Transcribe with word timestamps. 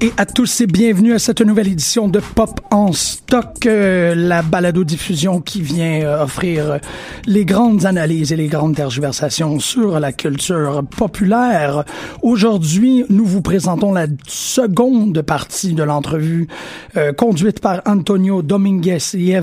Et 0.00 0.12
à 0.16 0.26
tous 0.26 0.60
et 0.60 0.66
bienvenue 0.66 1.12
à 1.14 1.18
cette 1.18 1.40
nouvelle 1.40 1.68
édition 1.68 2.08
de 2.08 2.20
Pop 2.20 2.60
en 2.70 2.92
stock, 2.92 3.66
euh, 3.66 4.14
la 4.14 4.42
balado-diffusion 4.42 5.40
qui 5.40 5.62
vient 5.62 6.02
euh, 6.02 6.24
offrir 6.24 6.72
euh, 6.72 6.78
les 7.26 7.44
grandes 7.44 7.84
analyses 7.84 8.32
et 8.32 8.36
les 8.36 8.48
grandes 8.48 8.74
tergiversations 8.74 9.60
sur 9.60 10.00
la 10.00 10.12
culture 10.12 10.82
populaire. 10.96 11.84
Aujourd'hui, 12.22 13.04
nous 13.08 13.24
vous 13.24 13.42
présentons 13.42 13.92
la 13.92 14.06
seconde 14.26 15.22
partie 15.22 15.74
de 15.74 15.82
l'entrevue 15.82 16.48
conduite 17.16 17.60
par 17.60 17.82
Antonio 17.86 18.42
Dominguez 18.42 18.98
et 19.14 19.36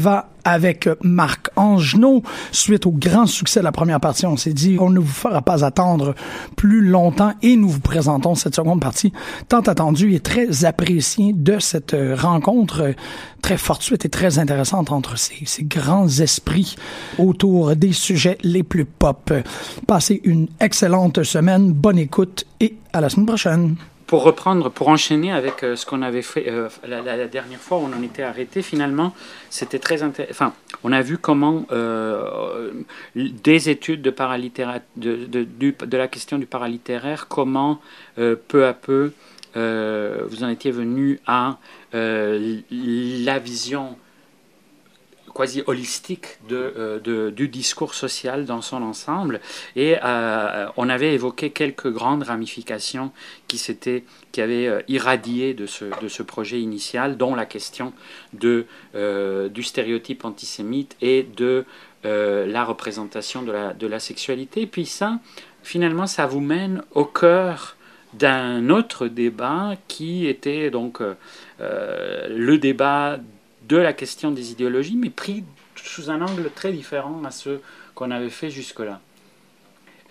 avec 0.44 0.90
Marc 1.04 1.50
Angenot. 1.56 2.24
Suite 2.52 2.86
au 2.86 2.92
grand 2.92 3.26
succès 3.26 3.60
de 3.60 3.66
la 3.66 3.72
première 3.72 4.00
partie, 4.00 4.26
on 4.26 4.38
s'est 4.38 4.54
dit, 4.54 4.78
on 4.80 4.90
ne 4.90 5.00
vous 5.00 5.06
fera 5.06 5.42
pas 5.42 5.64
attendre 5.64 6.16
plus 6.56 6.82
longtemps 6.82 7.34
et 7.42 7.56
nous 7.56 7.70
vous 7.70 7.80
présentons 7.80 8.36
cette 8.36 8.56
seconde 8.56 8.82
partie 8.82 9.14
tant 9.48 9.62
attendue 9.62 10.14
et 10.14 10.20
très 10.20 10.66
appréciée 10.66 11.34
de 11.34 11.60
cette 11.60 11.96
rencontre 12.16 12.94
très 13.42 13.58
fortuite 13.58 14.06
et 14.06 14.10
très 14.10 14.40
intéressante 14.40 14.92
entre 14.92 15.18
ces, 15.18 15.46
ces 15.46 15.64
grands 15.64 16.08
esprits 16.08 16.76
autour 17.18 17.76
des 17.76 17.94
sujets 17.94 18.38
les 18.44 18.64
plus 18.64 18.86
pop. 18.86 19.34
Passez 19.88 20.22
une 20.24 20.48
excellente 20.60 21.24
semaine, 21.24 21.72
bonne 21.72 21.98
écoute 21.98 22.46
et 22.60 22.76
à 22.94 23.02
la 23.02 23.10
semaine 23.10 23.26
prochaine 23.26 23.76
pour 24.12 24.24
reprendre, 24.24 24.70
pour 24.70 24.90
enchaîner 24.90 25.32
avec 25.32 25.64
euh, 25.64 25.78
ce 25.78 25.86
qu'on 25.86 26.02
avait 26.02 26.22
fait 26.22 26.50
euh, 26.50 26.68
la, 26.86 27.28
dernière 27.30 27.62
fois, 27.62 27.78
on 27.78 27.94
en 27.98 28.04
était 28.04 28.24
arrêté. 28.24 28.62
Finalement, 28.62 29.14
c'était 29.50 29.80
très 29.80 30.04
intéressant. 30.04 30.34
Enfin, 30.34 30.54
on 30.84 30.92
a 30.92 31.02
vu 31.02 31.18
comment 31.18 31.66
euh, 31.72 32.72
des 33.16 33.70
études 33.70 34.02
de, 34.02 34.10
paralittérature, 34.10 34.86
de, 34.98 35.16
de, 35.16 35.46
de, 35.86 35.98
la 35.98 36.10
question 36.10 36.40
du 36.40 36.46
paralittéraire, 36.46 37.30
comment 37.30 37.80
peu 38.18 38.66
à 38.66 38.74
peu 38.74 39.14
vous 39.56 40.44
en 40.44 40.50
étiez 40.50 40.72
venu 40.72 41.22
à 41.26 41.58
la 41.94 43.40
vision 43.40 43.96
quasi 45.34 45.64
holistique 45.68 46.40
euh, 46.52 47.32
du 47.32 47.48
discours 47.48 47.94
social 47.94 48.46
dans 48.46 48.62
son 48.62 48.82
ensemble. 48.82 49.40
Et 49.76 49.98
euh, 50.04 50.68
on 50.78 50.90
avait 50.90 51.14
évoqué 51.14 51.50
quelques 51.50 51.92
grandes 51.92 52.24
ramifications 52.24 53.12
qui, 53.48 53.62
qui 54.32 54.42
avaient 54.42 54.68
euh, 54.68 54.82
irradié 54.88 55.54
de 55.54 55.66
ce, 55.66 55.86
de 56.02 56.08
ce 56.08 56.24
projet 56.24 56.62
initial, 56.62 57.18
dont 57.18 57.36
la 57.36 57.46
question 57.46 57.94
de, 58.34 58.66
du 59.50 59.64
stéréotype 59.64 60.26
antisémite 60.26 60.96
et 61.02 61.24
de 61.24 61.66
la 62.04 62.64
représentation 62.64 63.44
de 63.44 63.52
la, 63.52 63.74
de 63.74 63.88
la 63.88 64.00
sexualité. 64.00 64.66
Puis 64.66 64.86
ça, 64.86 65.20
finalement, 65.64 66.08
ça 66.08 66.26
vous 66.26 66.40
mène 66.40 66.84
au 66.92 67.06
cœur 67.06 67.76
d'un 68.14 68.70
autre 68.70 69.08
débat 69.08 69.76
qui 69.88 70.28
était 70.28 70.70
donc 70.70 71.00
le 71.60 72.58
débat 72.58 73.20
de 73.68 73.78
la 73.78 73.94
question 73.94 74.32
des 74.32 74.52
idéologies, 74.52 74.96
mais 74.96 75.10
pris 75.10 75.44
sous 75.76 76.10
un 76.10 76.22
angle 76.22 76.50
très 76.54 76.72
différent 76.72 77.24
à 77.24 77.32
ce 77.32 77.60
qu'on 77.96 78.12
avait 78.12 78.30
fait 78.30 78.50
jusque-là. 78.50 79.00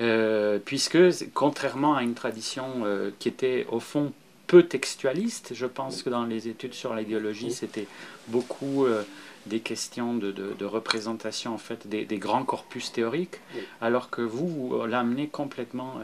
Euh, 0.01 0.59
puisque, 0.65 0.99
contrairement 1.35 1.95
à 1.95 2.03
une 2.03 2.15
tradition 2.15 2.65
euh, 2.85 3.11
qui 3.19 3.29
était 3.29 3.67
au 3.71 3.81
fond 3.81 4.13
peu 4.47 4.63
textualiste, 4.63 5.53
je 5.55 5.67
pense 5.67 6.03
que 6.03 6.11
dans 6.11 6.25
les 6.25 6.49
études 6.49 6.75
sur 6.75 6.95
l'idéologie, 6.95 7.51
c'était 7.51 7.87
beaucoup 8.29 8.87
euh, 8.87 9.03
des 9.47 9.61
questions 9.61 10.15
de, 10.15 10.65
représentation 10.65 11.55
en 11.55 11.59
fait 11.59 11.87
des, 11.87 12.05
des, 12.05 12.19
grands 12.19 12.45
corpus 12.45 12.93
théoriques, 12.93 13.41
alors 13.81 14.11
que 14.11 14.23
vous, 14.23 14.49
vous 14.49 14.87
l'amenez 14.87 15.29
complètement 15.29 16.01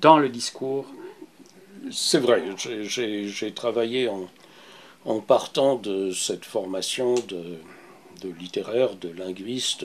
dans 0.00 0.18
le 0.18 0.28
discours. 0.28 0.86
C'est 1.90 2.18
vrai, 2.18 2.42
j'ai 2.56 3.52
travaillé 3.54 4.08
en, 4.08 4.28
en 5.04 5.20
partant 5.20 5.76
de 5.76 6.12
cette 6.12 6.44
formation 6.44 7.14
de, 7.14 7.58
littéraire, 8.38 8.96
de 8.96 9.08
linguiste, 9.08 9.84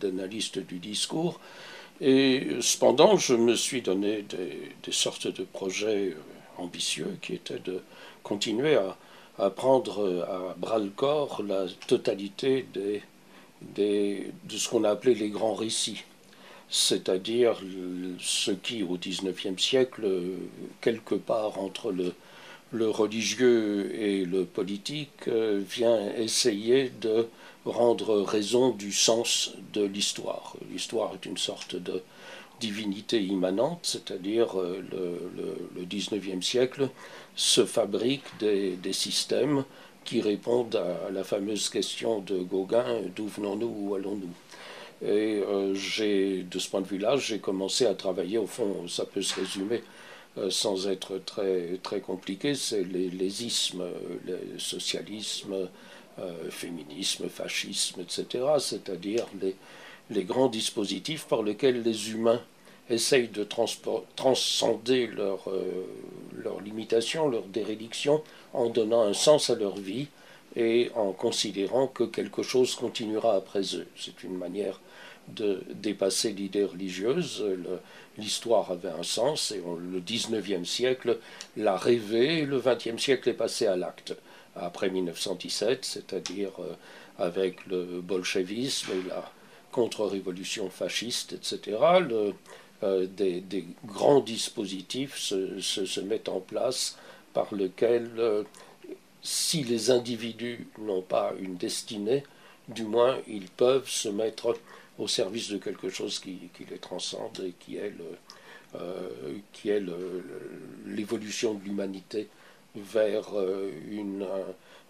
d'analyste 0.00 0.58
du 0.58 0.78
discours. 0.78 1.40
Et 2.00 2.48
cependant, 2.60 3.16
je 3.16 3.34
me 3.34 3.54
suis 3.54 3.80
donné 3.80 4.22
des, 4.22 4.92
sortes 4.92 5.28
de 5.28 5.44
projets 5.44 6.10
euh, 6.10 6.16
ambitieux 6.58 7.16
qui 7.22 7.34
étaient 7.34 7.58
de 7.58 7.80
continuer 8.22 8.76
à, 9.38 9.50
prendre 9.50 10.24
à 10.28 10.54
bras 10.58 10.78
le 10.78 10.88
corps 10.88 11.42
la 11.42 11.66
totalité 11.86 12.66
de 12.74 13.00
ce 14.48 14.68
qu'on 14.68 14.84
a 14.84 14.90
appelé 14.90 15.14
les 15.14 15.28
grands 15.28 15.54
récits, 15.54 16.04
c'est-à-dire 16.68 17.60
ce 18.18 18.50
qui, 18.50 18.82
au 18.82 18.96
XIXe 18.96 19.62
siècle, 19.62 20.06
quelque 20.80 21.14
part 21.14 21.58
entre 21.58 21.92
le, 21.92 22.14
le 22.72 22.90
religieux 22.90 23.94
et 23.94 24.24
le 24.24 24.44
politique 24.44 25.28
euh, 25.28 25.62
vient 25.68 26.12
essayer 26.16 26.90
de 27.00 27.28
rendre 27.64 28.22
raison 28.22 28.70
du 28.70 28.92
sens 28.92 29.54
de 29.72 29.84
l'histoire. 29.84 30.54
L'histoire 30.70 31.12
est 31.14 31.26
une 31.26 31.38
sorte 31.38 31.76
de 31.76 32.02
divinité 32.60 33.22
immanente, 33.22 33.80
c'est-à-dire 33.82 34.58
euh, 34.58 34.82
le, 34.90 35.80
le, 35.80 35.84
19e 35.84 36.42
siècle 36.42 36.88
se 37.34 37.64
fabrique 37.64 38.24
des, 38.40 38.78
systèmes 38.92 39.64
qui 40.04 40.20
répondent 40.20 40.76
à 40.76 41.10
la 41.10 41.24
fameuse 41.24 41.68
question 41.68 42.20
de 42.20 42.38
Gauguin, 42.38 43.02
d'où 43.14 43.26
venons-nous, 43.26 43.74
où 43.76 43.94
allons-nous? 43.94 44.32
Et 45.02 45.42
euh, 45.42 45.74
j'ai, 45.74 46.44
de 46.44 46.58
ce 46.58 46.70
point 46.70 46.80
de 46.80 46.86
vue-là, 46.86 47.16
j'ai 47.16 47.38
commencé 47.38 47.84
à 47.84 47.94
travailler, 47.94 48.38
au 48.38 48.46
fond, 48.46 48.88
ça 48.88 49.04
peut 49.04 49.20
se 49.20 49.38
résumer 49.38 49.82
sans 50.50 50.88
être 50.88 51.18
très, 51.18 51.78
très 51.82 52.00
compliqué, 52.00 52.54
c'est 52.54 52.84
les, 52.84 53.08
les, 53.08 53.44
ismes, 53.44 53.84
le 54.26 54.58
socialisme, 54.58 55.68
euh, 56.18 56.50
féminisme, 56.50 57.28
fascisme, 57.28 58.00
etc., 58.00 58.44
c'est-à-dire 58.58 59.26
les, 59.42 59.54
les, 60.08 60.24
grands 60.24 60.48
dispositifs 60.48 61.26
par 61.26 61.42
lesquels 61.42 61.82
les 61.82 62.10
humains 62.10 62.40
essayent 62.88 63.28
de 63.28 63.44
transcender 63.44 65.08
leurs 65.08 65.44
leur 66.32 66.56
euh, 66.56 66.62
limitations, 66.64 67.28
leurs 67.28 67.44
dérédictions, 67.44 68.22
en 68.54 68.70
donnant 68.70 69.02
un 69.02 69.12
sens 69.12 69.50
à 69.50 69.56
leur 69.56 69.76
vie 69.76 70.06
et 70.54 70.90
en 70.94 71.12
considérant 71.12 71.86
que 71.86 72.04
quelque 72.04 72.42
chose 72.42 72.74
continuera 72.76 73.34
après 73.34 73.74
eux. 73.74 73.86
C'est 73.94 74.22
une 74.22 74.38
manière 74.38 74.80
de 75.28 75.64
dépasser 75.74 76.32
l'idée 76.32 76.64
religieuse. 76.64 77.44
L'histoire 78.18 78.70
avait 78.70 78.88
un 78.88 79.02
sens 79.02 79.50
et 79.50 79.62
le 79.92 80.00
19e 80.00 80.64
siècle 80.64 81.18
l'a 81.56 81.76
rêvé 81.76 82.42
le 82.42 82.58
20e 82.60 82.98
siècle 82.98 83.28
est 83.28 83.34
passé 83.34 83.66
à 83.66 83.76
l'acte. 83.76 84.14
Après 84.54 84.88
1917, 84.88 85.84
c'est-à-dire 85.84 86.52
euh, 86.60 86.74
avec 87.18 87.66
le 87.66 88.00
bolchevisme 88.00 88.90
et 88.92 89.08
la 89.08 89.30
contre-révolution 89.70 90.70
fasciste, 90.70 91.34
etc., 91.34 91.76
euh, 92.82 93.06
des, 93.06 93.64
grands 93.84 94.20
dispositifs 94.20 95.18
se, 95.18 95.60
se, 95.60 96.00
mettent 96.00 96.28
en 96.28 96.40
place 96.40 96.98
par 97.34 97.54
lesquels, 97.54 98.10
euh, 98.18 98.44
si 99.22 99.64
les 99.64 99.90
individus 99.90 100.66
n'ont 100.78 101.02
pas 101.02 101.32
une 101.40 101.56
destinée, 101.56 102.22
du 102.68 102.84
moins 102.84 103.18
ils 103.28 103.48
peuvent 103.48 103.88
se 103.88 104.08
mettre 104.08 104.56
au 104.98 105.08
service 105.08 105.50
de 105.50 105.58
quelque 105.58 105.88
chose 105.88 106.18
qui, 106.18 106.50
les 106.70 106.78
transcende 106.78 107.44
et 107.44 107.54
qui 107.58 107.76
est, 107.76 107.92
euh, 108.74 110.20
l'évolution 110.86 111.54
de 111.54 111.64
l'humanité 111.64 112.28
vers, 112.74 113.38
euh, 113.38 113.70
une, 113.90 114.26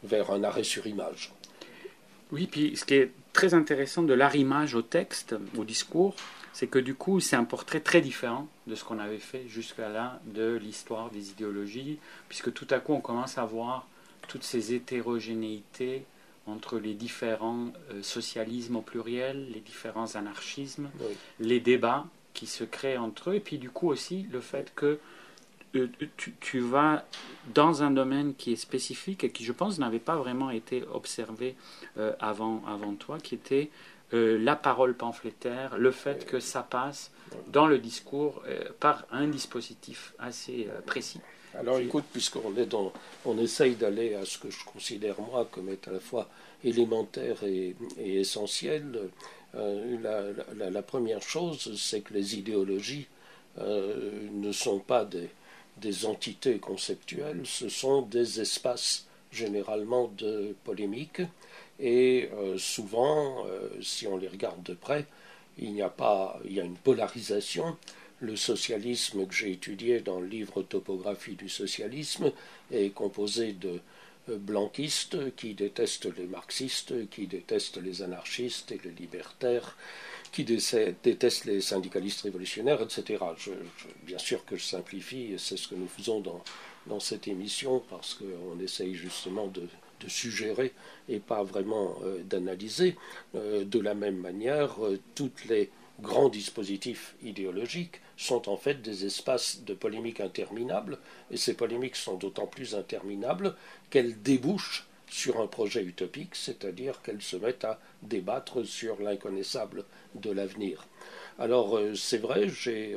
vers 0.03 0.31
un 0.31 0.44
arrêt 0.44 0.64
sur 0.64 0.87
image. 0.87 1.32
Oui, 2.32 2.49
puis 2.50 2.76
ce 2.76 2.85
qui 2.85 2.94
est 2.94 3.12
très 3.32 3.55
intéressant 3.55 4.03
de 4.03 4.14
l'arrimage 4.14 4.75
au 4.75 4.82
texte, 4.82 5.37
au 5.56 5.64
discours, 5.64 6.17
c'est 6.53 6.67
que 6.67 6.79
du 6.79 6.94
coup, 6.94 7.20
c'est 7.20 7.37
un 7.37 7.44
portrait 7.44 7.81
très 7.81 8.00
différent 8.00 8.49
de 8.67 8.75
ce 8.75 8.82
qu'on 8.82 8.99
avait 8.99 9.19
fait 9.19 9.44
jusqu'à 9.47 9.88
là 9.88 10.20
de 10.25 10.56
l'histoire 10.56 11.11
des 11.11 11.31
idéologies, 11.31 11.99
puisque 12.29 12.53
tout 12.53 12.67
à 12.70 12.81
coup, 12.81 12.94
on 12.94 13.00
commence 13.00 13.38
à 13.38 13.44
voir 13.44 13.87
toutes 14.26 14.43
ces 14.43 14.75
hétérogénéités 14.75 16.05
entre 16.46 16.78
les 16.78 16.94
différents 16.94 17.72
socialismes 18.02 18.76
au 18.76 18.82
pluriel, 18.82 19.50
les 19.52 19.60
différents 19.60 20.14
anarchismes, 20.14 20.90
les 21.40 21.60
débats 21.60 22.06
qui 22.34 22.46
se 22.46 22.64
créent 22.64 22.98
entre 22.98 23.31
eux, 23.31 23.34
et 23.34 23.40
puis 23.40 23.58
du 23.58 23.70
coup 23.70 23.88
aussi 23.88 24.26
le 24.31 24.40
fait 24.40 24.72
que 24.75 24.98
tu, 26.40 26.60
vas 26.60 27.04
dans 27.52 27.82
un 27.82 27.90
domaine 27.90 28.34
qui 28.34 28.52
est 28.52 28.56
spécifique 28.56 29.25
et 29.25 29.31
qui, 29.31 29.44
je 29.44 29.52
pense, 29.52 29.78
n'avait 29.78 29.98
pas 29.98 30.16
vraiment 30.16 30.50
été 30.50 30.84
observé 30.93 31.56
avant, 32.20 32.62
avant 32.66 32.94
toi, 32.94 33.19
qui 33.19 33.34
était 33.34 33.70
euh, 34.14 34.38
la 34.38 34.54
parole 34.54 34.94
pamphlétaire, 34.94 35.76
le 35.78 35.90
fait 35.90 36.26
que 36.26 36.38
ça 36.38 36.62
passe 36.62 37.10
dans 37.48 37.66
le 37.66 37.78
discours 37.78 38.40
euh, 38.46 38.62
par 38.78 39.04
un 39.10 39.26
dispositif 39.26 40.14
assez 40.20 40.69
euh, 40.70 40.81
précis. 40.81 41.20
Alors 41.58 41.79
écoute, 41.79 42.05
puisqu'on 42.12 42.53
on 43.25 43.38
essaye 43.38 43.76
d'aller 43.76 44.14
à 44.14 44.25
ce 44.25 44.38
que 44.38 44.50
je 44.50 44.64
considère 44.64 45.20
moi 45.20 45.49
comme 45.50 45.70
est 45.70 45.88
à 45.88 45.93
la 45.93 46.00
fois 46.00 46.29
élémentaire 46.64 47.44
et, 47.44 47.75
essentiel, 47.99 49.11
la, 49.55 50.82
première 50.82 51.23
chose, 51.23 51.75
c'est 51.79 52.03
que 52.03 52.12
les 52.12 52.37
idéologies 52.37 53.06
ne 53.58 54.53
sont 54.53 54.81
pas 54.81 55.06
des, 55.06 56.06
entités 56.06 56.58
conceptuelles, 56.58 57.43
ce 57.44 57.69
sont 57.69 58.03
des 58.03 58.41
espaces 58.41 59.06
généralement 59.32 60.11
de 60.19 60.55
polémique 60.64 61.23
et 61.79 62.31
euh, 62.35 62.56
souvent, 62.58 63.44
euh, 63.47 63.69
si 63.82 64.06
on 64.06 64.17
les 64.17 64.29
regarde 64.29 64.62
de 64.62 64.73
près, 64.73 65.06
il 65.58 65.73
n'y 65.73 65.82
a 65.82 65.91
pas, 65.91 66.38
il 66.44 66.53
y 66.53 66.61
a 66.61 66.64
une 66.64 66.76
polarisation. 66.76 67.76
Le 68.20 68.34
socialisme 68.34 69.26
que 69.26 69.34
j'ai 69.34 69.52
étudié 69.52 70.00
dans 70.00 70.20
le 70.20 70.26
livre 70.26 70.62
Topographie 70.62 71.34
du 71.34 71.50
socialisme 71.50 72.32
est 72.72 72.88
composé 72.94 73.52
de 73.52 73.80
euh, 74.30 74.38
blanquistes 74.38 75.34
qui 75.36 75.52
détestent 75.52 76.16
les 76.16 76.26
marxistes, 76.26 77.10
qui 77.10 77.26
détestent 77.26 77.76
les 77.76 78.00
anarchistes 78.00 78.72
et 78.72 78.80
les 78.82 78.92
libertaires, 78.92 79.76
qui 80.32 80.44
détestent 80.44 81.44
les 81.44 81.60
syndicalistes 81.60 82.22
révolutionnaires, 82.22 82.80
etc. 82.80 83.22
bien 84.06 84.19
sûr 84.19 84.44
que 84.46 84.56
je 84.56 84.64
simplifie, 84.64 85.34
c'est 85.36 85.58
ce 85.58 85.69
que 85.69 85.74
nous 85.74 85.88
faisons 85.88 86.20
dans, 86.20 87.00
cette 87.00 87.28
émission, 87.28 87.82
parce 87.90 88.14
qu'on 88.14 88.58
essaye 88.60 88.94
justement 88.94 89.48
de, 89.48 89.69
suggérer 90.08 90.72
et 91.08 91.19
pas 91.19 91.42
vraiment 91.42 91.96
euh, 92.04 92.22
d'analyser. 92.22 92.96
Euh, 93.34 93.64
de 93.64 93.80
la 93.80 93.94
même 93.94 94.16
manière, 94.16 94.76
tous 95.14 95.32
les 95.48 95.70
grands 96.00 96.28
dispositifs 96.28 97.16
idéologiques 97.22 98.00
sont 98.16 98.48
en 98.48 98.56
fait 98.56 98.80
des 98.82 99.04
espaces 99.04 99.62
de 99.64 99.74
polémique 99.74 100.20
interminables, 100.20 100.98
et 101.30 101.36
ces 101.36 101.54
polémiques 101.54 101.96
sont 101.96 102.16
d'autant 102.16 102.46
plus 102.46 102.74
interminables 102.74 103.54
qu'elles 103.90 104.20
débouchent 104.22 104.86
sur 105.08 105.40
un 105.40 105.46
projet 105.46 105.82
utopique, 105.82 106.34
c'est-à-dire 106.34 107.00
qu'elles 107.02 107.22
se 107.22 107.36
mettent 107.36 107.64
à 107.64 107.78
débattre 108.02 108.66
sur 108.66 109.00
l'inconnaissable 109.00 109.84
de 110.16 110.30
l'avenir. 110.30 110.86
Alors 111.38 111.78
c'est 111.94 112.18
vrai, 112.18 112.48
j'ai 112.48 112.96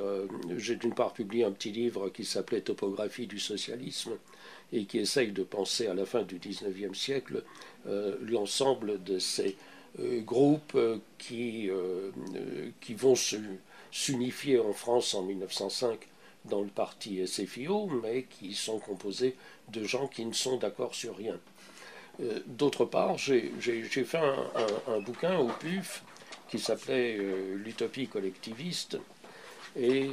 d'une 0.76 0.96
part 0.96 1.14
publié 1.14 1.44
un 1.44 1.52
petit 1.52 1.72
livre 1.72 2.10
qui 2.10 2.26
s'appelait 2.26 2.62
Topographie 2.62 3.28
du 3.28 3.40
socialisme, 3.40 4.18
et 4.74 4.86
qui 4.86 5.00
essaye 5.00 5.32
de 5.32 5.44
penser 5.44 5.88
à 5.88 5.94
la 5.94 6.06
fin 6.06 6.24
du 6.24 6.38
XIXe 6.38 6.98
siècle 6.98 7.44
euh, 7.88 8.16
l'ensemble 8.22 9.04
de 9.04 9.20
ces 9.20 9.56
euh, 10.00 10.22
groupes 10.22 10.74
euh, 10.76 10.98
qui, 11.18 11.70
qui 12.80 12.94
vont 12.94 13.16
s'unifier 13.92 14.60
en 14.60 14.74
France 14.74 15.14
en 15.14 15.24
1905 15.24 16.00
dans 16.46 16.62
le 16.62 16.68
parti 16.68 17.26
SFIO, 17.26 17.88
mais 18.04 18.24
qui 18.24 18.54
sont 18.54 18.80
composés 18.80 19.36
de 19.70 19.84
gens 19.84 20.08
qui 20.08 20.26
ne 20.26 20.34
sont 20.34 20.58
d'accord 20.58 20.96
sur 20.96 21.18
rien. 21.18 21.38
D'autre 22.48 22.86
part, 22.86 23.18
j'ai 23.18 23.52
fait 23.86 24.20
un, 24.88 25.00
bouquin 25.00 25.38
au 25.38 25.48
PUF 25.48 26.04
qui 26.50 26.60
s'appelait 26.60 27.18
L'utopie 27.56 28.08
collectiviste 28.08 28.98
et 29.78 30.10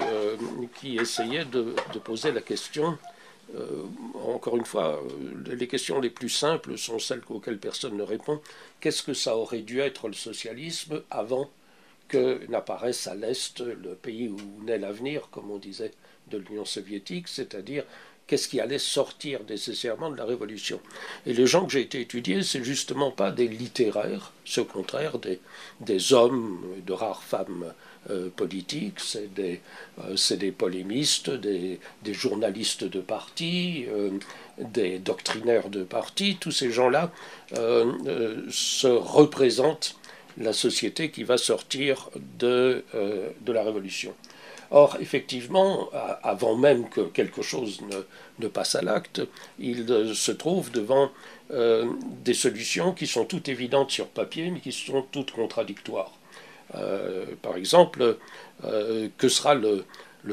qui 0.75 0.97
essayait 0.99 1.45
de, 1.45 1.75
poser 2.05 2.33
la 2.33 2.43
question 2.43 2.99
euh, 3.55 3.85
encore 4.15 4.57
une 4.57 4.65
fois, 4.65 5.01
euh, 5.01 5.55
les 5.55 5.69
questions 5.69 6.01
les 6.01 6.11
plus 6.11 6.29
simples 6.29 6.77
sont 6.77 6.99
celles 6.99 7.23
auxquelles 7.29 7.59
personne 7.59 7.97
ne 7.97 8.03
répond. 8.03 8.41
Qu'est-ce 8.81 9.03
que 9.03 9.15
ça 9.15 9.37
aurait 9.37 9.61
dû 9.61 9.81
être 9.81 10.09
le 10.09 10.15
socialisme 10.15 11.03
avant 11.11 11.49
que 12.09 12.47
n'apparaisse 12.49 13.07
à 13.07 13.15
l'Est 13.15 13.61
le 13.61 13.95
pays 13.95 14.29
où 14.29 14.65
naît 14.65 14.79
l'avenir, 14.79 15.29
comme 15.31 15.51
on 15.51 15.59
disait, 15.59 15.93
de 16.31 16.39
l'Union 16.39 16.65
soviétique, 16.65 17.29
c'est-à-dire 17.29 17.85
qu'est-ce 18.27 18.49
qui 18.49 18.61
allait 18.61 18.79
sortir 18.79 19.41
nécessairement 19.49 20.11
de 20.11 20.17
la 20.17 20.25
révolution. 20.25 20.81
Et 21.27 21.33
les 21.33 21.47
gens 21.47 21.65
que 21.65 21.73
j'ai 21.73 21.83
été 21.83 22.01
étudiés, 22.01 22.43
c'est 22.43 22.65
justement 22.65 23.11
pas 23.11 23.31
des 23.31 23.47
littéraires, 23.47 24.33
c'est 24.45 24.61
au 24.61 24.65
contraire 24.65 25.19
des, 25.19 25.41
des 25.81 26.13
hommes, 26.13 26.61
de 26.85 26.93
rares 26.93 27.23
femmes 27.23 27.73
euh, 28.11 28.29
politiques, 28.31 29.01
c'est 29.01 29.33
des, 29.33 29.61
euh, 30.01 30.51
polémistes, 30.57 31.31
des, 31.31 31.81
des, 32.03 32.15
journalistes 32.15 32.85
de 32.85 33.01
parti, 33.01 33.87
euh, 33.89 34.11
des 34.59 34.99
doctrinaires 34.99 35.69
de 35.71 35.85
parti, 35.85 36.37
tous 36.41 36.53
ces 36.53 36.71
gens-là 36.71 37.13
se 37.53 38.87
représentent 38.87 39.97
la 40.39 40.53
société 40.53 41.11
qui 41.11 41.25
va 41.25 41.39
sortir 41.39 42.11
de, 42.39 42.85
de 42.95 43.53
la 43.53 43.63
révolution. 43.63 44.15
Or, 44.71 44.97
effectivement, 45.01 45.89
avant 46.23 46.57
même 46.57 46.89
que 46.89 47.03
quelque 47.03 47.43
chose 47.43 47.81
ne, 47.83 48.45
ne 48.45 48.49
passe 48.49 48.75
à 48.75 48.83
l'acte, 48.83 49.23
il 49.59 49.87
se 50.15 50.33
trouve 50.33 50.71
devant 50.73 51.11
des 51.51 52.35
solutions 52.35 52.93
qui 52.93 53.07
sont 53.07 53.25
toutes 53.25 53.49
évidentes 53.49 53.91
sur 53.91 54.09
papier, 54.09 54.51
mais 54.51 54.61
qui 54.61 54.73
sont 54.73 55.03
toutes 55.11 55.31
contradictoires. 55.31 56.13
Euh, 56.75 57.25
par 57.43 57.57
exemple, 57.57 58.17
euh, 58.65 59.09
que 59.19 59.29
sera 59.29 59.55
le, 59.55 59.85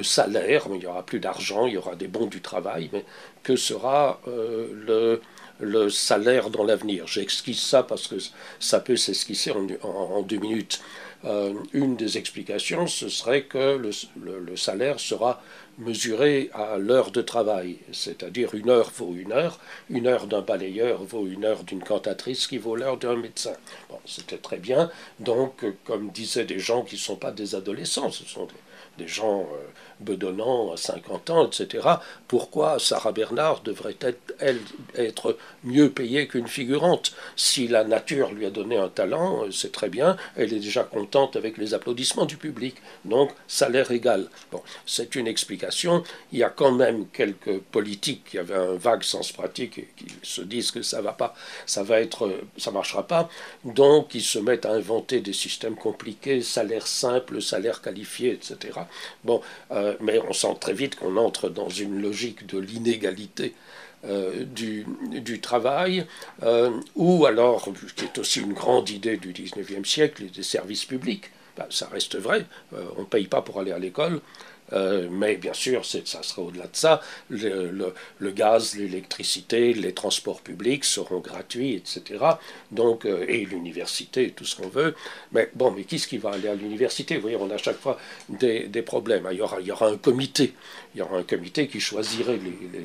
salaire? 0.01 0.65
Il 0.71 0.79
n'y 0.79 0.85
aura 0.85 1.05
plus 1.05 1.19
d'argent, 1.19 1.67
il 1.67 1.73
y 1.73 1.77
aura 1.77 1.95
des 1.95 2.07
bons 2.07 2.25
du 2.25 2.41
travail, 2.41 2.89
mais 2.91 3.05
que 3.43 3.55
sera 3.55 4.19
euh, 4.27 4.67
le, 4.73 5.21
le 5.59 5.89
salaire 5.89 6.49
dans 6.49 6.63
l'avenir 6.63 7.07
J'exquise 7.07 7.61
ça 7.61 7.83
parce 7.83 8.07
que 8.07 8.15
ça 8.59 8.79
peut 8.79 8.97
s'esquisser 8.97 9.51
en, 9.81 10.21
deux 10.21 10.37
minutes. 10.37 10.81
une 11.73 11.95
des 11.95 12.17
explications, 12.17 12.87
ce 12.87 13.09
serait 13.09 13.43
que 13.43 13.79
le 13.79 14.55
salaire 14.55 14.99
sera 14.99 15.41
mesuré 15.77 16.49
à 16.53 16.77
l'heure 16.77 17.11
de 17.11 17.21
travail, 17.21 17.77
c'est-à-dire 17.91 18.53
une 18.53 18.69
heure 18.69 18.91
vaut 18.95 19.13
une 19.15 19.31
heure, 19.31 19.59
une 19.89 20.07
heure 20.07 20.27
d'un 20.27 20.41
balayeur 20.41 21.03
vaut 21.03 21.25
une 21.27 21.45
heure 21.45 21.63
d'une 21.63 21.83
cantatrice 21.83 22.47
qui 22.47 22.57
vaut 22.57 22.75
l'heure 22.75 22.97
d'un 22.97 23.15
médecin. 23.15 23.53
Bon, 23.89 23.99
c'était 24.05 24.37
très 24.37 24.57
bien, 24.57 24.91
donc 25.19 25.65
comme 25.83 26.09
disaient 26.09 26.45
des 26.45 26.59
gens 26.59 26.83
qui 26.83 26.95
ne 26.95 26.99
sont 27.01 27.15
pas 27.15 27.31
des 27.31 27.55
adolescents, 27.55 28.11
ce 28.11 28.25
sont 28.25 28.47
des, 28.97 29.07
gens 29.07 29.47
euh, 30.03 30.13
bedonnants 30.13 30.73
à 30.73 30.77
50 30.77 31.29
ans, 31.29 31.47
etc. 31.47 31.87
Pourquoi 32.27 32.79
Sarah 32.79 33.11
Bernard 33.11 33.61
devrait 33.61 33.95
être, 34.01 34.33
elle, 34.39 34.59
être 34.95 35.37
mieux 35.63 35.89
payée 35.89 36.27
qu'une 36.27 36.47
figurante? 36.47 37.13
Si 37.35 37.67
la 37.67 37.83
nature 37.83 38.31
lui 38.31 38.45
a 38.45 38.49
donné 38.49 38.77
un 38.77 38.89
talent, 38.89 39.45
euh, 39.45 39.51
c'est 39.51 39.71
très 39.71 39.89
bien, 39.89 40.17
elle 40.35 40.53
est 40.53 40.59
déjà 40.59 40.83
contente 40.83 41.35
avec 41.35 41.57
les 41.57 41.73
applaudissements 41.73 42.25
du 42.25 42.37
public, 42.37 42.75
donc 43.05 43.31
salaire 43.47 43.91
égal. 43.91 44.27
Bon, 44.51 44.61
c'est 44.85 45.15
une 45.15 45.27
explication 45.27 46.03
il 46.31 46.39
y 46.39 46.43
a 46.43 46.49
quand 46.49 46.71
même 46.71 47.07
quelques 47.07 47.59
politiques 47.59 48.23
qui 48.25 48.37
avaient 48.37 48.55
un 48.55 48.73
vague 48.73 49.03
sens 49.03 49.31
pratique 49.31 49.77
et 49.77 49.89
qui 49.95 50.07
se 50.23 50.41
disent 50.41 50.71
que 50.71 50.81
ça 50.81 51.01
va 51.01 51.13
pas, 51.13 51.35
ça 51.65 51.83
va 51.83 51.99
être, 51.99 52.31
ça 52.57 52.71
marchera 52.71 53.07
pas. 53.07 53.29
Donc 53.65 54.15
ils 54.15 54.23
se 54.23 54.39
mettent 54.39 54.65
à 54.65 54.71
inventer 54.71 55.21
des 55.21 55.33
systèmes 55.33 55.75
compliqués, 55.75 56.41
salaire 56.41 56.87
simple, 56.87 57.41
salaire 57.41 57.81
qualifié, 57.81 58.31
etc. 58.33 58.79
Bon, 59.23 59.41
euh, 59.71 59.92
mais 60.01 60.19
on 60.27 60.33
sent 60.33 60.55
très 60.59 60.73
vite 60.73 60.95
qu'on 60.95 61.17
entre 61.17 61.49
dans 61.49 61.69
une 61.69 62.01
logique 62.01 62.45
de 62.45 62.59
l'inégalité. 62.59 63.53
Euh, 64.05 64.43
du, 64.43 65.39
travail, 65.39 66.05
euh, 66.43 66.71
ou 66.93 67.25
alors, 67.25 67.69
qui 67.95 68.03
est 68.03 68.17
aussi 68.17 68.41
une 68.41 68.51
grande 68.51 68.89
idée 68.89 69.15
du 69.15 69.31
19e 69.31 69.85
siècle, 69.85 70.25
des 70.25 70.43
services 70.43 70.83
publics. 70.83 71.31
Ben, 71.55 71.67
ça 71.69 71.87
reste 71.89 72.17
vrai, 72.17 72.45
on 72.97 73.01
ne 73.01 73.05
paye 73.05 73.27
pas 73.27 73.41
pour 73.41 73.61
aller 73.61 73.71
à 73.71 73.79
l'école, 73.79 74.19
euh, 74.73 75.07
mais 75.09 75.35
bien 75.35 75.53
sûr, 75.53 75.85
ça 75.85 76.23
sera 76.23 76.41
au-delà 76.41 76.65
de 76.65 76.75
ça. 76.75 77.01
Le, 77.29 77.93
gaz, 78.31 78.75
l'électricité, 78.75 79.73
les 79.73 79.93
transports 79.93 80.41
publics 80.41 80.83
seront 80.83 81.19
gratuits, 81.19 81.75
etc. 81.75 82.25
Donc, 82.71 83.05
euh, 83.05 83.25
et 83.27 83.45
l'université, 83.45 84.31
tout 84.31 84.45
ce 84.45 84.55
qu'on 84.55 84.69
veut. 84.69 84.95
Mais 85.31 85.49
bon, 85.55 85.71
mais 85.71 85.83
qui 85.83 85.95
est-ce 85.95 86.07
qui 86.07 86.17
va 86.17 86.31
aller 86.31 86.47
à 86.47 86.55
l'université? 86.55 87.15
Vous 87.15 87.21
voyez, 87.21 87.37
on 87.37 87.49
a 87.49 87.55
à 87.55 87.57
chaque 87.57 87.79
fois 87.79 87.97
des, 88.29 88.67
problèmes. 88.83 89.27
Il 89.31 89.37
y, 89.37 89.41
aura, 89.41 89.61
il 89.61 89.67
y 89.67 89.71
aura 89.71 89.87
un 89.87 89.97
comité. 89.97 90.53
Il 90.95 90.99
y 90.99 91.01
aura 91.01 91.17
un 91.17 91.23
comité 91.23 91.67
qui 91.67 91.79
choisirait 91.79 92.39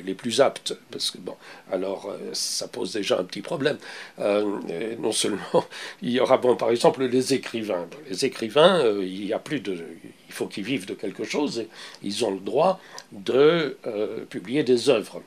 les, 0.05 0.13
plus 0.13 0.41
aptes. 0.41 0.73
Parce 0.91 1.11
que, 1.11 1.17
bon, 1.19 1.35
alors, 1.71 2.09
euh, 2.09 2.17
ça 2.33 2.67
pose 2.67 2.93
déjà 2.93 3.19
un 3.19 3.23
petit 3.23 3.41
problème. 3.41 3.77
non 4.17 5.11
seulement, 5.11 5.65
il 6.01 6.09
y 6.11 6.19
aura, 6.19 6.37
bon, 6.37 6.55
par 6.55 6.71
exemple, 6.71 7.03
les 7.03 7.33
écrivains. 7.33 7.87
Les 8.09 8.25
écrivains, 8.25 8.83
il 9.01 9.25
n'y 9.25 9.33
a 9.33 9.39
plus 9.39 9.59
de 9.59 9.77
il 10.29 10.33
faut 10.33 10.47
qu'ils 10.47 10.63
vivent 10.63 10.85
de 10.85 10.93
quelque 10.93 11.23
chose, 11.23 11.59
et 11.59 11.67
ils 12.03 12.23
ont 12.23 12.31
le 12.31 12.39
droit 12.39 12.79
de 13.11 13.77
euh, 13.87 14.23
publier 14.25 14.63
des 14.63 14.89
œuvres. 14.89 15.21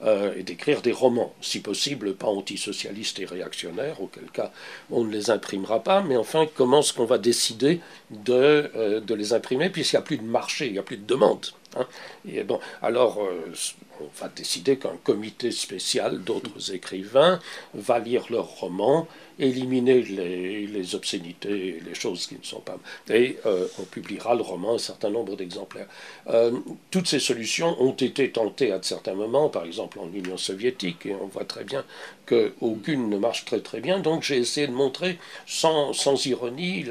euh, 0.00 0.32
et 0.36 0.44
d'écrire 0.44 0.80
des 0.80 0.92
romans, 0.92 1.34
si 1.40 1.60
possible 1.60 2.14
pas 2.14 2.28
antisocialistes 2.28 3.18
et 3.18 3.24
réactionnaires, 3.24 4.00
auquel 4.00 4.30
cas 4.30 4.52
on 4.92 5.02
ne 5.02 5.10
les 5.10 5.30
imprimera 5.30 5.82
pas, 5.82 6.02
mais 6.02 6.16
enfin 6.16 6.46
comment 6.54 6.80
est-ce 6.80 6.92
qu'on 6.92 7.04
va 7.04 7.18
décider 7.18 7.80
de, 8.10 8.70
euh, 8.76 9.00
de 9.00 9.14
les 9.14 9.32
imprimer 9.32 9.70
puisqu'il 9.70 9.96
n'y 9.96 10.02
a 10.02 10.02
plus 10.02 10.18
de 10.18 10.22
marché, 10.22 10.66
il 10.66 10.72
n'y 10.72 10.78
a 10.78 10.84
plus 10.84 10.98
de 10.98 11.04
demande. 11.04 11.46
Hein. 11.78 11.86
Et 12.28 12.42
bon, 12.44 12.60
alors 12.82 13.22
euh, 13.22 13.52
on 14.00 14.22
va 14.22 14.28
décider 14.28 14.76
qu'un 14.76 14.96
comité 15.04 15.50
spécial 15.50 16.22
d'autres 16.22 16.72
écrivains 16.72 17.40
va 17.74 17.98
lire 17.98 18.24
leurs 18.30 18.48
romans, 18.48 19.06
éliminer 19.38 20.02
les, 20.02 20.94
obscénités 20.94 21.80
les 21.84 21.94
choses 21.94 22.26
qui 22.26 22.34
ne 22.34 22.44
sont 22.44 22.60
pas. 22.60 22.78
Et 23.08 23.38
euh, 23.46 23.66
on 23.78 23.84
publiera 23.84 24.34
le 24.34 24.42
roman 24.42 24.74
un 24.74 24.78
certain 24.78 25.10
nombre 25.10 25.36
d'exemplaires. 25.36 25.86
Euh, 26.28 26.52
toutes 26.90 27.06
ces 27.06 27.20
solutions 27.20 27.80
ont 27.80 27.92
été 27.92 28.30
tentées 28.30 28.72
à 28.72 28.82
certains 28.82 29.14
moments, 29.14 29.48
par 29.48 29.64
exemple 29.64 29.98
en 29.98 30.10
Union 30.12 30.36
soviétique, 30.36 31.06
et 31.06 31.14
on 31.14 31.26
voit 31.26 31.44
très 31.44 31.64
bien 31.64 31.84
qu'aucune 32.26 33.08
ne 33.08 33.18
marche 33.18 33.44
très 33.44 33.60
très 33.60 33.80
bien. 33.80 34.00
Donc 34.00 34.22
j'ai 34.22 34.38
essayé 34.38 34.66
de 34.66 34.72
montrer 34.72 35.18
sans, 35.46 35.92
sans 35.92 36.26
ironie 36.26 36.84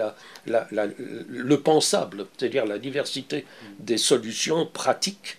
le 0.46 1.56
pensable, 1.58 2.28
c'est-à-dire 2.38 2.66
la 2.66 2.80
diversité 2.80 3.46
des 3.80 3.98
solutions 3.98 4.66
pratiques 4.66 5.38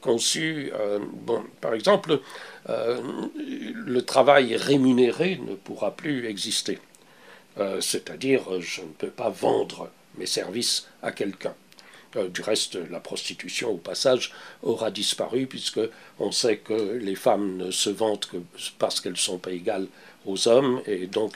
conçu. 0.00 0.70
Euh, 0.74 0.98
bon, 1.12 1.42
par 1.60 1.74
exemple, 1.74 2.20
euh, 2.68 3.00
le 3.36 4.02
travail 4.02 4.56
rémunéré 4.56 5.40
ne 5.46 5.54
pourra 5.54 5.92
plus 5.92 6.26
exister. 6.26 6.78
C'est-à-dire, 7.80 8.58
je 8.60 8.80
ne 8.80 8.86
peux 8.86 9.10
pas 9.10 9.28
vendre 9.28 9.90
mes 10.16 10.24
services 10.24 10.88
à 11.02 11.12
quelqu'un. 11.12 11.54
Du 12.32 12.40
reste, 12.40 12.78
la 12.90 13.00
prostitution, 13.00 13.72
au 13.72 13.76
passage, 13.76 14.32
aura 14.62 14.90
disparu, 14.90 15.46
puisque 15.46 15.80
on 16.18 16.32
sait 16.32 16.56
que 16.56 16.72
les 16.72 17.16
femmes 17.16 17.58
ne 17.58 17.70
se 17.70 17.90
vendent 17.90 18.24
que 18.24 18.38
parce 18.78 19.02
qu'elles 19.02 19.12
ne 19.12 19.18
sont 19.18 19.36
pas 19.36 19.50
égales 19.50 19.88
aux 20.24 20.48
hommes, 20.48 20.80
et 20.86 21.06
donc 21.06 21.34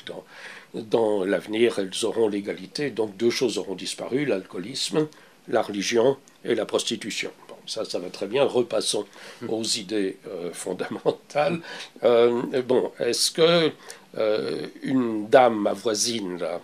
dans 0.72 1.24
l'avenir, 1.24 1.78
elles 1.78 2.06
auront 2.06 2.28
l'égalité. 2.28 2.88
Donc 2.88 3.18
deux 3.18 3.30
choses 3.30 3.58
auront 3.58 3.74
disparu, 3.74 4.24
l'alcoolisme, 4.24 5.08
la 5.48 5.60
religion 5.60 6.16
et 6.42 6.54
la 6.54 6.64
prostitution 6.64 7.32
ça, 7.66 7.84
ça 7.84 7.98
va 7.98 8.08
très 8.10 8.26
bien. 8.26 8.44
Repassons 8.44 9.06
aux 9.48 9.62
idées 9.62 10.18
euh, 10.28 10.52
fondamentales. 10.52 11.60
Euh, 12.02 12.62
bon, 12.62 12.92
est-ce 12.98 13.30
que 13.30 13.72
euh, 14.18 14.66
une 14.82 15.28
dame, 15.28 15.60
ma 15.60 15.72
voisine, 15.72 16.38
là, 16.38 16.60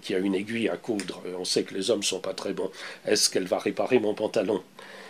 qui 0.00 0.14
a 0.14 0.18
une 0.18 0.34
aiguille 0.34 0.68
à 0.68 0.76
coudre, 0.76 1.20
on 1.38 1.44
sait 1.44 1.64
que 1.64 1.74
les 1.74 1.90
hommes 1.90 1.98
ne 1.98 2.04
sont 2.04 2.20
pas 2.20 2.32
très 2.32 2.54
bons, 2.54 2.70
est-ce 3.04 3.28
qu'elle 3.28 3.44
va 3.46 3.58
réparer 3.58 3.98
mon 3.98 4.14
pantalon? 4.14 4.62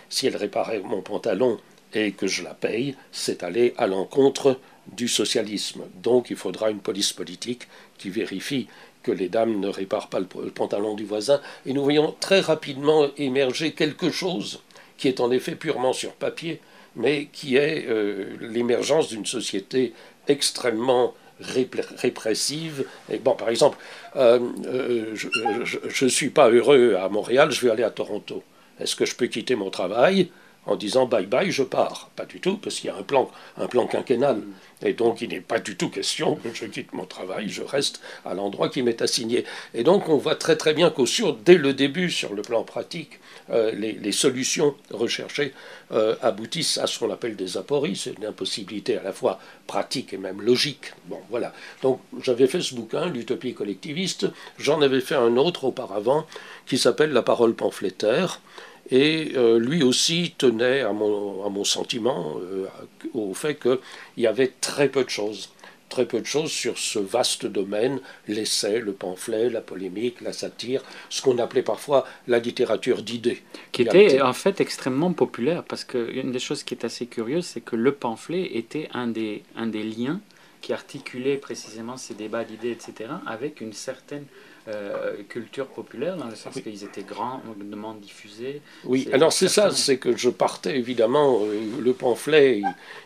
Si 0.09 0.27
elle 0.27 0.37
réparait 0.37 0.81
mon 0.81 1.03
pantalon 1.03 1.61
et 1.93 2.13
que 2.13 2.27
je 2.27 2.43
la 2.43 2.55
paye, 2.55 2.97
c'est 3.13 3.45
aller 3.45 3.75
à 3.77 3.87
l'encontre 3.87 4.59
du 4.93 5.09
socialisme. 5.09 5.83
Donc 6.03 6.31
il 6.31 6.37
faudra 6.37 6.71
une 6.71 6.81
police 6.81 7.13
politique 7.13 7.69
qui 7.99 8.11
vérifie 8.11 8.67
que 9.07 9.13
les 9.13 9.29
dames 9.29 9.61
ne 9.61 9.69
réparent 9.69 10.09
pas 10.09 10.19
le 10.19 10.51
pantalon 10.51 10.95
du 10.95 11.05
voisin, 11.05 11.41
et 11.65 11.73
nous 11.73 11.85
voyons 11.85 12.15
très 12.19 12.41
rapidement 12.41 13.07
émerger 13.17 13.71
quelque 13.71 14.11
chose 14.11 14.61
qui 14.99 15.07
est 15.07 15.21
en 15.21 15.31
effet 15.31 15.55
purement 15.55 15.93
sur 15.93 16.13
papier, 16.13 16.61
mais 16.97 17.29
qui 17.33 17.57
est 17.57 17.87
euh, 17.89 18.25
l'émergence 18.41 19.09
d'une 19.09 19.27
société 19.27 19.93
extrêmement 20.27 21.15
répressive. 21.39 22.87
Et 23.13 23.19
bon, 23.19 23.35
par 23.35 23.51
exemple, 23.51 23.79
euh, 24.17 24.41
euh, 24.67 25.15
je 25.15 26.05
ne 26.05 26.11
suis 26.11 26.31
pas 26.31 26.49
heureux 26.51 26.97
à 26.99 27.09
Montréal, 27.09 27.53
je 27.53 27.61
vais 27.61 27.71
aller 27.71 27.85
à 27.85 27.91
Toronto. 27.91 28.43
Est-ce 28.81 28.97
que 28.97 29.05
je 29.05 29.15
peux 29.15 29.27
quitter 29.27 29.55
mon 29.55 29.71
travail? 29.71 30.31
En 30.67 30.77
disant 30.77 31.07
bye 31.07 31.27
bye, 31.27 31.51
je 31.51 31.63
pars. 31.63 32.11
Pas 32.17 32.27
du 32.27 32.41
tout, 32.41 32.57
parce 32.57 32.77
qu'il 32.77 32.89
y 32.89 32.93
a 32.93 32.97
un 32.97 33.03
plan, 33.03 33.31
un 33.57 33.67
plan 33.67 33.87
quinquennal. 33.87 34.43
Et 34.83 34.93
donc, 34.93 35.23
il 35.23 35.31
n'est 35.31 35.41
pas 35.41 35.59
du 35.59 35.77
tout 35.77 35.89
question 35.89 36.37
que 36.37 36.53
je 36.53 36.67
quitte 36.67 36.93
mon 36.93 37.07
travail, 37.07 37.49
je 37.49 37.63
reste 37.63 38.01
à 38.27 38.35
l'endroit 38.35 38.69
qui 38.69 38.83
m'est 38.83 39.01
assigné. 39.01 39.45
Et 39.73 39.85
donc, 39.85 40.09
on 40.09 40.19
voit 40.19 40.35
très 40.35 40.57
très 40.57 40.75
bien 40.75 40.91
qu'au 40.91 41.07
sur, 41.07 41.35
dès 41.35 41.57
le 41.57 41.73
début, 41.73 42.11
sur 42.11 42.35
le 42.35 42.43
plan 42.43 42.63
pratique, 42.63 43.19
euh, 43.49 43.71
les, 43.73 44.13
solutions 44.13 44.75
recherchées 44.91 45.55
euh, 45.93 46.17
aboutissent 46.21 46.79
à 46.79 46.87
ce 46.87 46.99
qu'on 46.99 47.11
appelle 47.11 47.37
des 47.37 47.57
apories. 47.57 47.97
C'est 47.97 48.19
une 48.19 48.27
impossibilité 48.27 48.99
à 48.99 49.03
la 49.03 49.13
fois 49.13 49.39
pratique 49.67 50.13
et 50.13 50.19
même 50.19 50.43
logique. 50.43 50.93
Bon, 51.07 51.21
voilà. 51.31 51.55
Donc, 51.83 52.01
j'avais 52.21 52.47
fait 52.47 52.61
ce 52.61 52.75
bouquin, 52.75 53.07
L'utopie 53.07 53.55
collectiviste. 53.55 54.27
J'en 54.59 54.83
avais 54.83 55.01
fait 55.01 55.15
un 55.15 55.37
autre 55.37 55.65
auparavant 55.65 56.27
qui 56.67 56.77
s'appelle 56.77 57.13
La 57.13 57.23
parole 57.23 57.55
pamphlétaire 57.55 58.41
et 58.91 59.33
euh, 59.37 59.59
lui 59.59 59.83
aussi 59.83 60.35
tenait 60.39 60.81
à 60.81 60.93
mon, 60.93 61.45
à 61.45 61.49
mon 61.49 61.65
sentiment 61.65 62.37
euh, 62.41 62.67
au 63.15 63.35
fait 63.35 63.57
qu'il 63.57 63.79
y 64.19 64.27
avait 64.27 64.53
très 64.61 64.89
peu 64.89 65.05
de 65.05 65.11
choses, 65.11 65.51
très 65.89 66.07
peu 66.07 66.21
de 66.21 66.27
choses 66.27 66.51
sur 66.51 66.79
ce 66.79 66.99
vaste 66.99 67.47
domaine, 67.47 68.01
l'essai, 68.29 68.81
le 68.81 68.93
pamphlet, 68.93 69.51
la 69.51 69.61
polémique, 69.61 70.21
la 70.21 70.33
satire, 70.33 70.83
ce 71.11 71.23
qu'on 71.23 71.39
appelait 71.39 71.63
parfois 71.63 72.07
la 72.29 72.39
littérature 72.39 73.03
d'idées. 73.03 73.43
Qui 73.73 73.83
était 73.83 74.21
en 74.21 74.33
fait 74.33 74.61
extrêmement 74.61 75.13
populaire, 75.13 75.65
parce 75.65 75.85
qu'une 75.85 76.31
des 76.33 76.39
choses 76.39 76.63
qui 76.63 76.75
est 76.75 76.85
assez 76.85 77.07
curieuse, 77.07 77.47
c'est 77.47 77.61
que 77.61 77.77
le 77.77 77.93
pamphlet 77.93 78.57
était 78.57 78.89
un 78.93 79.09
des, 79.09 79.43
un 79.57 79.67
des 79.67 79.83
liens 79.83 80.21
qui 80.61 80.73
articulait 80.73 81.37
précisément 81.37 81.97
ces 81.97 82.15
débats 82.15 82.45
d'idées, 82.45 82.73
etc., 82.73 83.11
avec 83.27 83.61
une 83.61 83.73
certaine 83.73 84.25
euh, 84.69 85.15
culture 85.29 85.67
populaire, 85.67 86.17
dans 86.17 86.27
le 86.27 86.35
sens 86.35 86.61
qu'ils 86.61 86.83
étaient 86.83 87.05
grandement 87.05 87.95
diffusés. 87.95 88.61
Oui, 88.85 89.09
alors 89.13 89.33
c'est 89.33 89.49
ça, 89.49 89.71
c'est 89.71 89.99
que 89.99 90.17
je 90.17 90.29
partais 90.29 90.77
évidemment, 90.77 91.41
euh, 91.43 91.81
le 91.81 91.93
pamphlet, 91.93 92.63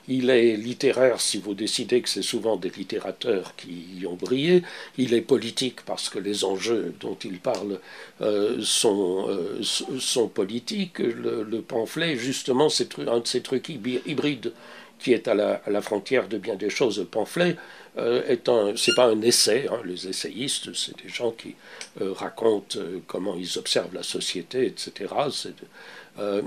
il, 0.09 0.31
est 0.31 0.57
littéraire 0.57 1.21
si 1.21 1.39
vous 1.39 1.55
décidez 1.55 2.01
que 2.01 2.09
c'est 2.09 2.23
souvent 2.23 2.57
des 2.57 2.71
littérateurs 2.71 3.55
qui 3.57 3.85
y 4.01 4.07
ont 4.07 4.15
brillé, 4.15 4.63
il 4.97 5.13
est 5.13 5.21
politique 5.21 5.85
parce 5.85 6.09
que 6.09 6.19
les 6.19 6.45
enjeux 6.45 6.95
dont 6.99 7.17
il 7.25 7.39
parle 7.39 7.79
euh, 8.23 8.57
sont, 8.63 9.29
sont 9.63 10.29
politiques, 10.29 10.99
le, 10.99 11.43
le 11.43 11.61
pamphlet, 11.61 12.17
justement, 12.17 12.69
c'est 12.71 12.99
un 13.01 13.21
de 13.21 13.27
ces 13.27 13.43
trucs 13.43 13.69
hybrides 13.69 14.53
qui 15.01 15.13
est 15.13 15.29
à 15.29 15.35
la, 15.35 15.83
frontière 15.83 16.29
de 16.29 16.39
bien 16.39 16.57
des 16.57 16.71
choses. 16.71 16.99
Le 16.99 17.05
pamphlet 17.05 17.57
euh, 17.99 18.23
est 18.27 18.49
c'est 18.77 18.95
pas 18.95 19.07
un 19.07 19.21
essai. 19.23 19.67
Hein, 19.71 19.81
les 19.85 20.09
essayistes, 20.09 20.75
c'est 20.75 20.97
des 21.03 21.09
gens 21.09 21.33
qui 21.33 21.57
euh, 22.01 22.13
racontent 22.13 22.79
euh, 22.79 23.01
comment 23.07 23.35
ils 23.37 23.59
observent 23.59 23.95
la 23.95 24.03
société, 24.03 24.67
etc. 24.67 25.13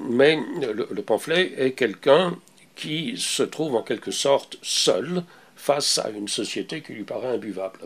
mais 0.09 0.37
le, 0.61 0.87
le, 0.91 1.01
pamphlet 1.01 1.53
est 1.57 1.71
quelqu'un 1.71 2.37
qui 2.75 3.15
se 3.17 3.43
trouve 3.43 3.75
en 3.75 3.81
quelque 3.81 4.11
sorte 4.11 4.57
seul 4.61 5.23
face 5.55 5.97
à 5.97 6.09
une 6.09 6.27
société 6.27 6.81
qui 6.81 6.93
lui 6.93 7.03
paraît 7.03 7.29
imbuvable. 7.29 7.79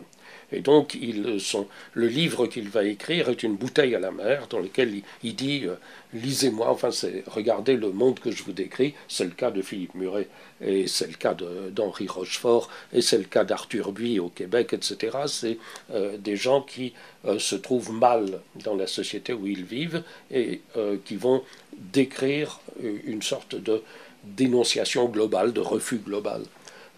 Et 0.52 0.60
donc, 0.60 0.94
il, 0.94 1.40
son, 1.40 1.66
le 1.92 2.06
livre 2.06 2.46
qu'il 2.46 2.68
va 2.68 2.84
écrire 2.84 3.28
est 3.28 3.42
une 3.42 3.56
bouteille 3.56 3.94
à 3.94 3.98
la 3.98 4.10
mer 4.10 4.46
dans 4.48 4.60
lequel 4.60 5.02
il, 5.22 5.34
dit 5.34 5.64
euh, 5.66 5.74
Lisez-moi, 6.14 6.70
enfin, 6.70 6.88
regardez 7.26 7.76
le 7.76 7.90
monde 7.90 8.18
que 8.18 8.30
je 8.30 8.42
vous 8.42 8.52
décris. 8.52 8.94
C'est 9.08 9.24
le 9.24 9.30
cas 9.30 9.50
de 9.50 9.60
Philippe 9.60 9.94
Muret, 9.94 10.28
et 10.62 10.86
c'est 10.86 11.06
le 11.06 11.16
cas 11.16 11.34
d'Henri 11.34 12.06
Rochefort, 12.08 12.70
et 12.94 13.02
c'est 13.02 13.18
le 13.18 13.24
cas 13.24 13.44
d'Arthur 13.44 13.92
Buy 13.92 14.18
au 14.18 14.30
Québec, 14.30 14.72
etc. 14.72 15.18
C'est 15.26 15.58
euh, 15.92 16.16
des 16.16 16.36
gens 16.36 16.62
qui 16.62 16.94
euh, 17.26 17.38
se 17.38 17.56
trouvent 17.56 17.92
mal 17.92 18.40
dans 18.64 18.74
la 18.74 18.86
société 18.86 19.34
où 19.34 19.46
ils 19.46 19.64
vivent 19.64 20.02
et 20.30 20.62
qui 21.04 21.16
vont 21.16 21.42
décrire 21.76 22.60
une 22.82 23.22
sorte 23.22 23.54
de 23.54 23.82
dénonciation 24.24 25.06
globale, 25.06 25.52
de 25.52 25.60
refus 25.60 25.98
global 25.98 26.42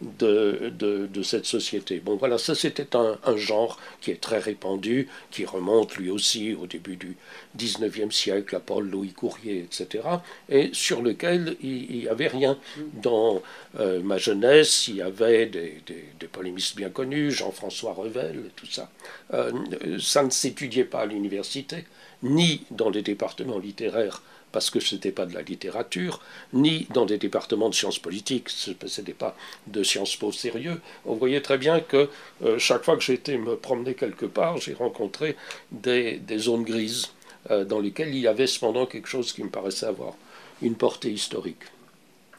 de, 0.01 0.73
de, 0.79 1.23
cette 1.23 1.45
société. 1.45 2.01
Bon 2.01 2.17
voilà, 2.17 2.39
ça 2.39 2.55
c'était 2.55 2.97
un, 2.97 3.19
genre 3.37 3.79
qui 4.01 4.11
est 4.11 4.21
très 4.21 4.39
répandu, 4.39 5.09
qui 5.31 5.45
remonte 5.45 5.97
lui 5.97 6.11
aussi 6.11 6.55
au 6.55 6.67
début 6.67 6.97
du 6.97 7.17
19e 7.59 8.11
siècle 8.11 8.57
à 8.57 8.61
Paul-Louis 8.61 9.13
Courrier, 9.13 9.59
etc., 9.59 10.05
et 10.49 10.71
sur 10.73 11.03
lequel 11.03 11.57
il 11.63 11.99
n'y 11.99 12.09
avait 12.09 12.29
rien. 12.29 12.59
Dans 13.03 13.43
euh, 13.79 14.01
ma 14.03 14.19
jeunesse, 14.19 14.89
il 14.89 14.97
y 14.97 15.03
avait 15.03 15.47
des, 15.47 15.83
des, 15.87 16.27
polémistes 16.29 16.77
bien 16.77 16.91
connus, 16.91 17.31
Jean-François 17.31 17.93
Revel 17.93 18.51
tout 18.57 18.67
ça. 18.67 18.91
Euh, 19.35 19.53
ça 19.99 20.23
ne 20.23 20.31
s'étudiait 20.31 20.85
pas 20.85 21.01
à 21.01 21.07
l'université, 21.07 21.85
ni 22.23 22.65
dans 22.71 22.91
les 22.91 23.03
départements 23.03 23.59
littéraires 23.59 24.23
parce 24.53 24.71
que 24.71 24.81
ce 24.81 24.95
n'était 24.95 25.13
pas 25.13 25.27
de 25.27 25.35
la 25.35 25.43
littérature, 25.43 26.21
ni 26.53 26.87
dans 26.93 27.07
des 27.07 27.19
départements 27.19 27.69
de 27.69 27.75
sciences 27.75 27.99
politiques, 27.99 28.49
ce 28.49 28.71
n'était 28.71 29.13
pas 29.13 29.37
de 29.67 29.83
sciences 29.83 30.17
po 30.17 30.33
sérieux. 30.33 30.81
On 31.07 31.15
voyait 31.15 31.41
très 31.41 31.59
bien 31.59 31.81
que 31.81 32.09
euh, 32.45 32.59
chaque 32.59 32.85
fois 32.85 32.97
que 32.97 33.03
j'étais 33.03 33.39
me 33.39 33.57
promener 33.57 33.95
quelque 33.95 34.27
part, 34.27 34.59
j'ai 34.59 34.75
rencontré 34.75 35.37
des, 35.73 36.21
zones 36.39 36.65
grises 36.65 37.09
euh, 37.51 37.65
dans 37.65 37.81
lesquelles 37.81 38.15
il 38.15 38.21
y 38.21 38.29
avait 38.29 38.47
cependant 38.47 38.87
quelque 38.87 39.09
chose 39.09 39.33
qui 39.33 39.43
me 39.43 39.51
paraissait 39.51 39.87
avoir 39.87 40.15
une 40.63 40.75
portée 40.75 41.11
historique. 41.11 41.63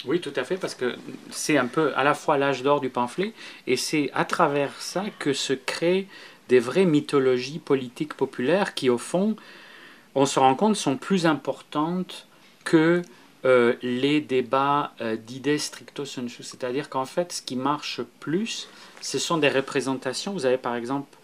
Oui, 0.06 0.20
tout 0.20 0.34
à 0.36 0.44
fait, 0.44 0.58
parce 0.58 0.74
que 0.74 0.96
c'est 1.30 1.58
un 1.58 1.68
peu 1.68 1.94
à 1.96 2.04
la 2.04 2.16
fois 2.16 2.38
l'âge 2.38 2.64
d'or 2.64 2.82
du 2.82 2.90
pamphlet, 2.90 3.34
et 3.68 3.78
c'est 3.78 4.10
à 4.14 4.26
travers 4.26 4.74
ça 4.82 5.06
que 5.20 5.34
se 5.34 5.54
créent 5.54 6.08
des 6.50 6.60
vraies 6.60 6.86
mythologies 6.86 7.60
politiques 7.60 8.16
populaires 8.16 8.74
qui, 8.74 8.90
au 8.90 8.98
fond, 8.98 9.36
on 10.16 10.26
se 10.26 10.40
rend 10.40 10.56
compte, 10.56 10.76
sont 10.76 10.98
plus 10.98 11.26
importantes 11.26 12.28
que 12.64 13.02
euh, 13.44 13.74
les 13.82 14.22
débats 14.22 14.92
euh, 15.02 15.16
d'idées 15.16 15.58
stricto 15.58 16.06
sensu. 16.06 16.44
C'est-à-dire 16.44 16.90
qu'en 16.90 17.06
fait, 17.06 17.34
ce 17.34 17.42
qui 17.42 17.56
marche 17.56 18.02
plus, 18.20 18.68
ce 19.02 19.18
sont 19.18 19.38
des 19.38 19.50
représentations. 19.50 20.34
Vous 20.34 20.46
avez 20.46 20.58
par 20.58 20.76
exemple 20.76 21.18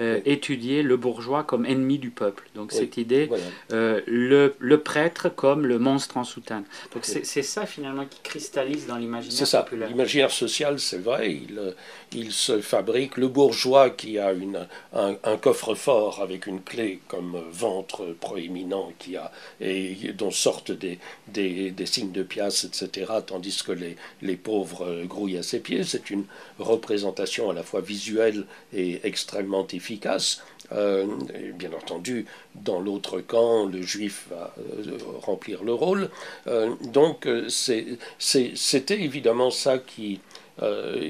euh, 0.00 0.20
étudier 0.24 0.82
le 0.82 0.96
bourgeois 0.96 1.44
comme 1.44 1.64
ennemi 1.64 2.00
du 2.00 2.10
peuple. 2.10 2.48
Donc 2.56 2.72
cette 2.72 2.96
idée, 2.96 3.30
euh, 3.72 4.00
le, 4.08 4.56
le, 4.58 4.80
prêtre 4.80 5.28
comme 5.28 5.66
le 5.66 5.78
monstre 5.78 6.16
en 6.16 6.24
soutane. 6.24 6.64
Donc 6.92 7.04
c'est 7.04 7.42
ça 7.42 7.64
finalement 7.64 8.04
qui 8.04 8.20
cristallise 8.22 8.88
dans 8.88 8.96
l'imaginaire 8.96 9.38
C'est 9.38 9.46
ça. 9.46 9.64
L'imaginaire 9.70 10.32
social, 10.32 10.80
c'est 10.80 10.98
vrai, 10.98 11.32
il, 11.48 11.58
euh, 11.60 11.70
il, 12.10 12.32
se 12.32 12.60
fabrique. 12.60 13.16
Le 13.16 13.28
bourgeois 13.28 13.88
qui 13.90 14.18
a 14.18 14.32
une, 14.32 14.66
un, 14.94 15.14
un 15.22 15.36
coffre-fort 15.36 16.20
avec 16.20 16.48
une 16.48 16.60
clé 16.60 16.98
comme 17.06 17.40
ventre 17.52 18.16
proéminent 18.18 18.92
qui 18.98 19.16
a, 19.16 19.30
et 19.60 20.12
dont 20.12 20.32
sortent 20.32 20.72
des, 20.72 20.98
des, 21.28 21.70
des 21.70 21.86
signes 21.86 22.10
de 22.10 22.24
pièces, 22.24 22.64
etc., 22.64 23.12
tandis 23.24 23.62
que 23.64 23.70
les, 23.70 23.94
les 24.22 24.36
pauvres 24.36 25.04
grouillent 25.04 25.38
à 25.38 25.44
ses 25.44 25.60
pieds, 25.60 25.84
c'est 25.84 26.10
une 26.10 26.24
représentation 26.58 27.48
à 27.48 27.52
la 27.52 27.62
fois 27.62 27.80
visuelle 27.80 28.44
et 28.72 29.00
extrêmement 29.04 29.64
efficace 29.68 29.83
efficace. 29.84 30.42
Euh, 30.72 31.06
bien 31.54 31.72
entendu, 31.72 32.24
dans 32.54 32.80
l'autre 32.80 33.20
camp, 33.20 33.66
le 33.66 33.82
juif 33.82 34.26
va 34.30 34.54
euh, 34.58 34.96
remplir 35.20 35.62
le 35.62 35.74
rôle. 35.74 36.08
Euh, 36.46 36.74
donc 36.84 37.28
c'était 37.48 39.00
évidemment 39.00 39.50
ça 39.50 39.78
qui, 39.78 40.20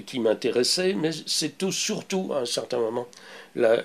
qui 0.06 0.20
m'intéressait, 0.20 0.94
mais 0.94 1.10
c'est 1.26 1.56
tout, 1.58 1.70
surtout 1.70 2.32
à 2.34 2.40
un 2.40 2.46
certain 2.46 2.78
moment. 2.78 3.06
Là, 3.54 3.82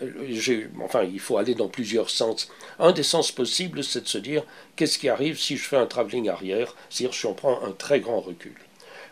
enfin, 0.84 1.04
il 1.04 1.20
faut 1.20 1.38
aller 1.38 1.54
dans 1.54 1.68
plusieurs 1.68 2.10
sens. 2.10 2.50
Un 2.80 2.92
des 2.92 3.04
sens 3.04 3.32
possibles, 3.32 3.84
c'est 3.84 4.02
de 4.02 4.08
se 4.08 4.18
dire 4.18 4.44
qu'est-ce 4.76 4.98
qui 4.98 5.10
arrive 5.10 5.38
si 5.38 5.58
je 5.58 5.68
fais 5.68 5.78
un 5.78 5.86
travelling 5.86 6.30
arrière, 6.30 6.76
c'est-à-dire 6.90 7.14
si 7.14 7.26
on 7.28 7.34
prend 7.34 7.62
un 7.64 7.74
très 7.74 8.00
grand 8.00 8.22
recul. 8.22 8.56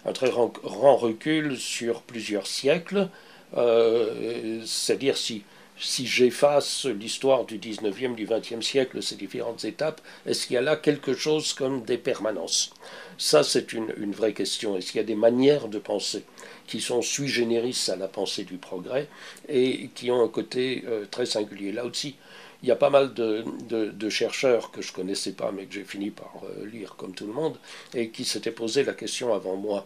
Un 0.06 0.14
très 0.14 0.30
grand, 0.30 0.48
grand 0.48 0.96
recul 0.96 1.58
sur 1.58 2.02
plusieurs 2.02 2.48
siècles, 2.48 3.10
c'est-à-dire 3.54 5.18
si 5.18 5.44
si 5.80 6.08
j'efface 6.08 6.86
l'histoire 6.86 7.46
du 7.46 7.60
19e, 7.60 8.16
du 8.16 8.26
20e 8.26 8.62
siècle, 8.62 9.02
ces 9.04 9.16
différentes 9.16 9.64
étapes, 9.66 10.02
est-ce 10.26 10.48
qu'il 10.48 10.56
y 10.56 10.58
a 10.58 10.62
là 10.62 10.76
quelque 10.76 11.14
chose 11.14 11.54
comme 11.54 11.84
des 11.84 11.98
permanences? 11.98 12.72
Ça, 13.18 13.44
c'est 13.44 13.74
une, 13.74 14.12
vraie 14.12 14.34
question. 14.34 14.78
Est-ce 14.78 14.92
qu'il 14.92 15.00
y 15.00 15.04
a 15.04 15.08
des 15.08 15.16
manières 15.16 15.68
de 15.68 15.80
penser 15.80 16.24
qui 16.68 16.82
sont 16.82 17.02
sui 17.02 17.28
generis 17.28 17.88
à 17.90 17.96
la 17.96 18.08
pensée 18.08 18.44
du 18.44 18.58
progrès 18.58 19.08
et 19.48 19.90
qui 19.96 20.12
ont 20.12 20.24
un 20.24 20.28
côté 20.28 20.84
euh, 20.88 21.06
très 21.10 21.26
singulier? 21.26 21.72
Là 21.72 21.86
aussi, 21.86 22.16
il 22.64 22.70
y 22.70 22.72
a 22.72 22.76
pas 22.76 22.90
mal 22.90 23.14
de, 23.14 24.10
chercheurs 24.10 24.72
que 24.72 24.82
je 24.82 24.92
ne 24.92 24.96
connaissais 24.96 25.34
pas, 25.34 25.52
mais 25.52 25.66
que 25.66 25.76
j'ai 25.76 25.84
fini 25.84 26.10
par 26.10 26.34
euh, 26.44 26.66
lire 26.66 26.96
comme 26.96 27.14
tout 27.14 27.28
le 27.28 27.34
monde, 27.34 27.58
et 27.94 28.10
qui 28.10 28.26
s'étaient 28.26 28.52
posé 28.52 28.84
la 28.84 28.94
question 28.94 29.34
avant 29.34 29.56
moi. 29.56 29.86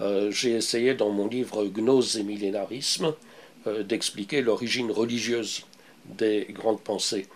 Euh, 0.00 0.30
j'ai 0.30 0.52
essayé 0.52 0.94
dans 0.94 1.10
mon 1.10 1.28
livre 1.28 1.64
Gnose 1.66 2.16
et 2.16 2.22
millénarisme 2.22 3.14
d'expliquer 3.66 4.42
l'origine 4.42 4.90
religieuse 4.90 5.64
des 6.06 6.46
grandes 6.50 6.80
pensées 6.80 7.26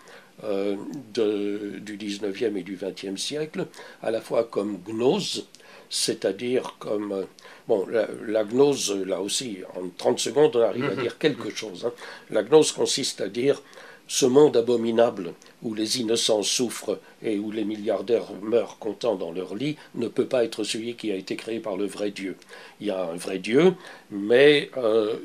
euh, 0.43 0.77
du 1.15 1.97
19e 1.97 2.57
et 2.57 2.63
du 2.63 2.77
20e 2.77 3.17
siècle, 3.17 3.67
à 4.03 4.11
la 4.11 4.21
fois 4.21 4.45
comme 4.45 4.79
gnose, 4.87 5.47
c'est-à-dire 5.89 6.75
comme... 6.81 7.13
Euh, 7.13 7.25
bon, 7.69 7.87
la, 7.87 8.45
gnose, 8.45 8.93
là 9.07 9.21
aussi, 9.21 9.59
en 9.77 9.89
30 9.97 10.19
secondes, 10.19 10.57
on 10.57 10.61
arrive 10.61 10.87
à 10.87 10.95
mhm. 10.95 11.03
dire 11.03 11.19
quelque 11.19 11.51
chose. 11.51 11.87
Hein. 11.87 11.93
La 12.31 12.43
gnose 12.43 12.73
consiste 12.73 13.21
à 13.21 13.29
dire 13.29 13.63
ce 14.07 14.27
monde 14.27 14.57
abominable 14.57 15.33
où 15.63 15.75
les 15.75 16.01
innocents 16.01 16.43
souffrent 16.43 16.99
et 17.23 17.39
où 17.39 17.51
les 17.51 17.65
milliardaires 17.65 18.33
meurent 18.43 18.79
contents 18.79 19.17
dans 19.17 19.33
leur 19.33 19.55
lit 19.55 19.77
ne 19.95 20.09
peut 20.09 20.27
pas 20.27 20.45
être 20.45 20.63
celui 20.63 20.95
qui 20.95 21.11
a 21.11 21.17
été 21.17 21.37
créé 21.37 21.59
par 21.59 21.77
le 21.77 21.87
vrai 21.87 22.11
Dieu. 22.11 22.37
Il 22.81 22.89
y 22.89 22.91
a 22.91 23.03
un 23.03 23.17
vrai 23.17 23.39
Dieu, 23.39 23.75
mais 24.11 24.71
euh, 24.77 25.17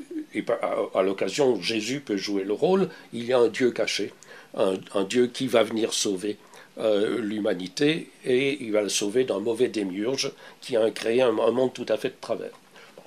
à, 0.94 1.02
l'occasion 1.02 1.60
Jésus 1.60 2.00
peut 2.00 2.16
jouer 2.16 2.44
le 2.44 2.54
rôle, 2.54 2.88
il 3.12 3.26
y 3.26 3.32
a 3.32 3.38
un 3.38 3.48
Dieu 3.48 3.70
caché, 3.70 4.12
un, 4.54 5.04
Dieu 5.08 5.26
qui 5.26 5.46
va 5.46 5.62
venir 5.62 5.92
sauver 5.92 6.38
euh, 6.78 7.20
l'humanité 7.20 8.08
et 8.24 8.62
il 8.62 8.72
va 8.72 8.82
le 8.82 8.88
sauver 8.88 9.24
d'un 9.24 9.40
mauvais 9.40 9.68
démiurge 9.68 10.32
qui 10.62 10.76
a 10.76 10.90
créé 10.90 11.20
un 11.20 11.32
monde 11.32 11.74
tout 11.74 11.86
à 11.88 11.98
fait 11.98 12.08
de 12.08 12.20
travers 12.20 12.59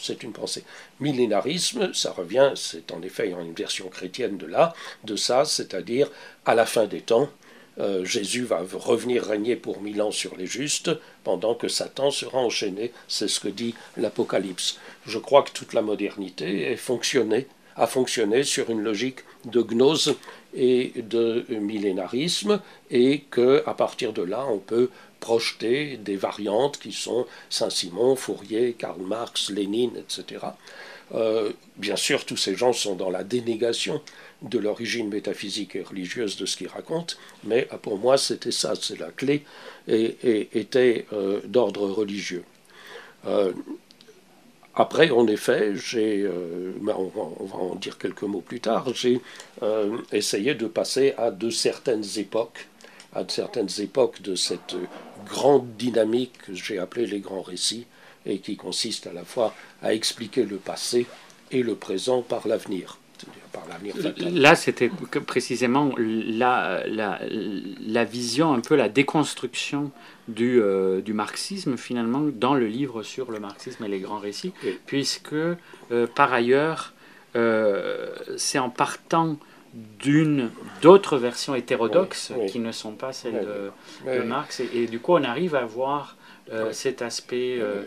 c'est 0.03 0.23
une 0.23 0.33
pensée. 0.33 0.63
Millénarisme, 0.99 1.93
ça 1.93 2.11
revient, 2.11 2.51
c'est 2.55 2.91
en 2.91 3.01
effet 3.01 3.29
une 3.29 3.53
version 3.53 3.87
chrétienne 3.87 4.37
de 4.37 4.45
là, 4.45 4.73
de 5.03 5.15
ça, 5.15 5.45
c'est-à-dire 5.45 6.09
à 6.45 6.55
la 6.55 6.65
fin 6.65 6.85
des 6.85 7.01
temps, 7.01 7.29
euh, 7.79 8.05
Jésus 8.05 8.43
va 8.43 8.63
revenir 8.73 9.23
régner 9.23 9.55
pour 9.55 9.81
mille 9.81 10.01
ans 10.01 10.11
sur 10.11 10.35
les 10.35 10.45
justes, 10.45 10.91
pendant 11.23 11.55
que 11.55 11.67
Satan 11.67 12.11
sera 12.11 12.37
enchaîné. 12.37 12.91
C'est 13.07 13.27
ce 13.27 13.39
que 13.39 13.47
dit 13.47 13.73
l'Apocalypse. 13.97 14.79
Je 15.05 15.17
crois 15.17 15.43
que 15.43 15.51
toute 15.51 15.73
la 15.73 15.81
modernité 15.81 16.71
a 16.73 16.77
fonctionné, 16.77 18.43
sur 18.43 18.69
une 18.69 18.81
logique 18.81 19.21
de 19.45 19.61
gnose 19.61 20.15
et 20.53 20.93
de 20.97 21.45
millénarisme, 21.49 22.61
et 22.91 23.21
que 23.31 23.63
à 23.65 23.73
partir 23.73 24.13
de 24.13 24.21
là, 24.21 24.45
on 24.47 24.59
peut 24.59 24.89
projeter 25.23 25.95
des 25.95 26.17
variantes 26.17 26.77
qui 26.77 26.91
sont 26.91 27.25
Saint-Simon, 27.49 28.17
Fourier, 28.17 28.75
Karl 28.77 29.01
Marx, 29.01 29.49
Lénine, 29.49 29.95
etc. 29.95 30.47
Euh, 31.15 31.51
bien 31.77 31.95
sûr, 31.95 32.25
tous 32.25 32.35
ces 32.35 32.55
gens 32.55 32.73
sont 32.73 32.95
dans 32.95 33.09
la 33.09 33.23
dénégation 33.23 34.01
de 34.41 34.59
l'origine 34.59 35.07
métaphysique 35.07 35.77
et 35.77 35.81
religieuse 35.81 36.35
de 36.35 36.45
ce 36.45 36.57
qu'ils 36.57 36.67
racontent, 36.67 37.15
mais 37.45 37.69
euh, 37.71 37.77
pour 37.77 37.97
moi, 37.97 38.17
c'était 38.17 38.51
ça, 38.51 38.73
c'est 38.75 38.99
la 38.99 39.11
clé, 39.11 39.45
et, 39.87 40.49
était 40.59 41.05
euh, 41.13 41.39
d'ordre 41.45 41.85
religieux. 41.89 42.43
après, 44.75 45.09
en 45.11 45.25
effet, 45.27 45.73
j'ai, 45.75 46.27
on, 46.85 47.11
on, 47.39 47.45
va 47.45 47.57
en 47.71 47.75
dire 47.75 47.97
quelques 47.97 48.23
mots 48.23 48.41
plus 48.41 48.59
tard, 48.59 48.93
j'ai 48.93 49.21
essayé 50.11 50.55
de 50.55 50.67
passer 50.67 51.13
à 51.17 51.31
de 51.31 51.49
certaines 51.49 52.07
époques 52.17 52.67
à 53.15 53.23
certaines 53.27 53.69
époques 53.79 54.21
de 54.21 54.35
cette 54.35 54.75
grande 55.25 55.75
dynamique 55.77 56.33
que 56.45 56.53
j'ai 56.53 56.79
appelée 56.79 57.05
les 57.05 57.19
grands 57.19 57.41
récits 57.41 57.85
et 58.25 58.39
qui 58.39 58.55
consiste 58.55 59.07
à 59.07 59.13
la 59.13 59.23
fois 59.23 59.53
à 59.81 59.93
expliquer 59.93 60.43
le 60.43 60.57
passé 60.57 61.05
et 61.51 61.63
le 61.63 61.75
présent 61.75 62.21
par 62.21 62.47
l'avenir. 62.47 62.97
Là, 64.19 64.55
c'était 64.55 64.89
précisément 65.25 65.93
la, 65.97 66.83
la, 66.87 67.19
la, 67.27 68.03
vision, 68.03 68.53
un 68.53 68.59
peu 68.59 68.75
la 68.75 68.89
déconstruction 68.89 69.91
du, 70.27 70.59
euh, 70.61 71.01
du, 71.01 71.13
marxisme, 71.13 71.77
finalement, 71.77 72.21
dans 72.21 72.55
le 72.55 72.67
livre 72.67 73.03
sur 73.03 73.31
le 73.31 73.39
marxisme 73.39 73.83
et 73.83 73.87
les 73.87 73.99
grands 73.99 74.19
récits, 74.19 74.53
puisque, 74.85 75.33
euh, 75.33 76.07
par 76.15 76.33
ailleurs, 76.33 76.93
euh, 77.35 78.09
c'est 78.37 78.59
en 78.59 78.69
partant 78.69 79.37
d'une 79.73 80.51
d'autres 80.81 81.17
versions 81.17 81.55
hétérodoxes 81.55 82.31
qui 82.47 82.59
ne 82.59 82.71
sont 82.71 82.91
pas 82.91 83.13
celles 83.13 83.45
de, 84.05 84.21
Marx 84.21 84.61
et, 84.73 84.85
du 84.87 84.99
coup 84.99 85.13
on 85.13 85.23
arrive 85.23 85.55
à 85.55 85.65
voir 85.65 86.15
euh, 86.51 86.73
cet 86.73 87.01
aspect 87.01 87.57
euh, 87.59 87.83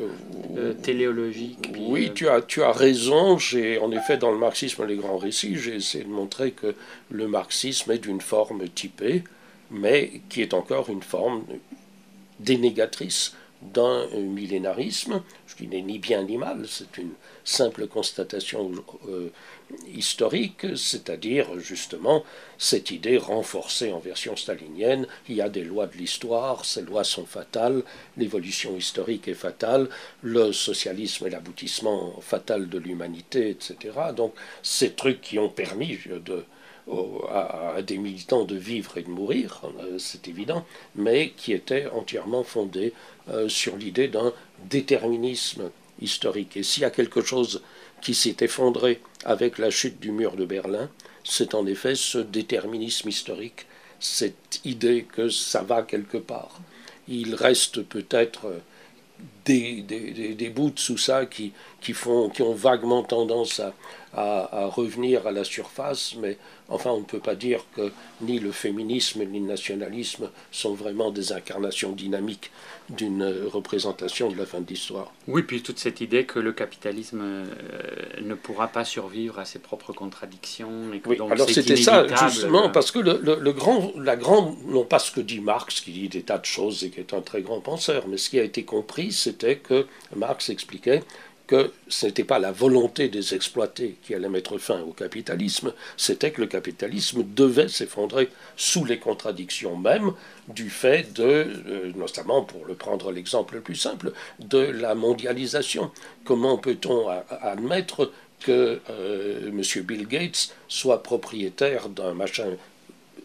euh, 0.57 0.73
téléologique. 0.73 1.71
oui, 1.79 2.11
tu 2.15 2.27
as, 2.27 2.41
tu 2.41 2.63
as 2.63 2.73
raison. 2.73 3.37
J'ai 3.37 3.79
en 3.79 3.93
effet 3.93 4.17
dans 4.17 4.33
le 4.33 4.39
marxisme 4.39 4.87
les 4.87 4.97
grands 4.97 5.19
récits, 5.19 5.57
j'ai 5.57 5.77
essayé 5.77 6.05
de 6.05 6.09
montrer 6.09 6.53
que 6.53 6.75
le 7.11 7.29
marxisme 7.29 7.93
est 7.93 7.99
d'une 7.99 8.23
forme 8.23 8.67
typée, 8.71 9.25
mais 9.71 10.23
qui 10.31 10.41
est 10.41 10.55
encore 10.55 10.89
une 10.89 11.03
forme 11.03 11.45
dénégatrice 12.41 13.37
d'un 13.63 14.07
millénarisme, 14.17 15.23
ce 15.47 15.55
qui 15.55 15.67
n'est 15.67 15.83
ni 15.83 15.99
bien 15.99 16.23
ni 16.23 16.37
mal, 16.37 16.67
c'est 16.69 16.99
une 16.99 17.13
simple 17.45 17.87
constatation 17.87 18.71
historique, 19.93 20.67
c'est-à-dire 20.77 21.59
justement 21.59 22.25
cette 22.59 22.91
idée 22.91 23.19
renforcée 23.19 23.93
en 23.93 23.99
version 23.99 24.37
stalinienne, 24.37 25.07
il 25.29 25.37
y 25.37 25.41
a 25.41 25.49
des 25.49 25.65
lois 25.65 25.87
de 25.87 25.97
l'histoire, 25.97 26.65
ces 26.65 26.83
lois 26.83 27.05
sont 27.05 27.27
fatales, 27.27 27.83
l'évolution 28.17 28.77
historique 28.77 29.29
est 29.29 29.35
fatale, 29.35 29.89
le 30.23 30.53
socialisme 30.53 31.27
est 31.27 31.31
l'aboutissement 31.31 32.21
fatal 32.21 32.69
de 32.69 32.79
l'humanité, 32.79 33.51
etc. 33.51 33.95
Donc 34.15 34.35
ces 34.63 34.93
trucs 34.93 35.21
qui 35.21 35.39
ont 35.39 35.49
permis 35.49 35.99
à, 37.31 37.83
des 37.83 37.99
militants 37.99 38.45
de 38.45 38.57
vivre 38.57 38.97
et 38.99 39.03
de 39.03 39.11
mourir, 39.11 39.63
euh, 39.81 39.99
c'est 39.99 40.29
évident, 40.29 40.65
mais 40.95 41.31
qui 41.31 41.53
étaient 41.53 41.89
entièrement 41.89 42.45
fondés 42.45 42.93
euh, 42.93 43.16
sur 43.49 43.77
l'idée 43.77 44.09
d'un 44.09 44.33
déterminisme 44.71 45.71
historique. 46.01 46.57
Et 46.57 46.63
s'il 46.63 46.83
y 46.83 46.87
a 46.87 46.91
quelque 46.91 47.23
chose 47.23 47.63
qui 48.01 48.15
s'est 48.15 48.37
effondré 48.41 49.01
avec 49.25 49.59
la 49.59 49.71
chute 49.71 50.01
du 50.01 50.13
mur 50.13 50.37
de 50.37 50.45
Berlin, 50.45 50.89
c'est 51.25 51.55
en 51.55 51.67
effet 51.67 51.95
ce 51.95 52.19
déterminisme 52.19 53.09
historique, 53.09 53.67
cette 53.99 54.61
idée 54.65 55.07
que 55.11 55.29
ça 55.29 55.63
va 55.63 55.83
quelque 55.83 56.19
part. 56.19 56.61
Il 57.09 57.35
reste 57.35 57.83
peut-être 57.83 58.53
des, 59.45 60.53
bouts 60.55 60.73
sous 60.77 60.99
ça 60.99 61.27
qui, 61.27 61.53
qui, 61.81 61.93
font, 61.93 62.29
qui 62.29 62.43
ont 62.43 62.55
vaguement 62.55 63.03
tendance 63.03 63.61
à, 63.61 63.73
revenir 64.69 65.27
à 65.27 65.31
la 65.31 65.45
surface, 65.45 66.15
mais 66.19 66.39
enfin 66.69 66.91
on 66.91 67.01
ne 67.01 67.05
peut 67.05 67.21
pas 67.21 67.35
dire 67.35 67.65
que 67.77 67.93
ni 68.23 68.39
le 68.39 68.51
féminisme 68.51 69.23
ni 69.25 69.41
le 69.41 69.47
nationalisme 69.47 70.31
sont 70.51 70.73
vraiment 70.73 71.11
des 71.11 71.33
incarnations 71.33 71.93
dynamiques 71.93 72.51
d'une 72.91 73.25
représentation 73.47 74.31
de 74.31 74.37
la 74.37 74.47
fin 74.47 74.61
de 74.61 74.67
l'histoire. 74.69 75.13
Oui, 75.27 75.43
puis 75.43 75.63
toute 75.63 75.79
cette 75.79 76.01
idée 76.01 76.25
que 76.25 76.39
le 76.39 76.53
capitalisme 76.53 77.21
euh, 77.21 77.45
ne 78.23 78.35
pourra 78.35 78.69
pas 78.69 78.85
survivre 78.85 79.39
à 79.39 79.45
ses 79.45 79.59
propres 79.59 79.93
contradictions. 79.93 80.93
Et 80.93 81.01
que 81.01 81.09
oui, 81.09 81.19
alors 81.31 81.49
c'était 81.49 81.77
ça 81.77 82.07
justement, 82.29 82.71
parce 82.71 82.91
que 82.91 82.99
le, 82.99 83.21
le, 83.41 83.53
grand, 83.53 83.93
la 83.97 84.17
grande, 84.17 84.57
non 84.67 84.85
pas 84.85 84.99
ce 84.99 85.11
que 85.11 85.21
dit 85.21 85.41
Marx, 85.41 85.81
qui 85.81 85.93
dit 85.93 86.09
des 86.09 86.23
tas 86.23 86.39
de 86.39 86.45
choses 86.45 86.85
et 86.85 86.91
qui 86.91 87.01
est 87.01 87.15
un 87.15 87.21
très 87.21 87.43
grand 87.43 87.61
penseur, 87.61 88.05
mais 88.09 88.17
ce 88.17 88.31
qui 88.31 88.39
a 88.39 88.45
été 88.45 88.65
compris, 88.65 89.13
c'était 89.13 89.57
que 89.57 89.87
Marx 90.15 90.49
expliquait 90.49 91.03
que 91.47 91.73
ce 91.89 92.07
n'était 92.07 92.25
pas 92.25 92.39
la 92.39 92.53
volonté 92.53 93.09
des 93.09 93.35
exploités 93.35 93.97
qui 94.03 94.15
allait 94.15 94.29
mettre 94.29 94.59
fin 94.59 94.81
au 94.81 94.93
capitalisme, 94.93 95.73
c'était 95.97 96.33
que 96.33 96.41
le 96.41 96.47
capitalisme 96.47 97.25
devait 97.25 97.69
s'effondrer 97.69 98.29
sous 98.57 98.85
les 98.85 98.99
contradictions 98.99 99.77
mêmes 99.77 100.13
du 100.49 100.71
fait 100.71 101.13
de, 101.13 101.25
euh, 101.25 101.93
notamment 101.95 102.43
pour 102.43 102.65
le 102.67 102.75
prendre 102.75 103.13
l'exemple 103.13 103.55
le 103.55 103.61
plus 103.61 103.77
simple, 103.77 104.13
de 104.41 104.59
la 104.59 104.95
mondialisation. 104.95 105.91
Comment 106.25 106.59
peut-on 106.59 107.09
admettre 107.31 108.11
que 108.41 108.81
euh, 108.91 109.49
M. 109.49 109.83
Bill 109.85 110.07
Gates 110.07 110.55
soit 110.69 111.03
propriétaire 111.03 111.89
d'un 111.89 112.15
machin 112.15 112.57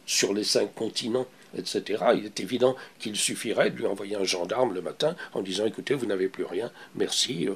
sur 0.06 0.34
les 0.34 0.44
cinq 0.44 0.74
continents 0.76 1.28
etc. 1.58 2.04
Il 2.16 2.26
est 2.26 2.40
évident 2.40 2.76
qu'il 3.00 3.16
suffirait 3.16 3.70
de 3.70 3.78
lui 3.78 3.86
envoyer 3.86 4.16
un 4.16 4.24
gendarme 4.24 4.74
le 4.74 4.82
matin 4.82 5.16
en 5.34 5.42
disant 5.42 5.66
écoutez, 5.66 5.94
vous 5.94 6.06
n'avez 6.06 6.28
plus 6.28 6.46
rien, 6.46 6.72
merci, 6.96 7.48
euh, 7.48 7.54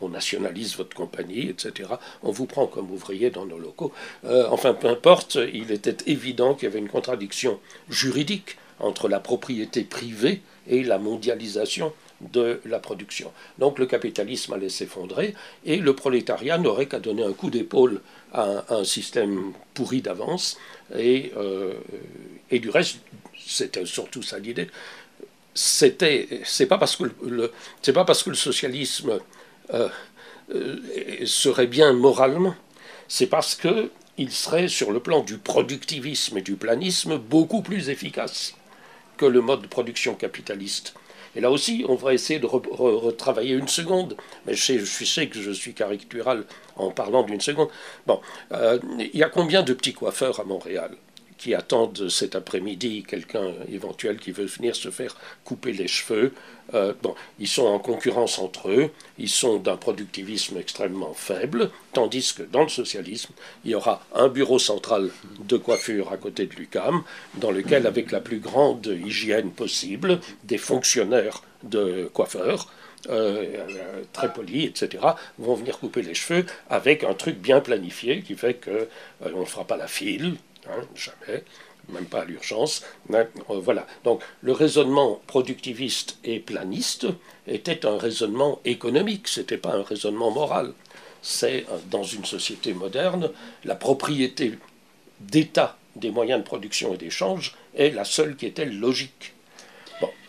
on, 0.00 0.08
nationalise 0.08 0.76
votre 0.76 0.96
compagnie, 0.96 1.48
etc. 1.48 1.88
On 2.24 2.32
vous 2.32 2.46
prend 2.46 2.66
comme 2.66 2.90
ouvrier 2.90 3.30
dans 3.30 3.46
nos 3.46 3.58
locaux. 3.58 3.92
Euh, 4.24 4.48
enfin, 4.50 4.74
peu 4.74 4.88
importe, 4.88 5.38
il 5.52 5.70
était 5.70 6.10
évident 6.10 6.54
qu'il 6.54 6.64
y 6.64 6.66
avait 6.66 6.80
une 6.80 6.88
contradiction 6.88 7.60
juridique 7.88 8.56
entre 8.80 9.08
la 9.08 9.20
propriété 9.20 9.84
privée 9.84 10.42
et 10.66 10.82
la 10.82 10.98
mondialisation 10.98 11.92
de 12.20 12.60
la 12.64 12.78
production. 12.78 13.32
Donc 13.58 13.78
le 13.78 13.86
capitalisme 13.86 14.52
allait 14.52 14.68
s'effondrer 14.68 15.34
et 15.64 15.76
le 15.76 15.94
prolétariat 15.94 16.58
n'aurait 16.58 16.86
qu'à 16.86 17.00
donner 17.00 17.24
un 17.24 17.32
coup 17.32 17.50
d'épaule 17.50 18.00
à, 18.32 18.64
un 18.74 18.84
système 18.84 19.52
pourri 19.74 20.02
d'avance. 20.02 20.58
Et, 20.96 21.32
euh, 21.36 21.74
du 22.50 22.70
reste, 22.70 22.98
c'était 23.38 23.86
surtout 23.86 24.22
ça 24.22 24.38
l'idée. 24.38 24.68
C'était, 25.54 26.40
c'est 26.44 26.66
pas 26.66 26.78
parce 26.78 26.96
que 26.96 27.04
le, 27.24 27.52
c'est 27.82 27.92
pas 27.92 28.04
parce 28.04 28.22
que 28.22 28.30
le 28.30 28.36
socialisme 28.36 29.18
euh, 29.74 29.88
euh, 30.54 30.76
serait 31.26 31.66
bien 31.66 31.92
moralement, 31.92 32.54
c'est 33.08 33.26
parce 33.26 33.54
que 33.54 33.90
il 34.16 34.30
serait 34.30 34.68
sur 34.68 34.92
le 34.92 35.00
plan 35.00 35.22
du 35.22 35.38
productivisme 35.38 36.38
et 36.38 36.42
du 36.42 36.54
planisme 36.54 37.16
beaucoup 37.16 37.62
plus 37.62 37.88
efficace 37.88 38.54
que 39.16 39.24
le 39.24 39.40
mode 39.40 39.62
de 39.62 39.66
production 39.66 40.14
capitaliste. 40.14 40.94
Et 41.36 41.40
là 41.40 41.50
aussi, 41.50 41.84
on 41.88 41.94
va 41.94 42.14
essayer 42.14 42.40
de 42.40 42.46
retravailler 42.46 43.54
une 43.54 43.68
seconde. 43.68 44.16
Mais 44.46 44.54
je 44.54 45.04
sais, 45.04 45.28
que 45.28 45.40
je 45.40 45.50
suis 45.50 45.74
caricatural 45.74 46.44
en 46.76 46.90
parlant 46.90 47.22
d'une 47.22 47.40
seconde. 47.40 47.68
Bon, 48.06 48.20
euh, 48.52 48.78
il 48.98 49.16
y 49.16 49.22
a 49.22 49.28
combien 49.28 49.62
de 49.62 49.72
petits 49.72 49.92
coiffeurs 49.92 50.40
à 50.40 50.44
Montréal? 50.44 50.96
Qui 51.40 51.54
attendent 51.54 52.10
cet 52.10 52.34
après-midi 52.36 53.02
quelqu'un 53.02 53.54
éventuel 53.72 54.18
qui 54.18 54.30
veut 54.30 54.44
venir 54.44 54.76
se 54.76 54.90
faire 54.90 55.16
couper 55.42 55.72
les 55.72 55.88
cheveux. 55.88 56.34
Euh, 56.74 56.92
bon, 57.02 57.14
ils 57.38 57.48
sont 57.48 57.64
en 57.64 57.78
concurrence 57.78 58.38
entre 58.38 58.68
eux, 58.68 58.90
ils 59.18 59.30
sont 59.30 59.56
d'un 59.56 59.78
productivisme 59.78 60.58
extrêmement 60.58 61.14
faible, 61.14 61.70
tandis 61.94 62.34
que 62.34 62.42
dans 62.42 62.62
le 62.62 62.68
socialisme, 62.68 63.32
il 63.64 63.70
y 63.70 63.74
aura 63.74 64.04
un 64.14 64.28
bureau 64.28 64.58
central 64.58 65.10
de 65.48 65.56
coiffure 65.56 66.12
à 66.12 66.18
côté 66.18 66.44
de 66.44 66.54
l'UCAM, 66.54 67.02
dans 67.36 67.50
lequel, 67.50 67.86
avec 67.86 68.12
la 68.12 68.20
plus 68.20 68.38
grande 68.38 68.86
hygiène 68.86 69.50
possible, 69.50 70.20
des 70.44 70.58
fonctionnaires 70.58 71.42
de 71.62 72.10
coiffeurs 72.12 72.70
euh, 73.08 73.56
très 74.12 74.30
polis, 74.30 74.66
etc., 74.66 75.02
vont 75.38 75.54
venir 75.54 75.78
couper 75.78 76.02
les 76.02 76.12
cheveux 76.12 76.44
avec 76.68 77.02
un 77.02 77.14
truc 77.14 77.38
bien 77.38 77.60
planifié 77.60 78.20
qui 78.20 78.34
fait 78.34 78.62
qu'on 78.62 79.26
euh, 79.26 79.40
ne 79.40 79.44
fera 79.46 79.66
pas 79.66 79.78
la 79.78 79.86
file, 79.86 80.36
Hein, 80.68 80.82
jamais, 80.94 81.44
même 81.88 82.06
pas 82.06 82.20
à 82.20 82.24
l'urgence. 82.24 82.84
Euh, 83.12 83.24
voilà. 83.48 83.86
Donc 84.04 84.22
le 84.42 84.52
raisonnement 84.52 85.20
productiviste 85.26 86.18
et 86.24 86.38
planiste 86.38 87.06
était 87.46 87.86
un 87.86 87.98
raisonnement 87.98 88.60
économique, 88.64 89.28
c'était 89.28 89.58
pas 89.58 89.74
un 89.74 89.82
raisonnement 89.82 90.30
moral. 90.30 90.72
C'est 91.22 91.66
euh, 91.70 91.78
dans 91.90 92.04
une 92.04 92.24
société 92.24 92.72
moderne, 92.72 93.30
la 93.64 93.74
propriété 93.74 94.58
d'État 95.20 95.76
des 95.96 96.10
moyens 96.10 96.40
de 96.40 96.44
production 96.44 96.94
et 96.94 96.96
d'échange 96.96 97.56
est 97.74 97.90
la 97.90 98.04
seule 98.04 98.36
qui 98.36 98.46
était 98.46 98.66
logique. 98.66 99.34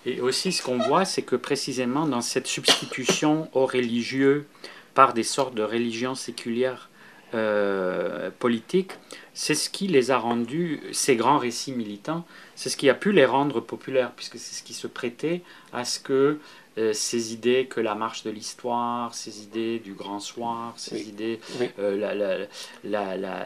Et 0.06 0.20
aussi, 0.20 0.52
ce 0.52 0.64
qu'on 0.64 0.80
voit, 0.80 1.06
c'est 1.06 1.22
que 1.22 1.36
précisément 1.36 2.08
dans 2.08 2.22
cette 2.22 2.48
substitution 2.48 3.48
aux 3.54 3.68
religieux 3.68 4.48
par 4.96 5.14
des 5.14 5.24
sortes 5.24 5.54
de 5.54 5.62
religions 5.62 6.16
séculières 6.16 6.90
euh, 7.34 8.30
politiques, 8.40 8.92
c'est 9.34 9.56
ce 9.56 9.70
qui 9.70 9.88
les 9.88 10.12
a 10.12 10.18
rendus, 10.18 10.82
ces 10.92 11.16
grands 11.16 11.38
récits 11.38 11.72
militants, 11.72 12.26
c'est 12.56 12.70
ce 12.70 12.78
qui 12.78 12.90
a 12.90 12.94
pu 12.94 13.12
les 13.12 13.26
rendre 13.26 13.62
populaires, 13.62 14.12
puisque 14.16 14.38
c'est 14.38 14.56
ce 14.56 14.64
qui 14.64 14.74
se 14.74 14.88
prêtait 14.88 15.42
à 15.72 15.86
ce 15.86 16.00
que 16.00 16.40
euh, 16.78 16.94
ces 16.94 17.34
idées 17.34 17.66
que 17.66 17.82
la 17.82 17.96
marche 17.96 18.24
de 18.24 18.30
l'histoire, 18.30 19.14
ces 19.14 19.44
idées 19.44 19.80
du 19.80 19.94
grand 19.94 20.22
soir, 20.22 20.74
ces 20.78 21.10
idées, 21.10 21.42
euh, 21.80 22.48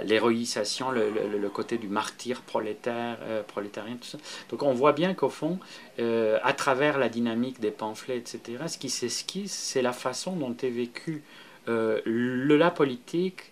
l'héroïsation, 0.04 0.92
le, 0.92 1.10
le, 1.10 1.50
côté 1.50 1.80
du 1.80 1.88
martyr 1.88 2.42
prolétaire, 2.42 3.18
euh, 3.24 3.42
prolétarien, 3.42 3.96
tout 3.96 4.08
ça. 4.08 4.20
Donc 4.50 4.62
on 4.62 4.74
voit 4.74 4.94
bien 4.94 5.16
qu'au 5.16 5.30
fond, 5.30 5.60
à 5.98 6.54
travers 6.54 7.00
la 7.00 7.10
dynamique 7.10 7.60
des 7.60 7.72
pamphlets, 7.72 8.18
etc., 8.18 8.42
ce 8.68 8.78
qui 8.78 8.90
s'esquisse, 8.90 9.54
c'est 9.54 9.82
la 9.82 9.94
façon 9.94 10.36
dont 10.36 10.56
est 10.62 10.70
vécu 10.70 11.24
le, 11.68 12.58
la 12.58 12.70
politique 12.70 13.52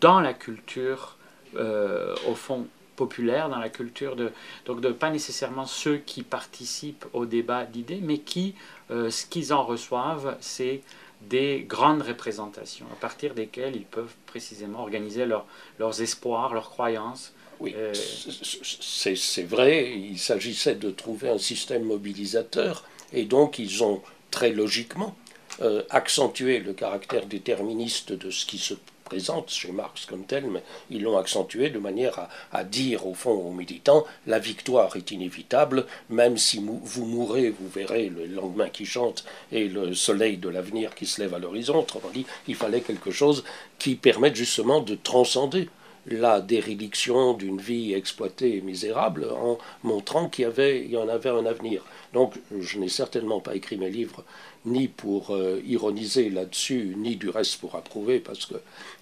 dans 0.00 0.20
la 0.20 0.34
culture 0.34 1.16
euh, 1.56 2.14
au 2.28 2.34
fond 2.34 2.66
populaire 2.96 3.48
dans 3.48 3.58
la 3.58 3.68
culture 3.68 4.16
de 4.16 4.32
donc 4.66 4.80
de 4.80 4.90
pas 4.90 5.10
nécessairement 5.10 5.66
ceux 5.66 5.98
qui 5.98 6.22
participent 6.22 7.06
au 7.12 7.26
débat 7.26 7.64
d'idées 7.64 8.00
mais 8.02 8.18
qui 8.18 8.54
euh, 8.90 9.08
ce 9.10 9.24
qu'ils 9.24 9.52
en 9.52 9.64
reçoivent 9.64 10.36
c'est 10.40 10.82
des 11.22 11.64
grandes 11.66 12.02
représentations 12.02 12.86
à 12.92 12.96
partir 12.96 13.34
desquelles 13.34 13.76
ils 13.76 13.86
peuvent 13.86 14.14
précisément 14.26 14.80
organiser 14.80 15.26
leurs 15.26 16.02
espoirs 16.02 16.52
leurs 16.52 16.70
croyances 16.70 17.32
oui, 17.60 17.74
euh, 17.76 17.92
c'est 17.92 19.42
vrai, 19.42 19.92
il 19.92 20.16
s'agissait 20.16 20.76
de 20.76 20.92
trouver 20.92 21.28
un 21.28 21.38
système 21.38 21.82
mobilisateur, 21.82 22.84
et 23.12 23.24
donc 23.24 23.58
ils 23.58 23.82
ont 23.82 24.00
très 24.30 24.52
logiquement 24.52 25.16
accentué 25.90 26.60
le 26.60 26.72
caractère 26.72 27.26
déterministe 27.26 28.12
de 28.12 28.30
ce 28.30 28.46
qui 28.46 28.58
se 28.58 28.74
présente 29.08 29.48
chez 29.48 29.72
Marx 29.72 30.04
comme 30.04 30.26
tel, 30.26 30.44
mais 30.46 30.62
ils 30.90 31.02
l'ont 31.02 31.16
accentué 31.16 31.70
de 31.70 31.78
manière 31.78 32.28
à, 32.52 32.64
dire 32.64 33.06
au 33.06 33.14
fond 33.14 33.30
aux 33.30 33.52
militants 33.52 34.04
la 34.26 34.38
victoire 34.38 34.94
est 34.96 35.10
inévitable, 35.12 35.86
même 36.10 36.36
si 36.36 36.58
vous 36.58 37.06
mourrez, 37.06 37.48
vous 37.48 37.68
verrez 37.68 38.10
le 38.10 38.26
lendemain 38.26 38.68
qui 38.68 38.84
chante 38.84 39.24
et 39.50 39.66
le 39.68 39.94
soleil 39.94 40.36
de 40.36 40.50
l'avenir 40.50 40.94
qui 40.94 41.06
se 41.06 41.22
lève 41.22 41.32
à 41.32 41.38
l'horizon. 41.38 41.78
Autrement 41.78 42.10
dit, 42.12 42.26
il 42.48 42.54
fallait 42.54 42.82
quelque 42.82 43.10
chose 43.10 43.44
qui 43.78 43.94
permette 43.94 44.36
justement 44.36 44.80
de 44.80 44.94
transcender 44.94 45.70
la 46.06 46.40
dérédiction 46.40 47.32
d'une 47.32 47.60
vie 47.60 47.94
exploitée 47.94 48.56
et 48.56 48.60
misérable 48.60 49.26
en 49.30 49.58
montrant 49.82 50.28
qu'il 50.28 50.50
y, 50.58 50.88
y 50.92 50.96
en 50.96 51.08
avait 51.08 51.30
un 51.30 51.46
avenir. 51.46 51.82
Donc 52.12 52.34
je 52.58 52.78
n'ai 52.78 52.88
certainement 52.88 53.40
pas 53.40 53.56
écrit 53.56 53.76
mes 53.76 53.90
livres 53.90 54.24
ni 54.64 54.88
pour 54.88 55.34
euh, 55.34 55.60
ironiser 55.66 56.30
là-dessus, 56.30 56.94
ni 56.96 57.16
du 57.16 57.28
reste 57.28 57.60
pour 57.60 57.74
approuver, 57.76 58.18
parce 58.18 58.46
que 58.46 58.54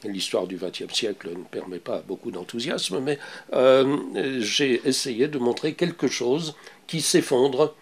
l'histoire 0.05 0.47
du 0.47 0.57
XXe 0.57 0.93
siècle 0.93 1.31
ne 1.31 1.45
permet 1.45 1.79
pas 1.79 2.03
beaucoup 2.07 2.31
d'enthousiasme, 2.31 3.01
mais 3.01 3.19
euh, 3.53 4.41
j'ai 4.41 4.81
essayé 4.87 5.29
de 5.29 5.39
montrer 5.39 5.75
quelque 5.75 6.09
chose 6.09 6.55
qui 6.87 7.01
s'effondre 7.01 7.75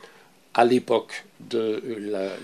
à 0.54 0.64
l'époque 0.64 1.24
de 1.50 1.82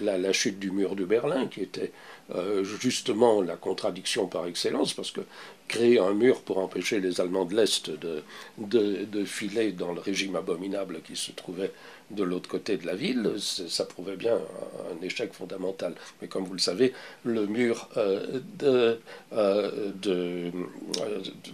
la, 0.02 0.32
chute 0.32 0.58
du 0.58 0.70
mur 0.70 0.96
de 0.96 1.04
Berlin, 1.04 1.46
qui 1.46 1.60
était 1.60 1.92
euh, 2.34 2.64
justement 2.64 3.40
la 3.40 3.56
contradiction 3.56 4.26
par 4.26 4.46
excellence, 4.46 4.92
parce 4.92 5.12
que 5.12 5.20
créer 5.68 6.00
un 6.00 6.12
mur 6.12 6.40
pour 6.42 6.58
empêcher 6.58 7.00
les 7.00 7.20
Allemands 7.20 7.44
de 7.44 7.54
l'Est 7.54 7.90
de, 7.90 8.24
de, 8.58 9.24
filer 9.24 9.70
dans 9.70 9.92
le 9.92 10.00
régime 10.00 10.34
abominable 10.34 11.00
qui 11.06 11.14
se 11.14 11.30
trouvait 11.30 11.72
de 12.10 12.22
l'autre 12.22 12.48
côté 12.48 12.76
de 12.76 12.86
la 12.86 12.94
ville, 12.94 13.34
ça 13.38 13.84
prouvait 13.84 14.16
bien 14.16 14.34
un, 14.34 15.04
échec 15.04 15.32
fondamental. 15.32 15.94
Mais 16.20 16.28
comme 16.28 16.44
vous 16.44 16.52
le 16.52 16.58
savez, 16.58 16.92
le 17.24 17.46
mur 17.46 17.88
euh, 17.96 18.40
de, 18.58 19.00
euh, 19.32 19.90
de, 20.02 20.50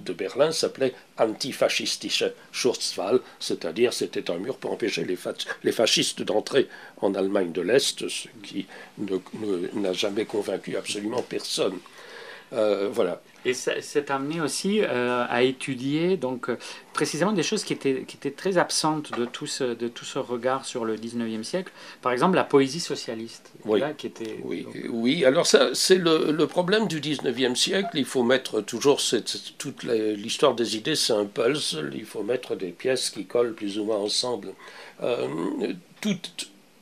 de, 0.04 0.12
Berlin 0.12 0.50
s'appelait 0.52 0.94
Antifaschistische 1.18 2.24
Schutzwall, 2.52 3.20
c'est-à-dire 3.38 3.92
c'était 3.92 4.30
un 4.30 4.38
mur 4.38 4.56
pour 4.56 4.72
empêcher 4.72 5.04
les, 5.04 5.18
les 5.62 5.72
fascistes 5.72 6.22
d'entrer 6.22 6.68
en 7.00 7.14
Allemagne 7.14 7.52
de 7.52 7.60
l'Est, 7.60 8.08
ce 8.08 8.28
qui 8.42 8.66
n'a 8.98 9.92
jamais 9.92 10.24
convaincu 10.24 10.76
absolument 10.76 11.22
personne. 11.22 11.78
Euh, 12.52 12.88
voilà. 12.92 13.20
Et 13.44 13.54
c'est 13.54 14.10
amené 14.10 14.40
aussi 14.40 14.80
euh, 14.80 15.24
à 15.28 15.42
étudier 15.42 16.16
donc 16.16 16.50
euh, 16.50 16.58
précisément 16.94 17.32
des 17.32 17.44
choses 17.44 17.62
qui 17.62 17.72
étaient, 17.72 18.02
qui 18.02 18.16
étaient 18.16 18.32
très 18.32 18.58
absentes 18.58 19.16
de 19.16 19.24
tout, 19.24 19.46
ce, 19.46 19.62
de 19.62 19.86
tout 19.86 20.04
ce 20.04 20.18
regard 20.18 20.64
sur 20.64 20.84
le 20.84 20.96
19e 20.96 21.44
siècle. 21.44 21.72
Par 22.02 22.12
exemple, 22.12 22.34
la 22.34 22.44
poésie 22.44 22.80
socialiste. 22.80 23.52
Oui, 23.64 23.80
qui 23.98 24.08
était, 24.08 24.40
oui, 24.42 24.66
oui. 24.88 25.24
alors 25.24 25.46
ça, 25.46 25.70
c'est 25.74 25.98
le, 25.98 26.32
le, 26.32 26.46
problème 26.46 26.88
du 26.88 27.00
19e 27.00 27.54
siècle. 27.54 27.90
Il 27.94 28.04
faut 28.04 28.24
mettre 28.24 28.60
toujours 28.62 29.00
cette, 29.00 29.56
toute 29.58 29.84
l'histoire 29.84 30.54
des 30.54 30.76
idées, 30.76 30.96
c'est 30.96 31.12
un 31.12 31.26
puzzle. 31.26 31.92
Il 31.94 32.04
faut 32.04 32.22
mettre 32.22 32.56
des 32.56 32.70
pièces 32.70 33.10
qui 33.10 33.26
collent 33.26 33.54
plus 33.54 33.78
ou 33.78 33.84
moins 33.84 33.98
ensemble. 33.98 34.48
tout 36.00 36.18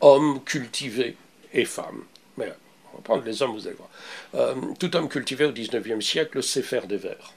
homme 0.01 0.41
cultivé 0.45 1.17
et 1.53 1.65
femme, 1.65 2.05
mais 2.37 2.53
on 2.95 2.99
va 2.99 3.03
prendre 3.03 3.25
les 3.25 3.43
hommes, 3.43 3.53
vous 3.53 3.67
allez 3.67 3.77
voir. 3.77 3.91
Euh, 4.35 4.55
tout 4.79 4.95
homme 4.95 5.09
cultivé 5.09 5.45
au 5.45 5.53
XIXe 5.53 6.05
siècle 6.05 6.43
sait 6.43 6.63
faire 6.63 6.87
des 6.87 6.97
vers. 6.97 7.33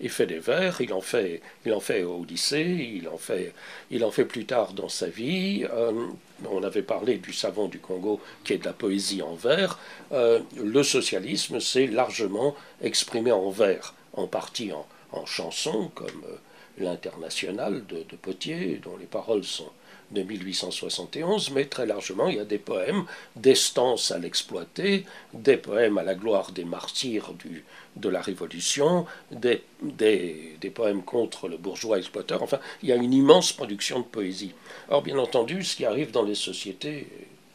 Il 0.00 0.08
fait 0.08 0.26
des 0.26 0.38
vers, 0.38 0.80
il 0.80 0.94
en 0.94 1.00
fait, 1.00 1.42
il 1.66 1.74
en 1.74 1.80
fait 1.80 2.04
au 2.04 2.24
lycée, 2.24 2.94
il 2.94 3.08
en 3.08 3.18
fait, 3.18 3.52
il 3.90 4.02
en 4.04 4.10
fait 4.10 4.24
plus 4.24 4.46
tard 4.46 4.72
dans 4.72 4.88
sa 4.88 5.08
vie. 5.08 5.66
Euh, 5.70 6.06
on 6.48 6.62
avait 6.62 6.82
parlé 6.82 7.18
du 7.18 7.32
savant 7.34 7.66
du 7.66 7.80
Congo 7.80 8.20
qui 8.44 8.54
est 8.54 8.58
de 8.58 8.64
la 8.64 8.72
poésie 8.72 9.20
en 9.20 9.34
vers. 9.34 9.78
Euh, 10.12 10.40
le 10.56 10.82
socialisme 10.82 11.60
s'est 11.60 11.86
largement 11.86 12.54
exprimé 12.80 13.30
en 13.32 13.50
vers, 13.50 13.94
en 14.14 14.26
partie 14.26 14.72
en, 14.72 14.86
chansons, 15.26 15.90
comme 15.94 16.24
l'International 16.78 17.84
de 17.86 18.16
Potier, 18.16 18.80
dont 18.82 18.96
les 18.96 19.06
paroles 19.06 19.44
sont 19.44 19.70
de 20.10 20.22
1871, 20.22 21.50
mais 21.50 21.66
très 21.66 21.86
largement, 21.86 22.28
il 22.28 22.36
y 22.36 22.40
a 22.40 22.44
des 22.44 22.58
poèmes 22.58 23.04
d'Estance 23.36 24.10
à 24.10 24.18
l'exploiter, 24.18 25.04
des 25.34 25.56
poèmes 25.56 25.98
à 25.98 26.02
la 26.02 26.14
gloire 26.14 26.52
des 26.52 26.64
martyrs 26.64 27.32
du, 27.34 27.64
de 27.96 28.08
la 28.08 28.20
Révolution, 28.20 29.06
des, 29.30 29.62
des, 29.82 30.56
des, 30.60 30.70
poèmes 30.70 31.02
contre 31.02 31.48
le 31.48 31.56
bourgeois 31.56 31.98
exploiteur. 31.98 32.42
Enfin, 32.42 32.58
il 32.82 32.88
y 32.88 32.92
a 32.92 32.96
une 32.96 33.12
immense 33.12 33.52
production 33.52 34.00
de 34.00 34.04
poésie. 34.04 34.52
Or, 34.88 35.02
bien 35.02 35.18
entendu, 35.18 35.62
ce 35.62 35.76
qui 35.76 35.84
arrive 35.84 36.10
dans 36.10 36.24
les 36.24 36.34
sociétés, 36.34 37.06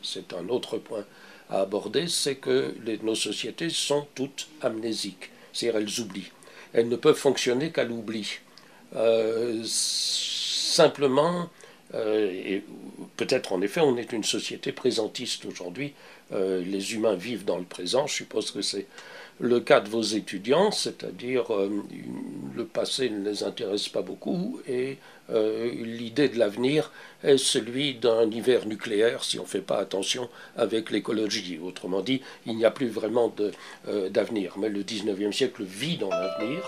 c'est 0.01 0.33
un 0.33 0.47
autre 0.49 0.77
point 0.77 1.05
à 1.49 1.61
aborder, 1.61 2.07
c'est 2.07 2.35
que 2.35 2.73
nos 3.03 3.15
sociétés 3.15 3.69
sont 3.69 4.07
toutes 4.15 4.47
amnésiques, 4.61 5.29
c'est-à-dire 5.53 5.81
elles 5.81 5.99
oublient. 5.99 6.31
Elles 6.73 6.89
ne 6.89 6.95
peuvent 6.95 7.17
fonctionner 7.17 7.71
qu'à 7.71 7.83
l'oubli. 7.83 8.39
Euh, 8.95 9.61
simplement, 9.65 11.49
euh, 11.95 12.31
et 12.31 12.63
peut-être 13.17 13.53
en 13.53 13.61
effet, 13.61 13.81
on 13.81 13.97
est 13.97 14.11
une 14.11 14.23
société 14.23 14.71
présentiste 14.71 15.45
aujourd'hui. 15.45 15.93
Euh, 16.33 16.61
les 16.61 16.93
humains 16.93 17.15
vivent 17.15 17.45
dans 17.45 17.57
le 17.57 17.63
présent. 17.63 18.07
Je 18.07 18.15
suppose 18.15 18.51
que 18.51 18.61
c'est 18.61 18.87
le 19.39 19.59
cas 19.59 19.81
de 19.81 19.89
vos 19.89 20.01
étudiants, 20.01 20.71
c'est-à-dire 20.71 21.53
euh, 21.53 21.69
le 22.55 22.65
passé 22.65 23.09
ne 23.09 23.29
les 23.29 23.43
intéresse 23.43 23.89
pas 23.89 24.01
beaucoup 24.01 24.61
et 24.67 24.97
l'idée 25.27 26.29
de 26.29 26.37
l'avenir 26.37 26.91
est 27.23 27.39
celui 27.39 27.95
d'un 27.95 28.29
hiver 28.29 28.67
nucléaire 28.67 29.23
si 29.23 29.39
on 29.39 29.41
ne 29.41 29.47
fait 29.47 29.59
pas 29.59 29.79
attention 29.79 30.29
avec 30.55 30.91
l'écologie. 30.91 31.59
Autrement 31.63 32.01
dit, 32.01 32.21
il 32.45 32.55
n'y 32.55 32.63
a 32.63 32.69
plus 32.69 32.89
vraiment 32.89 33.33
d'avenir. 33.87 34.53
Mais 34.59 34.69
le 34.69 34.83
19e 34.83 35.31
siècle 35.31 35.63
vit 35.63 35.97
dans 35.97 36.11
l'avenir. 36.11 36.61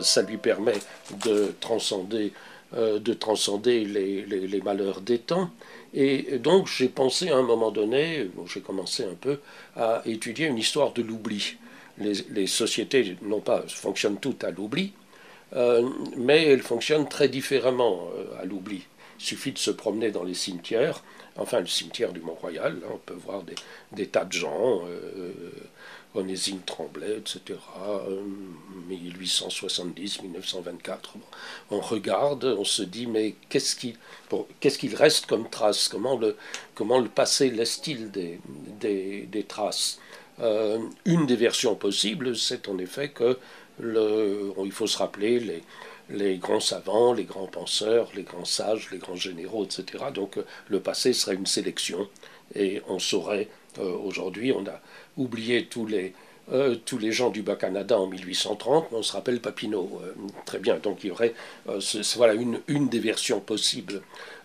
ça 0.00 0.22
lui 0.22 0.38
permet 0.38 0.78
de 1.26 1.52
transcender 1.60 2.32
de 2.74 3.12
transcender 3.14 3.84
les, 3.84 4.60
malheurs 4.62 5.00
des 5.00 5.18
temps. 5.18 5.50
Et 5.92 6.38
donc 6.38 6.66
j'ai 6.66 6.88
pensé 6.88 7.30
à 7.30 7.36
un 7.36 7.42
moment 7.42 7.70
donné, 7.70 8.28
j'ai 8.46 8.60
commencé 8.60 9.04
un 9.04 9.14
peu 9.14 9.38
à 9.76 10.02
étudier 10.06 10.46
une 10.46 10.58
histoire 10.58 10.92
de 10.92 11.02
l'oubli. 11.02 11.56
Les, 11.98 12.46
sociétés, 12.48 13.16
non 13.22 13.40
pas 13.40 13.62
fonctionnent 13.68 14.18
toutes 14.18 14.42
à 14.42 14.50
l'oubli, 14.50 14.92
euh, 15.54 15.88
mais 16.16 16.44
elles 16.44 16.62
fonctionnent 16.62 17.08
très 17.08 17.28
différemment 17.28 18.08
euh, 18.16 18.42
à 18.42 18.44
l'oubli. 18.44 18.82
Il 19.24 19.28
suffit 19.28 19.52
de 19.52 19.58
se 19.58 19.70
promener 19.70 20.10
dans 20.10 20.22
les 20.22 20.34
cimetières, 20.34 21.02
enfin 21.36 21.60
le 21.60 21.66
cimetière 21.66 22.12
du 22.12 22.20
Mont-Royal, 22.20 22.78
on 22.92 22.98
peut 22.98 23.14
voir 23.14 23.42
des, 23.94 24.06
tas 24.06 24.26
de 24.26 24.32
gens, 24.32 24.82
Onésime 26.14 26.60
Tremblay, 26.60 27.16
etc., 27.16 27.58
1870, 28.86 30.20
1924. 30.24 31.14
On 31.70 31.80
regarde, 31.80 32.44
on 32.44 32.64
se 32.64 32.82
dit, 32.82 33.06
mais 33.06 33.34
qu'est-ce 33.48 33.76
qu'il 33.76 34.94
reste 34.94 35.24
comme 35.24 35.48
trace 35.48 35.88
comment 35.88 36.18
le, 36.18 37.08
passé 37.08 37.48
laisse-t-il 37.48 38.10
des, 38.10 39.44
traces? 39.48 40.00
Euh, 40.40 40.80
Une 41.06 41.24
des 41.24 41.36
versions 41.36 41.76
possibles, 41.76 42.36
c'est 42.36 42.68
en 42.68 42.76
effet 42.76 43.08
que 43.08 43.38
il 43.80 44.72
faut 44.72 44.86
se 44.86 44.98
rappeler 44.98 45.40
les, 45.40 45.62
les 46.10 46.36
grands 46.38 46.60
savants, 46.60 47.12
les 47.12 47.24
grands 47.24 47.46
penseurs, 47.46 48.10
les 48.14 48.22
grands 48.22 48.44
sages, 48.44 48.88
les 48.90 48.98
grands 48.98 49.16
généraux, 49.16 49.64
etc. 49.64 50.04
Donc 50.14 50.38
le 50.68 50.80
passé 50.80 51.12
serait 51.12 51.36
une 51.36 51.46
sélection 51.46 52.08
et 52.54 52.82
on 52.88 52.98
saurait, 52.98 53.48
euh, 53.78 53.92
aujourd'hui, 53.96 54.52
on 54.52 54.66
a 54.66 54.80
oublié 55.16 55.66
tous 55.66 55.86
les, 55.86 56.14
euh, 56.52 56.76
tous 56.84 56.98
les 56.98 57.10
gens 57.10 57.30
du 57.30 57.42
Bas-Canada 57.42 57.98
en 57.98 58.06
1830, 58.06 58.88
on 58.92 59.02
se 59.02 59.12
rappelle 59.12 59.40
Papineau. 59.40 60.00
Euh, 60.04 60.12
très 60.44 60.58
bien, 60.58 60.76
donc 60.76 61.02
il 61.02 61.08
y 61.08 61.10
aurait 61.10 61.34
euh, 61.68 61.80
voilà 62.16 62.34
une, 62.34 62.60
une, 62.68 62.88
des 62.88 62.98
versions 62.98 63.40
possibles. 63.40 64.02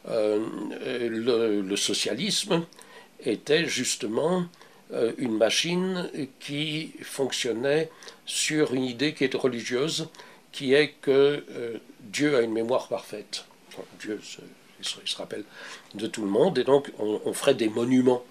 Le, 0.08 1.62
le, 1.62 1.76
socialisme 1.76 2.65
était 3.24 3.65
justement 3.65 4.45
une 5.17 5.38
machine 5.38 6.10
qui 6.39 6.93
fonctionnait 7.02 7.91
sur 8.26 8.74
une 8.74 8.86
idée 8.86 9.13
qui 9.13 9.26
est 9.26 9.36
religieuse, 9.36 10.08
qui 10.52 10.74
est 10.74 10.96
que 11.02 11.44
Dieu 12.02 12.36
a 12.36 12.42
une 12.42 12.52
mémoire 12.52 12.88
parfaite. 12.88 13.46
Dieu 14.00 14.20
se, 14.24 15.16
rappelle 15.16 15.44
de 15.96 16.08
tout 16.08 16.24
le 16.24 16.30
monde, 16.30 16.58
et 16.58 16.64
donc 16.64 16.92
on, 17.00 17.34
ferait 17.34 17.56
des 17.56 17.70
monuments 17.70 18.24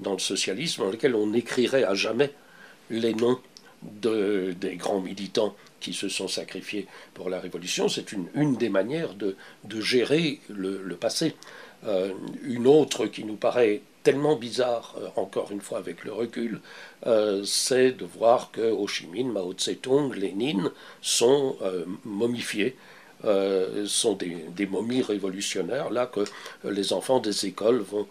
dans 0.00 0.12
le 0.12 0.18
socialisme 0.18 0.82
dans 0.82 0.90
lesquels 0.90 1.14
on 1.14 1.32
écrirait 1.32 1.84
à 1.84 1.94
jamais 1.94 2.32
les 2.90 3.14
noms 3.14 3.38
de, 3.82 4.54
des 4.58 4.76
grands 4.76 5.00
militants 5.00 5.54
qui 5.80 5.92
se 5.92 6.08
sont 6.08 6.28
sacrifiés 6.28 6.86
pour 7.14 7.28
la 7.28 7.40
Révolution. 7.40 7.88
C'est 7.88 8.12
une, 8.12 8.56
des 8.56 8.68
manières 8.68 9.14
de, 9.14 9.36
gérer 9.80 10.40
le, 10.48 10.82
le 10.82 10.96
passé. 10.96 11.34
Euh, 11.84 12.12
une 12.42 12.66
autre 12.66 13.06
qui 13.06 13.24
nous 13.24 13.36
paraît 13.36 13.82
tellement 14.06 14.36
bizarre, 14.36 14.94
euh, 14.98 15.08
encore 15.16 15.50
une 15.50 15.60
fois 15.60 15.78
avec 15.78 16.04
le 16.04 16.12
recul, 16.12 16.60
euh, 17.08 17.42
c'est 17.44 17.90
de 17.90 18.04
voir 18.04 18.52
que 18.52 18.60
Ho 18.70 18.86
Chi 18.86 19.08
Minh, 19.08 19.32
Mao 19.32 19.52
Tse-tung, 19.52 20.14
Lénine 20.14 20.70
sont 21.02 21.56
momifiés 22.04 22.76
sont 23.86 24.14
des, 24.14 24.36
des, 24.54 24.66
momies 24.66 25.02
révolutionnaires, 25.02 25.90
là 25.90 26.06
que 26.06 26.24
les 26.64 26.92
enfants 26.92 27.18
des 27.18 27.46
écoles 27.46 27.78
vont 27.80 28.06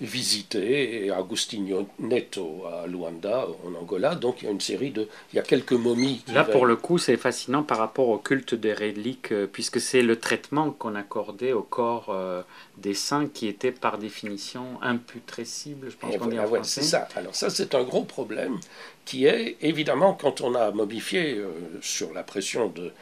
visité, 0.00 1.10
Agostinho 1.10 1.88
Neto 1.98 2.64
à 2.66 2.86
Luanda, 2.86 3.46
en 3.66 3.74
Angola. 3.74 4.14
Donc 4.14 4.42
il 4.42 4.44
y 4.44 4.48
a 4.48 4.50
une 4.50 4.60
série 4.60 4.90
de. 4.90 5.08
Il 5.32 5.36
y 5.36 5.38
a 5.38 5.42
quelques 5.42 5.72
momies. 5.72 6.22
Là, 6.32 6.44
pour 6.44 6.66
le 6.66 6.76
coup, 6.76 6.98
c'est 6.98 7.16
fascinant 7.16 7.62
par 7.62 7.78
rapport 7.78 8.08
au 8.08 8.18
culte 8.18 8.54
des 8.54 8.74
reliques, 8.74 9.32
euh, 9.32 9.46
puisque 9.50 9.80
c'est 9.80 10.02
le 10.02 10.16
traitement 10.16 10.70
qu'on 10.70 10.94
accordait 10.94 11.52
au 11.52 11.62
corps 11.62 12.10
euh, 12.10 12.42
des 12.76 12.94
saints 12.94 13.28
qui 13.32 13.48
était 13.48 13.72
par 13.72 13.98
définition 13.98 14.80
imputrescible, 14.82 15.90
je 15.90 15.96
pense 15.96 16.16
qu'on 16.16 16.26
dit 16.26 16.38
en 16.38 16.46
ouais, 16.46 16.60
C'est 16.62 16.82
ça. 16.82 17.08
Alors, 17.16 17.34
ça, 17.34 17.50
c'est 17.50 17.74
un 17.74 17.82
gros 17.82 18.04
problème 18.04 18.58
qui 19.04 19.26
est, 19.26 19.56
évidemment, 19.62 20.12
quand 20.14 20.42
on 20.42 20.54
a 20.54 20.70
momifié, 20.70 21.34
euh, 21.38 21.50
sur 21.80 22.12
la 22.12 22.22
pression 22.22 22.68
de, 22.68 22.92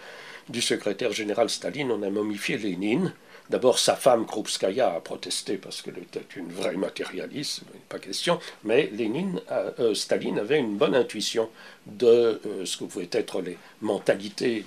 du 0.49 0.63
secrétaire 0.63 1.13
général 1.13 1.51
Staline, 1.51 1.91
on 1.91 2.03
a 2.03 2.11
momifié 2.11 2.57
Lénine. 2.57 3.13
D'abord, 3.49 3.79
sa 3.79 3.95
femme 3.95 4.27
Krupskaya 4.27 4.95
a 4.97 5.01
protesté 5.01 5.57
parce 5.57 5.81
qu'elle 5.81 5.99
était 5.99 6.25
une 6.35 6.51
vraie 6.51 6.77
matérialiste, 6.77 7.63
pas 7.89 8.01
question, 8.01 8.41
mais 8.65 8.91
Lénine, 8.93 9.41
euh, 9.53 9.95
Staline 9.95 10.41
avait 10.41 10.59
une 10.59 10.77
bonne 10.77 10.97
intuition 10.97 11.49
de 11.87 12.41
euh, 12.45 12.65
ce 12.65 12.77
que 12.77 12.85
pouvaient 12.85 13.09
être 13.13 13.41
les 13.41 13.57
mentalités 13.83 14.65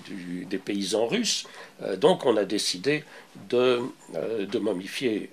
des 0.49 0.57
paysans 0.57 1.07
russes. 1.07 1.45
Euh, 1.81 1.97
donc 1.97 2.25
on 2.25 2.37
a 2.37 2.45
décidé 2.45 3.03
de, 3.49 3.81
de 4.13 4.59
momifier 4.59 5.29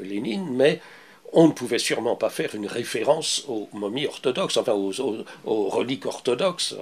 Lénine, 0.00 0.48
mais 0.50 0.80
on 1.32 1.48
ne 1.48 1.52
pouvait 1.52 1.78
sûrement 1.78 2.16
pas 2.16 2.30
faire 2.30 2.54
une 2.54 2.66
référence 2.66 3.44
aux 3.48 3.68
momies 3.72 4.06
orthodoxes, 4.06 4.56
enfin 4.56 4.72
aux, 4.72 5.68
reliques 5.68 6.06
orthodoxes. 6.06 6.74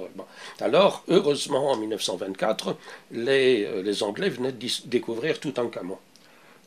Alors, 0.61 1.03
heureusement, 1.09 1.71
en 1.73 1.77
1924, 1.77 2.77
les, 3.13 3.83
les 3.83 4.03
Anglais 4.03 4.29
venaient 4.29 4.53
de 4.53 4.67
découvrir 4.87 5.41
tout 5.41 5.55
un 5.57 5.69
camon. 5.69 5.99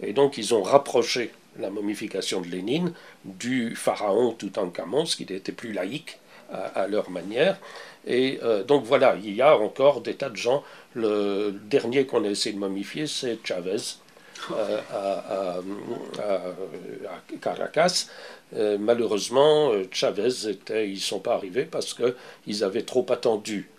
Et 0.02 0.13
donc 0.13 0.38
ils 0.38 0.54
ont 0.54 0.63
rapproché 0.63 1.32
la 1.58 1.70
momification 1.70 2.42
de 2.42 2.48
Lénine 2.48 2.94
du 3.26 3.76
pharaon 3.76 4.32
Toutankhamon, 4.32 5.06
ce 5.06 5.15
qui 5.15 5.26
n'était 5.32 5.52
plus 5.52 5.74
laïque 5.74 6.20
à, 6.52 6.88
leur 6.88 7.10
manière. 7.10 7.58
Et 8.08 8.39
euh, 8.44 8.63
donc 8.63 8.86
voilà, 8.86 9.15
il 9.24 9.36
y 9.36 9.42
a 9.42 9.58
encore 9.58 10.02
des 10.02 10.15
tas 10.15 10.30
de 10.30 10.36
gens. 10.36 10.63
Le 10.96 11.52
dernier 11.65 12.06
qu'on 12.06 12.24
a 12.24 12.30
essayé 12.30 12.56
de 12.56 12.60
momifier, 12.60 13.06
c'est 13.08 13.38
Chavez. 13.44 13.78
Euh, 14.52 14.82
à, 16.19 17.36
Caracas. 17.41 18.08
Euh, 18.56 18.78
malheureusement, 18.80 19.71
Chavez 19.91 20.49
était, 20.49 20.89
ils 20.89 20.99
sont 20.99 21.19
pas 21.19 21.36
arrivés 21.36 21.65
parce 21.65 21.93
qu'ils 21.93 22.63
avaient 22.63 22.84
trop 22.84 23.06
attendu 23.10 23.69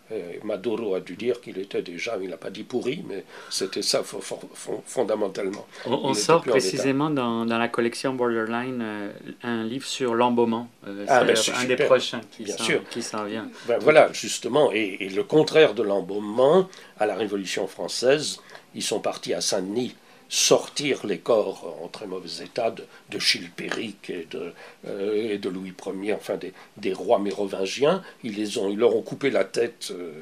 Maduro 0.43 0.95
a 0.95 1.01
dû 1.01 1.15
dire 1.15 1.41
qu'il 1.41 1.59
était 1.59 1.83
déjà, 1.83 2.19
il 2.21 2.31
n'a 2.31 2.37
pas 2.37 2.51
dit 2.51 2.65
pourri, 2.65 3.05
mais 3.09 3.25
c'était 3.49 3.83
ça 3.83 4.03
fondamentalement. 4.03 5.67
On, 5.87 6.15
sort 6.15 6.43
précisément 6.43 7.11
dans, 7.11 7.47
dans, 7.47 7.59
la 7.59 7.69
collection 7.69 8.15
Borderline 8.15 8.81
euh, 8.83 9.13
un 9.43 9.63
livre 9.63 9.87
sur 9.87 10.15
l'embaumement. 10.15 10.69
Euh, 10.87 11.05
ah, 11.09 11.25
ben, 11.25 11.37
un 11.57 11.65
des 11.65 11.77
prochains 11.77 12.21
qui 12.31 13.03
s'en 13.03 13.25
vient. 13.25 13.49
Ben, 13.69 13.79
voilà, 13.81 14.13
justement, 14.13 14.73
et, 14.73 14.97
et, 15.01 15.09
le 15.09 15.23
contraire 15.23 15.75
de 15.75 15.83
l'embaumement, 15.83 16.69
à 16.99 17.07
la 17.07 17.15
Révolution 17.15 17.67
française, 17.67 18.41
ils 18.75 18.83
sont 18.83 19.01
partis 19.01 19.35
à 19.35 19.41
Saint-Denis 19.41 19.95
sortir 20.31 21.05
les 21.05 21.19
corps 21.19 21.77
en 21.83 21.89
très 21.89 22.07
mauvais 22.07 22.45
état 22.45 22.71
de, 22.71 23.19
Chilpéric 23.19 24.11
et 24.11 24.29
de, 24.31 24.53
euh, 24.87 25.33
et 25.33 25.39
de 25.39 25.49
Louis 25.49 25.75
Ier, 26.03 26.15
enfin 26.15 26.39
des, 26.77 26.93
rois 26.93 27.19
mérovingiens. 27.19 28.03
Ils, 28.23 28.37
les 28.37 28.57
ont, 28.57 28.71
ils 28.71 28.79
leur 28.79 28.95
ont 28.95 29.03
coupé 29.03 29.31
la 29.31 29.45
tête, 29.45 29.91
euh, 29.91 30.13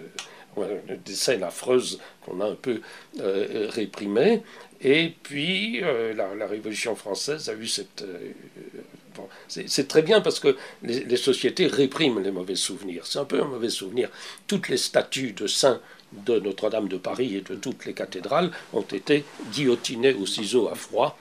des 1.04 1.14
scènes 1.14 1.44
affreuses 1.44 2.00
qu'on 2.24 2.40
a 2.40 2.46
un 2.46 2.54
peu 2.54 2.80
euh, 3.20 3.68
réprimées. 3.70 4.42
Et 4.80 5.12
puis 5.22 5.80
la, 5.80 6.46
Révolution 6.46 6.96
française 6.96 7.48
a 7.50 7.54
eu 7.54 7.66
cette... 7.66 8.04
C'est 9.48 9.88
très 9.88 10.02
bien 10.02 10.20
parce 10.20 10.38
que 10.38 10.56
les, 10.84 11.02
les 11.02 11.16
sociétés 11.16 11.66
répriment 11.66 12.20
les 12.20 12.30
mauvais 12.30 12.54
souvenirs. 12.54 13.04
C'est 13.04 13.18
un 13.18 13.24
peu 13.24 13.42
un 13.42 13.46
mauvais 13.46 13.70
souvenir. 13.70 14.08
Toutes 14.46 14.68
les 14.68 14.76
statues 14.76 15.32
de 15.32 15.48
saints 15.48 15.80
de 16.12 16.38
Notre-Dame 16.38 16.88
de 16.88 16.96
Paris 16.96 17.36
et 17.36 17.40
de 17.40 17.54
toutes 17.54 17.84
les 17.84 17.92
cathédrales 17.92 18.50
ont 18.72 18.82
été 18.82 19.24
guillotinés 19.52 20.14
au 20.14 20.26
ciseau 20.26 20.68
à 20.68 20.74
froid. 20.74 21.18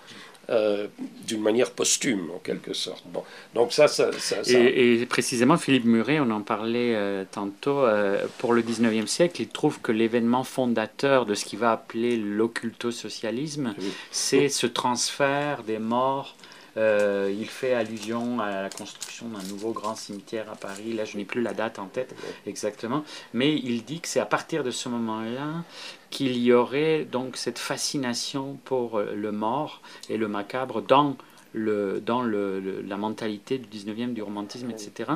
Euh, 0.50 0.88
d'une 1.26 1.42
manière 1.42 1.72
posthume 1.72 2.32
en 2.34 2.40
quelque 2.40 2.72
sorte. 2.72 3.04
Bon, 3.08 3.22
donc 3.54 3.74
ça, 3.74 3.90
ça, 3.90 4.12
ça, 4.18 4.38
Et, 4.48 5.06
précisément, 5.06 5.58
Philippe 5.58 5.84
Muret, 5.84 6.22
on 6.22 6.30
en 6.32 6.40
parlait 6.40 6.96
euh, 6.96 7.26
tantôt, 7.30 7.80
euh, 7.80 8.26
pour 8.38 8.54
le 8.54 8.62
19e 8.62 9.08
siècle, 9.08 9.42
il 9.42 9.50
trouve 9.50 9.82
que 9.82 9.92
l'événement 9.92 10.46
fondateur 10.46 11.26
de 11.26 11.36
ce 11.36 11.44
qu'il 11.44 11.60
va 11.60 11.74
appeler 11.74 12.16
l'occulto-socialisme, 12.16 13.76
c'est 14.10 14.48
ce 14.48 14.68
transfert 14.68 15.64
des 15.64 15.80
morts 15.80 16.37
euh, 16.78 17.34
il 17.36 17.48
fait 17.48 17.74
allusion 17.74 18.40
à 18.40 18.62
la 18.62 18.70
construction 18.70 19.28
d'un 19.30 19.44
nouveau 19.48 19.72
grand 19.72 19.96
cimetière 19.96 20.50
à 20.52 20.56
Paris. 20.56 20.94
Là, 20.94 21.06
je 21.06 21.18
n'ai 21.18 21.26
plus 21.26 21.42
la 21.42 21.54
date 21.54 21.80
en 21.80 21.88
tête 21.88 22.16
exactement. 22.46 23.04
Mais 23.34 23.56
il 23.56 23.84
dit 23.84 24.00
que 24.00 24.08
c'est 24.08 24.20
à 24.20 24.26
partir 24.26 24.64
de 24.64 24.72
ce 24.72 24.88
moment-là 24.90 25.64
qu'il 26.10 26.38
y 26.38 26.54
aurait 26.54 27.06
donc 27.06 27.36
cette 27.36 27.60
fascination 27.60 28.60
pour 28.64 29.00
euh, 29.00 29.14
le 29.16 29.32
mort 29.32 29.82
et 30.10 30.18
le 30.18 30.28
macabre 30.28 30.82
dans 30.82 31.18
le, 31.54 32.02
dans 32.06 32.22
le, 32.22 32.82
la 32.82 32.98
mentalité 32.98 33.58
du 33.58 33.68
19e, 33.68 34.14
du 34.14 34.22
romantisme, 34.22 34.70
etc. 34.70 35.12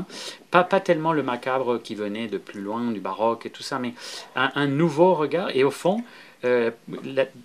Pas, 0.50 0.64
pas 0.64 0.80
tellement 0.80 1.14
le 1.14 1.22
macabre 1.22 1.82
qui 1.82 1.94
venait 1.94 2.28
de 2.28 2.40
plus 2.40 2.62
loin, 2.62 2.92
du 2.92 3.00
baroque 3.00 3.46
et 3.46 3.50
tout 3.52 3.64
ça, 3.64 3.78
mais 3.78 3.94
un, 4.36 4.68
nouveau 4.68 5.14
regard. 5.14 5.56
Et 5.56 5.64
au 5.64 5.72
fond, 5.72 6.04
euh, 6.44 6.72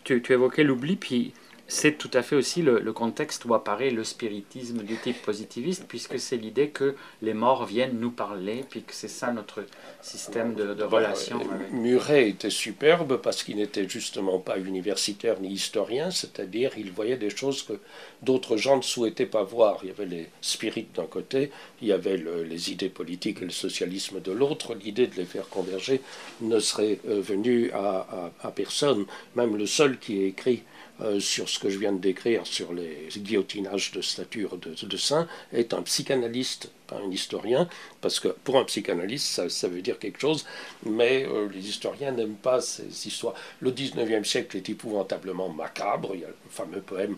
tu, 0.05 0.23
tu, 0.23 0.33
évoquais 0.33 0.63
l'oubli, 0.63 0.97
puis 0.97 1.35
c'est 1.69 1.99
tout 1.99 2.11
à 2.13 2.23
fait 2.23 2.37
aussi 2.37 2.63
le, 2.63 2.93
contexte 2.93 3.45
où 3.45 3.55
apparaît 3.55 3.91
le 3.91 4.05
spiritisme 4.05 4.83
du 4.83 4.97
type 4.97 5.21
positiviste, 5.23 5.85
puisque 5.89 6.19
c'est 6.19 6.37
l'idée 6.37 6.69
que 6.69 6.95
les 7.23 7.35
morts 7.35 7.67
viennent 7.67 7.99
nous 7.99 8.13
parler, 8.13 8.65
puis 8.69 8.83
que 8.83 8.93
c'est 8.93 9.09
ça 9.09 9.33
notre 9.33 9.65
système 10.01 10.55
de, 10.55 10.75
de 10.75 10.85
relation. 10.85 11.41
Muret 11.73 12.29
était 12.29 12.51
superbe 12.51 13.21
parce 13.21 13.43
qu'il 13.43 13.57
n'était 13.57 13.89
justement 13.89 14.39
pas 14.39 14.59
universitaire 14.59 15.41
ni 15.41 15.49
historien, 15.49 16.11
c'est-à-dire 16.11 16.73
il 16.77 16.93
voyait 16.93 17.17
des 17.17 17.31
choses 17.31 17.65
que 17.65 17.75
d'autres 18.23 18.57
gens 18.57 18.77
ne 18.77 18.83
souhaitaient 18.83 19.27
pas 19.27 19.43
voir. 19.43 19.81
Il 19.83 19.89
y 19.89 19.91
avait 19.91 20.07
les 20.07 20.29
spirites 20.41 20.95
d'un 20.95 21.07
côté, 21.07 21.51
il 21.83 21.89
y 21.89 21.93
avait 21.93 22.17
les 22.17 22.71
idées 22.71 22.89
politiques 22.89 23.43
et 23.43 23.47
le 23.47 23.51
socialisme 23.51 24.21
de 24.21 24.31
l'autre. 24.33 24.75
L'idée 24.75 25.09
de 25.09 25.17
les 25.17 25.25
faire 25.25 25.49
converger 25.49 26.01
ne 26.41 26.61
serait 26.61 27.01
euh, 27.09 27.21
venue 27.21 27.73
à, 27.73 28.31
à 28.43 28.51
personne. 28.53 29.05
Même 29.35 29.57
le 29.57 29.67
seul 29.67 29.99
qui 29.99 30.23
ait 30.23 30.29
écrit 30.29 30.63
euh, 31.03 31.21
sur 31.21 31.49
ce 31.49 31.59
que 31.59 31.69
je 31.69 31.79
viens 31.79 31.93
de 31.93 32.01
décrire, 32.01 32.47
sur 32.47 32.73
les 32.73 33.09
guillotinages 33.17 33.93
de 33.93 34.01
statues 34.01 34.47
de, 34.61 34.87
de 34.87 34.97
saints, 34.97 35.29
est 35.53 35.75
un 35.75 35.83
psychanalyste, 35.83 36.71
pas 36.87 36.97
un 36.97 37.11
historien, 37.11 37.69
parce 38.01 38.19
que 38.19 38.29
pour 38.29 38.57
un 38.59 38.65
psychanalyste, 38.65 39.49
ça, 39.49 39.69
veut 39.69 39.83
dire 39.83 39.99
quelque 39.99 40.21
chose, 40.21 40.47
mais 40.85 41.27
euh, 41.27 41.49
les 41.53 41.69
historiens 41.69 42.13
n'aiment 42.13 42.37
pas 42.37 42.61
ces 42.61 43.07
histoires. 43.07 43.35
Le 43.61 43.73
19e 43.73 44.25
siècle 44.25 44.57
est 44.57 44.69
épouvantablement 44.71 45.51
macabre, 45.51 46.13
il 46.15 46.21
y 46.21 46.25
a 46.25 46.29
le 46.29 46.35
fameux 46.51 46.81
poème 46.81 47.17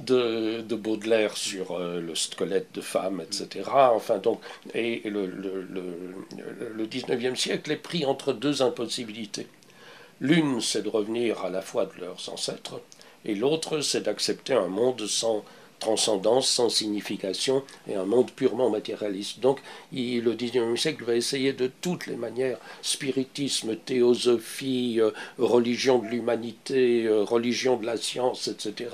de, 0.00 0.62
de 0.62 0.74
Baudelaire 0.74 1.36
sur 1.36 1.72
euh, 1.72 2.00
le 2.00 2.14
squelette 2.14 2.72
de 2.74 2.80
femme, 2.80 3.20
etc. 3.20 3.68
Enfin, 3.72 4.18
donc, 4.18 4.40
et 4.74 5.08
le, 5.08 5.26
le, 5.26 5.62
le, 5.62 6.68
le 6.74 6.86
19e 6.86 7.36
siècle 7.36 7.70
est 7.70 7.76
pris 7.76 8.04
entre 8.04 8.32
deux 8.32 8.62
impossibilités. 8.62 9.46
L'une, 10.20 10.60
c'est 10.60 10.82
de 10.82 10.88
revenir 10.88 11.44
à 11.44 11.50
la 11.50 11.62
foi 11.62 11.86
de 11.86 12.00
leurs 12.00 12.28
ancêtres, 12.28 12.80
et 13.24 13.34
l'autre, 13.34 13.80
c'est 13.80 14.02
d'accepter 14.02 14.54
un 14.54 14.68
monde 14.68 15.06
sans 15.06 15.44
transcendance, 15.80 16.48
sans 16.48 16.68
signification, 16.68 17.64
et 17.88 17.96
un 17.96 18.04
monde 18.04 18.30
purement 18.30 18.70
matérialiste. 18.70 19.40
Donc 19.40 19.60
le 19.92 20.32
XIXe 20.34 20.80
siècle 20.80 21.04
va 21.04 21.16
essayer 21.16 21.52
de 21.52 21.70
toutes 21.80 22.06
les 22.06 22.16
manières, 22.16 22.58
spiritisme, 22.82 23.74
théosophie, 23.76 25.00
euh, 25.00 25.10
religion 25.38 25.98
de 25.98 26.06
l'humanité, 26.06 27.06
euh, 27.06 27.22
religion 27.24 27.76
de 27.76 27.86
la 27.86 27.96
science, 27.96 28.46
etc. 28.46 28.90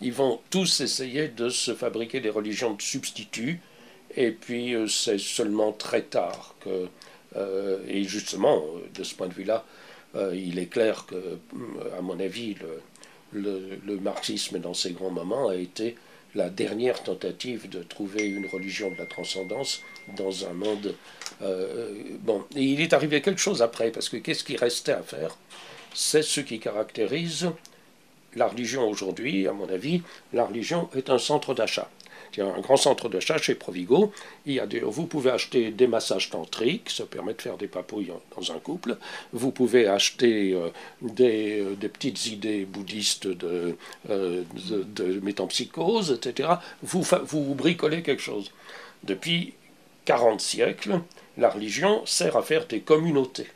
Ils 0.00 0.12
vont 0.12 0.40
tous 0.50 0.80
essayer 0.80 1.28
de 1.28 1.50
se 1.50 1.74
fabriquer 1.74 2.20
des 2.20 2.30
religions 2.30 2.74
de 2.74 2.82
substituts, 2.82 3.60
et 4.16 4.32
puis 4.32 4.74
euh, 4.74 4.88
c'est 4.88 5.18
seulement 5.18 5.72
très 5.72 6.02
tard 6.02 6.56
que... 6.60 6.88
et 7.86 8.02
justement, 8.04 8.60
de 8.92 9.04
ce 9.04 9.14
point 9.14 9.28
de 9.28 9.34
vue-là, 9.34 9.64
il 10.34 10.58
est 10.58 10.66
clair 10.66 11.06
que, 11.06 11.38
à 11.96 12.00
mon 12.02 12.18
avis, 12.18 12.54
le, 12.54 12.82
le, 13.32 13.78
marxisme 14.00 14.58
dans 14.58 14.74
ses 14.74 14.92
grands 14.92 15.10
moments 15.10 15.48
a 15.48 15.56
été 15.56 15.96
la 16.34 16.48
dernière 16.48 17.02
tentative 17.02 17.68
de 17.68 17.82
trouver 17.82 18.24
une 18.24 18.46
religion 18.46 18.90
de 18.90 18.96
la 18.96 19.06
transcendance 19.06 19.82
dans 20.16 20.46
un 20.46 20.52
monde. 20.52 20.94
Euh, 21.42 21.92
bon, 22.20 22.44
et 22.54 22.62
il 22.62 22.80
est 22.80 22.92
arrivé 22.92 23.20
quelque 23.20 23.40
chose 23.40 23.62
après, 23.62 23.90
parce 23.90 24.08
que 24.08 24.16
qu'est-ce 24.16 24.44
qui 24.44 24.56
restait 24.56 24.92
à 24.92 25.02
faire? 25.02 25.36
C'est 25.92 26.22
ce 26.22 26.40
qui 26.40 26.60
caractérise 26.60 27.50
la 28.36 28.46
religion 28.46 28.88
aujourd'hui, 28.88 29.48
à 29.48 29.52
mon 29.52 29.68
avis. 29.68 30.02
La 30.32 30.44
religion 30.44 30.88
est 30.94 31.10
un 31.10 31.18
centre 31.18 31.52
d'achat. 31.52 31.90
Y 32.36 32.40
a 32.40 32.46
un 32.46 32.60
grand 32.60 32.76
centre 32.76 33.08
d'achat 33.08 33.38
chez 33.38 33.54
Provigo. 33.54 34.12
Il 34.46 34.54
y 34.54 34.60
a 34.60 34.66
vous 34.82 35.06
pouvez 35.06 35.30
acheter 35.30 35.70
des 35.70 35.86
massages 35.86 36.30
tantriques, 36.30 36.90
ça 36.90 37.04
permet 37.04 37.34
de 37.34 37.42
faire 37.42 37.56
des 37.56 37.66
papouilles 37.66 38.12
dans 38.36 38.52
un 38.52 38.58
couple. 38.58 38.96
Vous 39.32 39.50
pouvez 39.50 39.88
acheter 39.88 40.52
euh, 40.52 40.68
des, 41.02 41.60
euh, 41.60 41.74
des, 41.74 41.88
petites 41.88 42.26
idées 42.26 42.64
bouddhistes 42.64 43.26
de, 43.26 43.76
euh, 44.10 44.42
de, 44.68 44.82
de 44.84 46.12
etc. 46.12 46.48
Vous, 46.82 47.04
vous 47.24 47.54
bricolez 47.54 48.02
quelque 48.02 48.22
chose. 48.22 48.50
Depuis 49.02 49.54
40 50.04 50.40
siècles, 50.40 51.00
la 51.36 51.50
religion 51.50 52.04
sert 52.06 52.36
à 52.36 52.42
faire 52.42 52.66
des 52.66 52.80
communautés. 52.80 53.48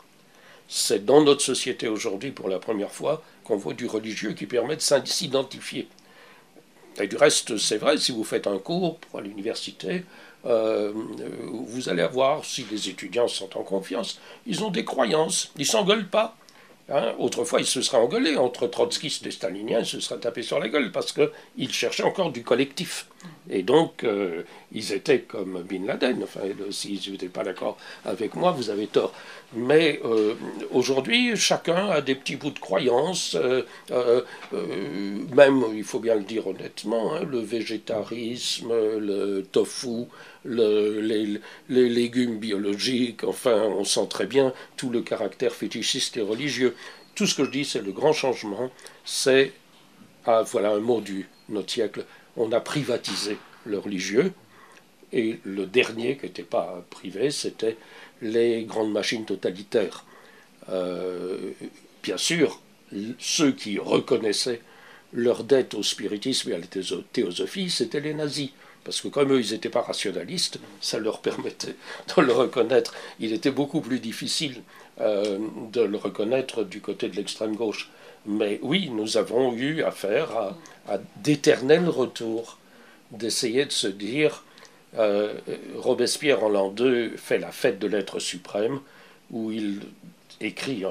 C'est 0.69 1.05
dans 1.05 1.23
notre 1.23 1.43
société 1.43 1.89
aujourd'hui, 1.89 2.31
pour 2.31 2.49
la 2.49 2.59
première 2.59 2.91
fois, 2.91 3.23
qu'on 3.45 3.57
voit 3.57 3.75
du 3.75 3.87
religieux 3.87 4.33
qui 4.33 4.47
permet 4.47 4.77
de 4.77 4.81
s'identifier. 4.81 5.89
Et 7.01 7.09
du 7.09 7.17
reste, 7.17 7.57
c'est 7.57 7.79
vrai, 7.79 7.99
si 7.99 8.13
vous 8.13 8.25
faites 8.25 8.47
un 8.47 8.59
cours 8.59 8.99
à 9.15 9.21
l'université, 9.21 10.05
euh, 10.47 10.93
vous 10.95 11.89
allez 11.89 12.07
voir, 12.07 12.45
si 12.45 12.67
les 12.71 12.89
étudiants 12.89 13.29
sont 13.29 13.57
en 13.57 13.63
confiance, 13.63 14.21
ils 14.47 14.63
ont 14.63 14.71
des 14.71 14.85
croyances, 14.85 15.51
ils 15.57 15.67
s'engueulent 15.67 16.09
pas. 16.09 16.37
Hein. 16.91 17.15
Autrefois, 17.19 17.61
ils 17.61 17.67
se 17.67 17.81
seraient 17.81 17.99
engueulés 17.99 18.37
entre 18.37 18.67
trotskistes 18.67 19.27
et 19.27 19.31
staliniens, 19.31 19.81
ils 19.81 19.87
se 19.87 20.01
seraient 20.01 20.21
tapés 20.21 20.43
sur 20.43 20.59
la 20.59 20.69
gueule 20.69 20.93
parce 20.93 21.13
qu'ils 21.13 21.73
cherchaient 21.73 22.03
encore 22.03 22.31
du 22.31 22.43
collectif. 22.43 23.07
Et 23.49 23.63
donc, 23.63 24.05
euh, 24.05 24.43
ils 24.73 24.93
étaient 24.93 25.21
comme 25.21 25.63
Bin 25.63 25.87
Laden. 25.87 26.23
Enfin, 26.23 26.41
si 26.71 26.97
vous 27.07 27.13
n'êtes 27.13 27.33
pas 27.33 27.45
d'accord 27.45 27.79
avec 28.05 28.35
moi, 28.35 28.51
vous 28.53 28.69
avez 28.69 28.87
tort. 28.87 29.15
Mais 29.55 30.01
euh, 30.05 30.35
aujourd'hui, 30.73 31.37
chacun 31.37 31.89
a 31.89 32.01
des 32.01 32.15
petits 32.15 32.37
bouts 32.37 32.51
de 32.51 32.59
croyances. 32.59 33.37
Euh, 33.37 34.23
même, 35.35 35.65
il 35.75 35.85
faut 35.85 36.01
bien 36.01 36.17
le 36.17 36.23
dire 36.23 36.47
honnêtement, 36.47 37.15
hein, 37.15 37.23
le 37.31 37.39
végétarisme, 37.39 38.73
le 38.73 39.43
tofu, 39.43 40.07
les, 40.45 41.41
légumes 41.69 42.39
biologiques, 42.39 43.25
enfin, 43.25 43.63
on 43.63 43.85
sent 43.85 44.07
très 44.11 44.27
bien 44.27 44.53
tout 44.77 44.91
le 44.91 45.01
caractère 45.01 45.53
fétichiste 45.53 46.17
et 46.17 46.23
religieux. 46.23 46.75
Tout 47.15 47.27
ce 47.27 47.35
que 47.35 47.45
je 47.45 47.51
dis, 47.51 47.65
c'est 47.65 47.83
le 47.83 47.93
grand 47.93 48.13
changement, 48.13 48.71
c'est, 49.05 49.53
ah, 50.27 50.43
voilà 50.43 50.71
un 50.71 50.81
mot 50.81 51.01
du 51.01 51.29
notre 51.49 51.71
siècle, 51.71 52.05
on 52.37 52.53
a 52.53 52.61
privatisé 52.61 53.39
le 53.65 53.79
religieux. 53.79 54.33
Et 55.13 55.39
le 55.45 55.67
dernier 55.67 56.17
qui 56.17 56.27
n'était 56.27 56.43
pas 56.43 56.85
privé, 56.91 57.31
c'était 57.31 57.77
les 58.21 58.65
grandes 58.65 58.93
machines 58.93 59.25
totalitaires. 59.25 60.05
Euh, 60.71 61.53
bien 62.03 62.17
sûr, 62.17 62.61
ceux 63.19 63.53
qui 63.53 63.79
reconnaissaient 63.79 64.61
leur 65.13 65.45
dette 65.45 65.75
au 65.75 65.83
spiritisme 65.83 66.51
et 66.51 66.55
à 66.55 66.59
la 66.59 66.67
théosophie, 67.13 67.71
c'était 67.71 68.01
les 68.01 68.15
nazis. 68.15 68.51
Parce 68.85 69.01
que 69.01 69.09
comme 69.09 69.33
eux, 69.33 69.41
ils 69.41 69.53
n'étaient 69.53 69.71
pas 69.71 69.81
rationalistes, 69.81 70.59
ça 70.81 70.99
leur 70.99 71.21
permettait 71.21 71.75
de 72.17 72.23
le 72.23 72.33
reconnaître. 72.33 72.95
Il 73.19 73.33
était 73.33 73.51
beaucoup 73.51 73.81
plus 73.81 73.99
difficile 73.99 74.63
euh, 75.01 75.39
de 75.73 75.81
le 75.81 75.97
reconnaître 75.97 76.63
du 76.65 76.81
côté 76.81 77.09
de 77.09 77.17
l'extrême 77.17 77.57
gauche. 77.57 77.91
Mais 78.27 78.59
oui, 78.63 78.91
nous 78.91 79.17
avons 79.17 79.55
eu 79.55 79.83
affaire 79.83 80.55
à, 80.89 80.99
d'éternels 81.17 81.89
retours, 81.89 82.59
d'essayer 83.11 83.65
de 83.65 83.73
se 83.73 83.87
dire, 83.87 84.45
euh, 84.97 85.35
Robespierre 85.77 86.45
en 86.45 86.49
l'an 86.49 86.69
2 86.71 87.17
fait 87.17 87.39
la 87.39 87.51
fête 87.53 87.79
de 87.79 87.87
l'être 87.87 88.19
suprême, 88.19 88.81
où 89.31 89.51
il 89.51 89.81
écrit 90.41 90.85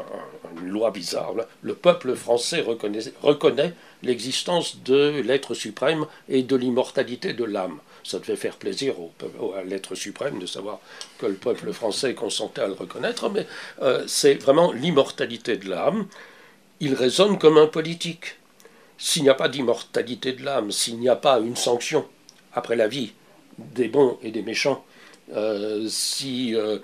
une 0.61 0.69
loi 0.69 0.91
bizarre. 0.91 1.33
Le 1.61 1.75
peuple 1.75 2.15
français 2.15 2.63
reconnaît, 3.21 3.73
l'existence 4.01 4.77
de 4.83 5.21
l'être 5.25 5.53
suprême 5.53 6.05
et 6.29 6.43
de 6.43 6.55
l'immortalité 6.55 7.33
de 7.33 7.43
l'âme. 7.43 7.79
Ça 8.03 8.19
devait 8.19 8.35
faire 8.35 8.57
plaisir 8.57 8.95
au, 8.99 9.53
à 9.53 9.63
l'être 9.63 9.95
suprême 9.95 10.39
de 10.39 10.45
savoir 10.45 10.79
que 11.19 11.25
le 11.25 11.35
peuple 11.35 11.71
français 11.71 12.13
consentait 12.13 12.61
à 12.61 12.67
le 12.67 12.73
reconnaître, 12.73 13.29
mais 13.29 13.47
euh, 13.81 14.03
c'est 14.07 14.35
vraiment 14.35 14.73
l'immortalité 14.73 15.55
de 15.55 15.69
l'âme. 15.69 16.07
Il 16.81 16.95
résonne 16.95 17.39
comme 17.39 17.57
un 17.57 17.67
politique. 17.67 18.37
S'il 18.97 19.23
n'y 19.23 19.29
a 19.29 19.33
pas 19.33 19.47
d'immortalité 19.47 20.33
de 20.33 20.43
l'âme, 20.43 20.71
s'il 20.71 20.99
n'y 20.99 21.09
a 21.09 21.15
pas 21.15 21.39
une 21.39 21.55
sanction 21.55 22.05
après 22.53 22.75
la 22.75 22.87
vie 22.87 23.13
des 23.57 23.87
bons 23.87 24.17
et 24.21 24.31
des 24.31 24.41
méchants, 24.41 24.83
euh, 25.33 25.87
si 25.87 26.53
euh, 26.55 26.79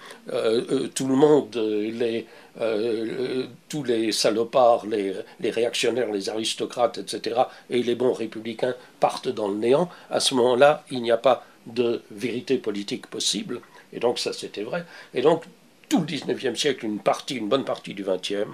tout 0.96 1.08
le 1.08 1.16
monde, 1.16 1.56
les, 1.56 2.26
euh, 2.62 3.46
tous 3.70 3.84
les 3.84 4.12
salopards, 4.12 4.86
les, 4.86 5.14
réactionnaires, 5.50 6.12
les 6.12 6.30
aristocrates, 6.30 6.98
etc., 6.98 7.42
et 7.70 7.82
les 7.84 7.96
bons 7.96 8.14
républicains 8.14 8.76
partent 9.00 9.30
dans 9.30 9.48
le 9.48 9.56
néant, 9.56 9.90
à 10.10 10.20
ce 10.20 10.36
moment-là, 10.36 10.84
il 10.92 11.02
n'y 11.02 11.12
a 11.12 11.18
pas 11.18 11.46
de 11.66 12.02
vérité 12.12 12.58
politique 12.58 13.08
possible. 13.08 13.62
Et 13.94 14.00
donc 14.00 14.20
ça, 14.20 14.34
c'était 14.34 14.64
vrai. 14.64 14.86
Et 15.14 15.22
donc 15.22 15.44
tout 15.88 16.00
le 16.00 16.06
XIXe 16.06 16.60
siècle, 16.60 16.86
une 16.86 17.00
partie, 17.00 17.36
une 17.36 17.50
bonne 17.50 17.66
partie 17.66 17.94
du 17.94 18.04
XXe, 18.04 18.50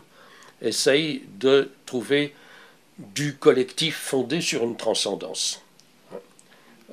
essaye 0.62 1.24
de 1.40 1.72
trouver 1.86 2.34
du 2.98 3.36
collectif 3.36 3.98
fondé 3.98 4.40
sur 4.40 4.64
une 4.64 4.78
transcendance. 4.78 5.62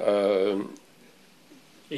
Euh, 0.00 0.56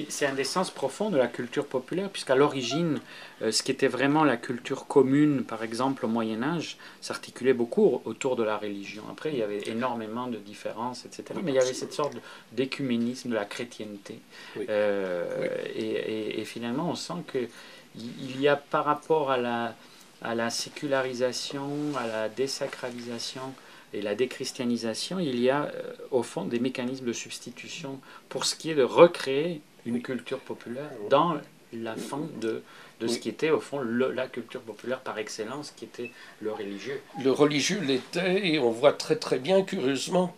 c'est 0.08 0.26
un 0.26 0.34
des 0.34 0.44
sens 0.44 0.70
profonds 0.70 1.10
de 1.10 1.16
la 1.16 1.26
culture 1.26 1.66
populaire, 1.66 2.10
puisqu'à 2.10 2.34
l'origine, 2.34 3.00
euh, 3.42 3.50
ce 3.50 3.62
qui 3.62 3.70
était 3.70 3.88
vraiment 3.88 4.24
la 4.24 4.36
culture 4.36 4.86
commune, 4.86 5.44
par 5.44 5.62
exemple 5.62 6.04
au 6.04 6.08
Moyen 6.08 6.42
Âge, 6.42 6.78
s'articulait 7.00 7.52
beaucoup 7.52 8.00
autour 8.04 8.36
de 8.36 8.42
la 8.42 8.56
religion. 8.56 9.04
Après, 9.10 9.32
il 9.32 9.38
y 9.38 9.42
avait 9.42 9.62
énormément 9.68 10.26
de 10.26 10.38
différences, 10.38 11.04
etc. 11.04 11.38
Mais 11.42 11.52
il 11.52 11.54
y 11.54 11.58
avait 11.58 11.74
cette 11.74 11.92
sorte 11.92 12.16
d'écuménisme 12.52 13.30
de 13.30 13.34
la 13.34 13.44
chrétienté. 13.44 14.20
Euh, 14.68 15.56
et, 15.74 16.44
finalement, 16.44 16.90
on 16.90 16.94
sent 16.94 17.22
qu'il 17.30 18.40
y 18.40 18.48
a 18.48 18.56
par 18.56 18.84
rapport 18.84 19.30
à 19.30 19.36
la, 19.36 19.74
à 20.22 20.34
la 20.34 20.50
sécularisation, 20.50 21.68
à 21.98 22.06
la 22.06 22.28
désacralisation, 22.28 23.54
et 23.92 24.02
la 24.02 24.16
déchristianisation, 24.16 25.20
il 25.20 25.38
y 25.38 25.50
a 25.50 25.66
euh, 25.66 25.92
au 26.10 26.24
fond 26.24 26.44
des 26.44 26.58
mécanismes 26.58 27.06
de 27.06 27.12
substitution 27.12 28.00
pour 28.28 28.44
ce 28.44 28.56
qui 28.56 28.70
est 28.70 28.74
de 28.74 28.82
recréer 28.82 29.62
une 29.86 30.02
culture 30.02 30.40
populaire 30.40 30.90
dans 31.10 31.36
la 31.72 31.96
fin 31.96 32.20
de, 32.40 32.62
de 33.00 33.06
ce 33.06 33.18
qui 33.18 33.28
était 33.28 33.50
au 33.50 33.60
fond 33.60 33.80
la 33.80 34.26
culture 34.26 34.60
populaire 34.60 35.00
par 35.00 35.18
excellence, 35.18 35.72
qui 35.76 35.84
était 35.84 36.10
le 36.40 36.52
religieux. 36.52 37.00
Le 37.22 37.32
religieux 37.32 37.80
l'était, 37.80 38.46
et 38.46 38.58
on 38.58 38.70
voit 38.70 38.92
très 38.92 39.16
très 39.16 39.38
bien, 39.38 39.62
curieusement, 39.62 40.34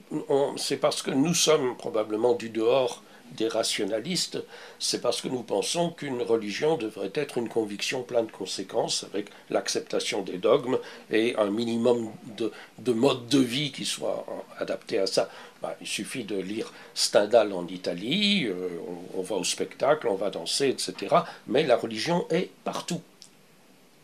c'est 0.57 0.79
parce 0.79 1.03
que 1.03 1.11
nous 1.11 1.35
sommes 1.35 1.77
probablement 1.77 2.35
du 2.35 2.49
dehors 2.49 3.03
des 3.33 3.49
rationalistes, 3.49 4.39
c'est 4.79 5.01
parce 5.01 5.21
que 5.21 5.29
nous 5.29 5.43
pensons 5.43 5.91
qu'une 5.91 6.23
religion 6.23 6.77
devrait 6.77 7.11
être 7.15 7.39
une 7.39 7.49
conviction 7.49 8.03
pleine 8.03 8.27
de 8.27 8.33
conséquences, 8.33 9.05
avec 9.13 9.31
l'acceptation 9.51 10.23
des 10.23 10.39
dogmes 10.39 10.79
et 11.11 11.35
un 11.37 11.51
minimum 11.51 12.13
de, 12.37 12.53
de 12.79 12.93
mode 12.93 13.27
de 13.29 13.41
vie 13.41 13.73
qui 13.73 13.85
soit 13.85 14.25
adapté 14.59 14.99
à 14.99 15.07
ça. 15.07 15.29
Bah, 15.67 15.75
il 15.81 15.87
suffit 15.89 16.23
de 16.23 16.37
lire 16.37 16.73
Stendhal 16.95 17.53
en 17.53 17.67
Italie, 17.67 18.45
euh, 18.45 18.69
on, 19.17 19.23
va 19.23 19.35
au 19.35 19.43
spectacle, 19.43 20.07
on 20.07 20.15
va 20.15 20.31
danser, 20.31 20.69
etc. 20.69 21.13
Mais 21.49 21.65
la 21.65 21.77
religion 21.77 22.25
est 22.31 22.51
partout. 22.63 23.01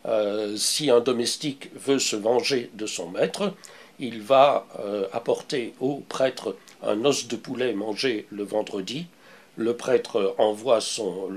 Euh, 0.06 0.56
si 0.56 0.90
un 0.90 0.98
domestique 0.98 1.70
veut 1.76 2.00
se 2.00 2.16
venger 2.16 2.68
de 2.74 2.86
son 2.86 3.10
maître, 3.10 3.54
il 4.00 4.22
va 4.22 4.66
euh, 4.80 5.06
apporter 5.12 5.74
au 5.78 6.02
prêtre 6.08 6.56
un 6.82 7.04
os 7.04 7.28
de 7.28 7.36
poulet 7.36 7.74
mangé 7.74 8.26
le 8.32 8.42
vendredi. 8.42 9.06
Le 9.56 9.76
prêtre 9.76 10.34
envoie 10.38 10.80
son, 10.80 11.28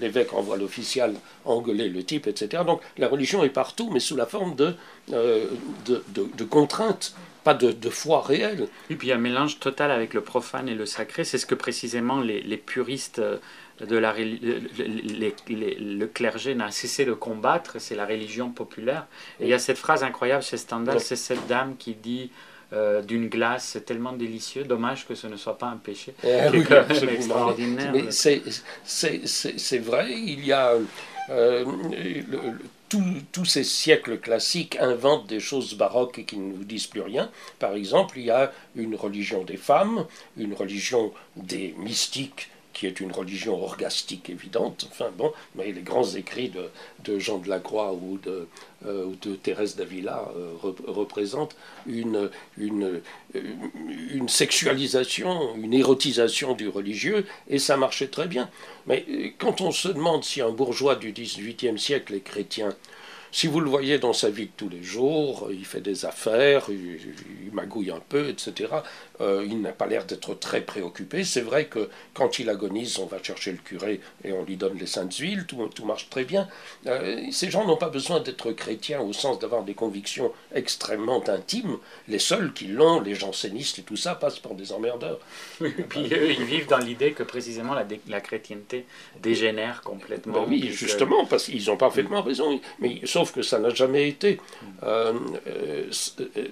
l'évêque 0.00 0.32
envoie 0.32 0.56
l'official 0.56 1.14
engueuler 1.44 1.88
le 1.88 2.02
type, 2.02 2.26
etc. 2.26 2.64
Donc 2.66 2.80
la 2.98 3.06
religion 3.06 3.44
est 3.44 3.50
partout, 3.50 3.90
mais 3.92 4.00
sous 4.00 4.16
la 4.16 4.26
forme 4.26 4.56
de, 4.56 4.74
contraintes 6.50 7.14
pas 7.46 7.54
de, 7.54 7.90
foi 7.90 8.22
réelle. 8.22 8.66
Et 8.90 8.96
puis 8.96 9.06
il 9.06 9.10
y 9.10 9.12
a 9.12 9.16
un 9.16 9.20
mélange 9.20 9.60
total 9.60 9.92
avec 9.92 10.14
le 10.14 10.20
profane 10.20 10.68
et 10.68 10.74
le 10.74 10.84
sacré. 10.84 11.22
C'est 11.22 11.38
ce 11.38 11.46
que 11.46 11.54
précisément 11.54 12.20
les, 12.20 12.56
puristes 12.56 13.20
euh, 13.20 13.38
de 13.80 13.96
la 13.96 14.12
le 14.18 16.06
clergé 16.06 16.56
n'a 16.56 16.72
cessé 16.72 17.04
de 17.04 17.12
combattre, 17.12 17.76
c'est 17.78 17.94
la 17.94 18.04
religion 18.04 18.50
populaire. 18.50 19.06
Et 19.38 19.44
il 19.44 19.48
y 19.48 19.54
a 19.54 19.60
cette 19.60 19.78
phrase 19.78 20.02
incroyable 20.02 20.42
chez 20.42 20.56
Stendhal, 20.56 20.98
c'est 20.98 21.14
cette 21.14 21.46
dame 21.46 21.76
qui 21.76 21.94
dit 21.94 22.32
euh, 22.72 23.00
d'une 23.00 23.28
glace, 23.28 23.68
c'est 23.74 23.84
tellement 23.84 24.12
délicieux, 24.12 24.64
dommage 24.64 25.06
que 25.06 25.14
ce 25.14 25.28
ne 25.28 25.36
soit 25.36 25.56
pas 25.56 25.68
un 25.68 25.76
péché. 25.76 26.14
Eh 26.24 26.48
extraordinaire. 27.14 27.92
c'est 28.10 29.78
vrai, 29.78 30.10
il 30.10 30.44
y 30.44 30.52
a 30.52 30.72
euh, 31.30 31.64
tous 32.88 33.44
ces 33.44 33.64
siècles 33.64 34.18
classiques 34.18 34.76
inventent 34.78 35.26
des 35.26 35.40
choses 35.40 35.74
baroques 35.74 36.24
qui 36.26 36.36
ne 36.36 36.54
vous 36.54 36.64
disent 36.64 36.86
plus 36.86 37.00
rien. 37.00 37.30
Par 37.58 37.74
exemple, 37.74 38.18
il 38.18 38.26
y 38.26 38.30
a 38.30 38.52
une 38.74 38.94
religion 38.94 39.44
des 39.44 39.56
femmes, 39.56 40.06
une 40.36 40.54
religion 40.54 41.12
des 41.36 41.74
mystiques 41.78 42.50
qui 42.76 42.86
est 42.86 43.00
une 43.00 43.10
religion 43.10 43.62
orgastique 43.62 44.28
évidente, 44.28 44.86
enfin 44.90 45.10
bon, 45.16 45.32
mais 45.54 45.72
les 45.72 45.80
grands 45.80 46.10
écrits 46.14 46.52
de, 47.04 47.18
Jean 47.18 47.38
de 47.38 47.48
la 47.48 47.58
Croix 47.58 47.94
ou 47.94 48.18
de, 48.18 48.46
euh, 48.86 49.06
de 49.22 49.34
Thérèse 49.34 49.76
d'Avila 49.76 50.30
euh, 50.36 50.52
représentent 50.86 51.56
une, 51.86 52.28
sexualisation, 54.28 55.56
une 55.56 55.72
érotisation 55.72 56.52
du 56.52 56.68
religieux, 56.68 57.24
et 57.48 57.58
ça 57.58 57.78
marchait 57.78 58.08
très 58.08 58.26
bien. 58.26 58.50
Mais 58.86 59.06
euh, 59.08 59.28
quand 59.38 59.62
on 59.62 59.70
se 59.70 59.88
demande 59.88 60.22
si 60.22 60.42
un 60.42 60.50
bourgeois 60.50 60.96
du 60.96 61.12
XVIIIe 61.12 61.78
siècle 61.78 62.12
est 62.12 62.20
chrétien, 62.20 62.76
si 63.36 63.48
vous 63.48 63.60
le 63.60 63.68
voyez 63.68 63.98
dans 63.98 64.14
sa 64.14 64.30
vie 64.30 64.46
de 64.46 64.50
tous 64.56 64.68
les 64.70 64.82
jours, 64.82 65.48
il 65.50 65.66
fait 65.66 65.82
des 65.82 66.06
affaires, 66.06 66.66
il, 66.70 67.52
magouille 67.52 67.90
un 67.90 68.00
peu, 68.00 68.30
etc. 68.30 68.66
Euh, 69.20 69.46
il 69.46 69.60
n'a 69.60 69.72
pas 69.72 69.86
l'air 69.86 70.04
d'être 70.04 70.34
très 70.34 70.60
préoccupé. 70.60 71.24
C'est 71.24 71.40
vrai 71.40 71.66
que 71.66 71.88
quand 72.14 72.38
il 72.38 72.50
agonise, 72.50 72.98
on 72.98 73.06
va 73.06 73.22
chercher 73.22 73.52
le 73.52 73.58
curé 73.58 74.00
et 74.24 74.32
on 74.32 74.44
lui 74.44 74.56
donne 74.56 74.78
les 74.78 74.86
saintes 74.86 75.14
huiles, 75.16 75.46
tout, 75.46 75.66
tout 75.74 75.84
marche 75.84 76.08
très 76.10 76.24
bien. 76.24 76.48
Euh, 76.86 77.22
ces 77.30 77.50
gens 77.50 77.66
n'ont 77.66 77.76
pas 77.76 77.88
besoin 77.88 78.20
d'être 78.20 78.52
chrétiens 78.52 79.00
au 79.00 79.12
sens 79.12 79.38
d'avoir 79.38 79.62
des 79.64 79.74
convictions 79.74 80.32
extrêmement 80.54 81.26
intimes. 81.28 81.78
Les 82.08 82.18
seuls 82.18 82.52
qui 82.52 82.66
l'ont, 82.66 83.00
les 83.00 83.14
jansénistes 83.14 83.78
et 83.78 83.82
tout 83.82 83.96
ça, 83.96 84.14
passent 84.14 84.38
pour 84.38 84.54
des 84.54 84.72
emmerdeurs. 84.72 85.20
et 85.60 85.70
puis 85.70 86.12
eux, 86.12 86.30
ils 86.30 86.44
vivent 86.44 86.68
dans 86.68 86.78
l'idée 86.78 87.12
que 87.12 87.22
précisément 87.22 87.74
la, 87.74 87.86
la 88.08 88.20
chrétienté 88.20 88.86
dégénère 89.22 89.82
complètement. 89.82 90.42
Ben 90.42 90.46
oui, 90.48 90.70
justement, 90.72 91.24
parce 91.26 91.44
qu'ils 91.44 91.70
ont 91.70 91.76
parfaitement 91.76 92.22
raison. 92.22 92.60
Mais 92.80 93.00
sauf 93.04 93.32
que 93.32 93.42
ça 93.42 93.58
n'a 93.58 93.70
jamais 93.70 94.08
été. 94.08 94.40
Euh, 94.82 95.12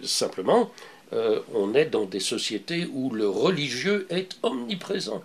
simplement, 0.03 0.71
euh, 1.15 1.41
on 1.55 1.75
est 1.75 1.87
dans 1.87 2.05
des 2.05 2.21
sociétés 2.21 2.89
où 2.93 3.11
le 3.11 3.29
religieux 3.29 4.07
est 4.11 4.37
omniprésent. 4.43 5.23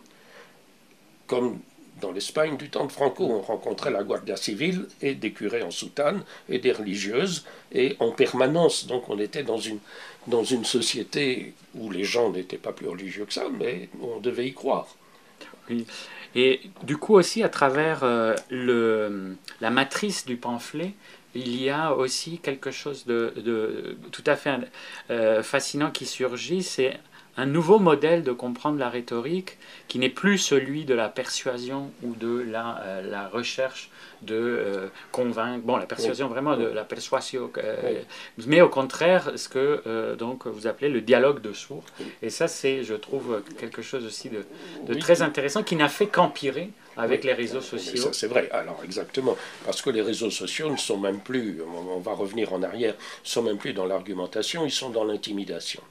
Comme 1.27 1.59
dans 2.01 2.11
l'Espagne 2.11 2.57
du 2.57 2.69
temps 2.69 2.85
de 2.85 2.91
Franco, 2.91 3.25
on 3.25 3.41
rencontrait 3.41 3.91
la 3.91 4.03
Guardia 4.03 4.35
civile 4.35 4.87
et 5.01 5.15
des 5.15 5.31
curés 5.31 5.63
en 5.63 5.71
soutane 5.71 6.23
et 6.47 6.59
des 6.59 6.71
religieuses, 6.71 7.45
et 7.71 7.95
en 7.99 8.11
permanence. 8.11 8.87
Donc 8.87 9.09
on 9.09 9.19
était 9.19 9.43
dans 9.43 9.57
une, 9.57 9.79
dans 10.27 10.43
une 10.43 10.65
société 10.65 11.53
où 11.75 11.91
les 11.91 12.03
gens 12.03 12.31
n'étaient 12.31 12.57
pas 12.57 12.71
plus 12.71 12.87
religieux 12.87 13.25
que 13.25 13.33
ça, 13.33 13.47
mais 13.57 13.89
on 14.01 14.19
devait 14.19 14.47
y 14.47 14.53
croire. 14.53 14.87
Et 16.35 16.61
du 16.83 16.97
coup 16.97 17.15
aussi, 17.15 17.43
à 17.43 17.49
travers 17.49 18.03
euh, 18.03 18.35
le, 18.49 19.35
la 19.61 19.69
matrice 19.69 20.25
du 20.25 20.37
pamphlet, 20.37 20.93
il 21.35 21.61
y 21.61 21.69
a 21.69 21.93
aussi 21.93 22.39
quelque 22.39 22.71
chose 22.71 23.05
de, 23.05 23.97
tout 24.11 24.23
à 24.25 24.35
fait 24.35 24.55
euh, 25.09 25.43
fascinant 25.43 25.91
qui 25.91 26.05
surgit, 26.05 26.63
c'est 26.63 26.99
un 27.39 27.45
nouveau 27.45 27.79
modèle 27.79 28.23
de 28.23 28.33
comprendre 28.33 28.77
la 28.77 28.89
rhétorique 28.89 29.57
qui 29.87 29.97
n'est 29.97 30.09
plus 30.09 30.37
celui 30.37 30.83
de 30.83 30.93
la 30.93 31.07
persuasion 31.07 31.89
ou 32.03 32.13
de 32.15 32.43
la, 32.51 32.81
euh, 32.81 33.09
la 33.09 33.29
recherche 33.29 33.89
de 34.21 34.35
euh, 34.35 34.87
convaincre, 35.13 35.63
bon, 35.63 35.77
la 35.77 35.85
persuasion 35.85 36.27
vraiment 36.27 36.57
de 36.57 36.65
la 36.65 36.83
persuasion, 36.83 37.49
euh, 37.57 38.01
mais 38.45 38.59
au 38.59 38.67
contraire, 38.67 39.31
ce 39.37 39.47
que 39.47 40.15
donc 40.15 40.47
vous 40.47 40.67
appelez 40.67 40.89
le 40.89 40.99
dialogue 40.99 41.41
de 41.41 41.53
sourds. 41.53 41.85
Et 42.21 42.29
ça, 42.29 42.49
c'est, 42.49 42.83
je 42.83 42.95
trouve, 42.95 43.41
quelque 43.57 43.81
chose 43.81 44.05
aussi 44.05 44.29
de, 44.29 44.45
de 44.85 44.93
très 44.99 45.21
intéressant 45.21 45.63
qui 45.63 45.77
n'a 45.77 45.87
fait 45.87 46.07
qu'empirer 46.07 46.71
avec 46.99 47.23
les 47.23 47.33
réseaux 47.33 47.61
sociaux. 47.61 48.09
C'est 48.11 48.27
vrai, 48.27 48.49
alors 48.51 48.81
exactement, 48.83 49.37
parce 49.65 49.81
que 49.81 49.89
les 49.89 50.01
réseaux 50.01 50.29
sociaux 50.29 50.69
ne 50.69 50.77
sont 50.77 50.97
même 50.97 51.19
plus, 51.19 51.61
on 51.63 51.99
va 51.99 52.13
revenir 52.13 52.53
en 52.53 52.61
arrière, 52.61 52.93
ne 52.93 53.27
sont 53.29 53.41
même 53.41 53.57
plus 53.57 53.73
dans 53.73 53.85
l'argumentation, 53.85 54.65
ils 54.65 54.71
sont 54.71 54.89
dans 54.89 55.05
l'intimidation. 55.05 55.81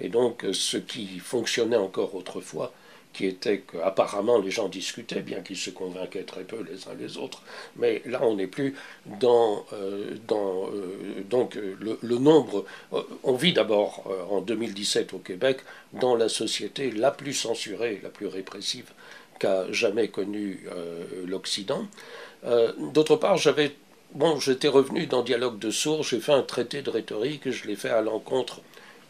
Et 0.00 0.08
donc 0.08 0.44
ce 0.52 0.78
qui 0.78 1.18
fonctionnait 1.18 1.76
encore 1.76 2.14
autrefois, 2.14 2.72
qui 3.14 3.26
était 3.26 3.60
qu'apparemment 3.60 4.38
les 4.38 4.50
gens 4.50 4.68
discutaient, 4.68 5.20
bien 5.20 5.40
qu'ils 5.40 5.56
se 5.56 5.70
convainquaient 5.70 6.24
très 6.24 6.42
peu 6.42 6.62
les 6.62 6.88
uns 6.88 6.94
les 6.98 7.16
autres. 7.16 7.42
Mais 7.76 8.02
là, 8.04 8.20
on 8.22 8.34
n'est 8.34 8.48
plus 8.48 8.74
dans, 9.20 9.64
euh, 9.72 10.16
dans 10.26 10.68
euh, 10.68 11.22
donc 11.30 11.54
le, 11.54 11.98
le, 12.02 12.18
nombre. 12.18 12.64
Euh, 12.92 13.02
on 13.22 13.34
vit 13.34 13.52
d'abord 13.52 14.04
en 14.30 14.40
2017 14.40 15.14
au 15.14 15.18
Québec 15.18 15.58
dans 15.92 16.16
la 16.16 16.28
société 16.28 16.90
la 16.90 17.12
plus 17.12 17.34
censurée, 17.34 18.00
la 18.02 18.10
plus 18.10 18.26
répressive 18.26 18.90
qu'a 19.38 19.70
jamais 19.72 20.08
connu 20.08 20.66
l'Occident. 21.26 21.86
D'autre 22.92 23.16
part, 23.16 23.36
j'avais 23.36 23.74
bon, 24.14 24.38
j'étais 24.38 24.68
revenu 24.68 25.06
dans 25.06 25.22
Dialogue 25.22 25.58
de 25.58 25.70
sourds, 25.70 26.02
j'ai 26.02 26.20
fait 26.20 26.32
un 26.32 26.42
traité 26.42 26.82
de 26.82 26.90
rhétorique, 26.90 27.50
je 27.50 27.66
l'ai 27.66 27.76
fait 27.76 27.90
à 27.90 28.00
l'encontre 28.00 28.60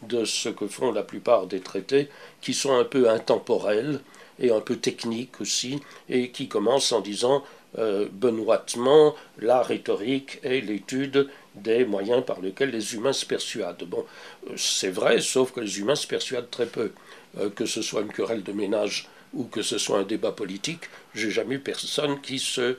de 0.03 0.25
ce 0.25 0.49
que 0.49 0.67
font 0.67 0.91
la 0.91 1.03
plupart 1.03 1.47
des 1.47 1.61
traités, 1.61 2.09
qui 2.41 2.53
sont 2.53 2.75
un 2.75 2.83
peu 2.83 3.09
intemporels 3.09 4.01
et 4.39 4.51
un 4.51 4.59
peu 4.59 4.75
techniques 4.75 5.39
aussi, 5.39 5.79
et 6.09 6.29
qui 6.31 6.47
commencent 6.47 6.91
en 6.91 7.01
disant 7.01 7.43
euh, 7.77 8.07
benoîtement 8.11 9.15
la 9.39 9.61
rhétorique 9.61 10.39
est 10.43 10.61
l'étude 10.61 11.29
des 11.55 11.85
moyens 11.85 12.23
par 12.25 12.39
lesquels 12.41 12.71
les 12.71 12.95
humains 12.95 13.13
se 13.13 13.25
persuadent. 13.25 13.83
Bon, 13.83 14.05
euh, 14.47 14.53
c'est 14.57 14.91
vrai, 14.91 15.19
sauf 15.21 15.51
que 15.51 15.59
les 15.59 15.79
humains 15.79 15.95
se 15.95 16.07
persuadent 16.07 16.49
très 16.49 16.67
peu. 16.67 16.91
Euh, 17.37 17.49
que 17.49 17.65
ce 17.65 17.81
soit 17.81 18.01
une 18.01 18.13
querelle 18.13 18.43
de 18.43 18.53
ménage 18.53 19.09
ou 19.35 19.43
que 19.43 19.61
ce 19.61 19.77
soit 19.77 19.99
un 19.99 20.03
débat 20.03 20.31
politique, 20.31 20.85
j'ai 21.13 21.29
jamais 21.29 21.55
eu 21.55 21.59
personne 21.59 22.19
qui 22.21 22.39
se 22.39 22.77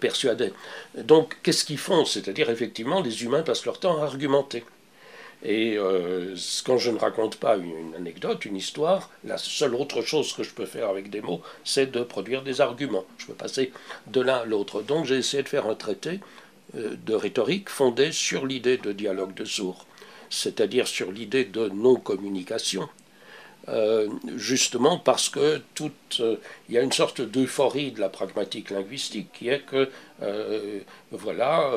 persuadait. 0.00 0.52
Donc, 0.96 1.36
qu'est-ce 1.42 1.64
qu'ils 1.64 1.78
font? 1.78 2.04
C'est-à-dire, 2.04 2.48
effectivement, 2.48 3.00
les 3.00 3.24
humains 3.24 3.42
passent 3.42 3.64
leur 3.64 3.80
temps 3.80 4.00
à 4.00 4.04
argumenter. 4.04 4.62
Et 5.44 5.76
euh, 5.76 6.34
quand 6.64 6.78
je 6.78 6.90
ne 6.90 6.98
raconte 6.98 7.36
pas 7.36 7.56
une, 7.56 7.94
anecdote, 7.94 8.46
une 8.46 8.56
histoire, 8.56 9.10
la 9.24 9.36
seule 9.36 9.74
autre 9.74 10.00
chose 10.00 10.32
que 10.32 10.42
je 10.42 10.54
peux 10.54 10.64
faire 10.64 10.88
avec 10.88 11.10
des 11.10 11.20
mots, 11.20 11.42
c'est 11.64 11.90
de 11.90 12.02
produire 12.02 12.42
des 12.42 12.62
arguments. 12.62 13.04
Je 13.18 13.26
peux 13.26 13.34
passer 13.34 13.70
de 14.06 14.22
l'un 14.22 14.36
à 14.36 14.44
l'autre. 14.46 14.80
Donc 14.80 15.04
j'ai 15.04 15.16
essayé 15.16 15.42
de 15.42 15.48
faire 15.48 15.66
un 15.66 15.74
traité 15.74 16.20
euh, 16.76 16.96
de 17.04 17.14
rhétorique 17.14 17.68
fondé 17.68 18.10
sur 18.10 18.46
l'idée 18.46 18.78
de 18.78 18.92
dialogue 18.92 19.34
de 19.34 19.44
sourds, 19.44 19.86
c'est-à-dire 20.30 20.88
sur 20.88 21.12
l'idée 21.12 21.44
de 21.44 21.68
non-communication, 21.68 22.88
euh, 23.68 24.10
justement 24.36 24.98
parce 24.98 25.30
que 25.30 25.62
toute, 25.74 26.18
euh, 26.20 26.36
il 26.68 26.74
y 26.74 26.78
a 26.78 26.82
une 26.82 26.92
sorte 26.92 27.22
d'euphorie 27.22 27.92
de 27.92 28.00
la 28.00 28.10
pragmatique 28.10 28.68
linguistique 28.68 29.30
qui 29.32 29.48
est 29.48 29.60
que, 29.60 29.88
euh, 30.22 30.80
voilà, 31.10 31.70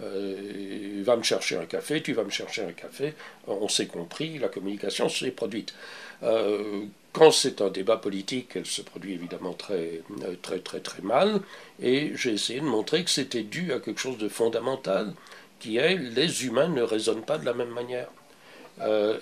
va 0.00 1.16
me 1.16 1.22
chercher 1.22 1.56
un 1.56 1.64
café, 1.66 2.02
tu 2.02 2.12
vas 2.12 2.22
me 2.22 2.30
chercher 2.30 2.62
un 2.62 2.72
café, 2.72 3.14
on 3.48 3.68
s'est 3.68 3.86
compris, 3.86 4.38
la 4.38 4.48
communication 4.48 5.08
s'est 5.08 5.30
produite. 5.30 5.74
quand 7.12 7.30
c'est 7.30 7.60
un 7.62 7.70
débat 7.70 7.96
politique, 7.96 8.50
elle 8.56 8.66
se 8.66 8.82
produit 8.82 9.14
évidemment 9.14 9.54
très, 9.54 10.02
très, 10.42 10.58
très, 10.58 10.80
très 10.80 11.02
mal, 11.02 11.40
et 11.82 12.12
j'ai 12.14 12.32
essayé 12.34 12.60
de 12.60 12.66
montrer 12.66 13.04
que 13.04 13.10
c'était 13.10 13.42
dû 13.42 13.72
à 13.72 13.80
quelque 13.80 14.00
chose 14.00 14.18
de 14.18 14.28
fondamental, 14.28 15.14
qui 15.60 15.78
est 15.78 15.96
les 15.96 16.44
humains 16.44 16.68
ne 16.68 16.82
raisonnent 16.82 17.24
pas 17.24 17.38
de 17.38 17.46
la 17.46 17.54
même 17.54 17.70
manière. 17.70 18.08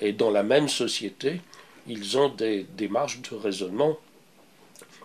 et 0.01 0.13
dans 0.13 0.31
la 0.31 0.43
même 0.43 0.69
société, 0.69 1.41
ils 1.87 2.19
ont 2.19 2.29
des 2.29 2.65
démarches 2.77 3.21
de 3.21 3.37
raisonnement. 3.37 3.99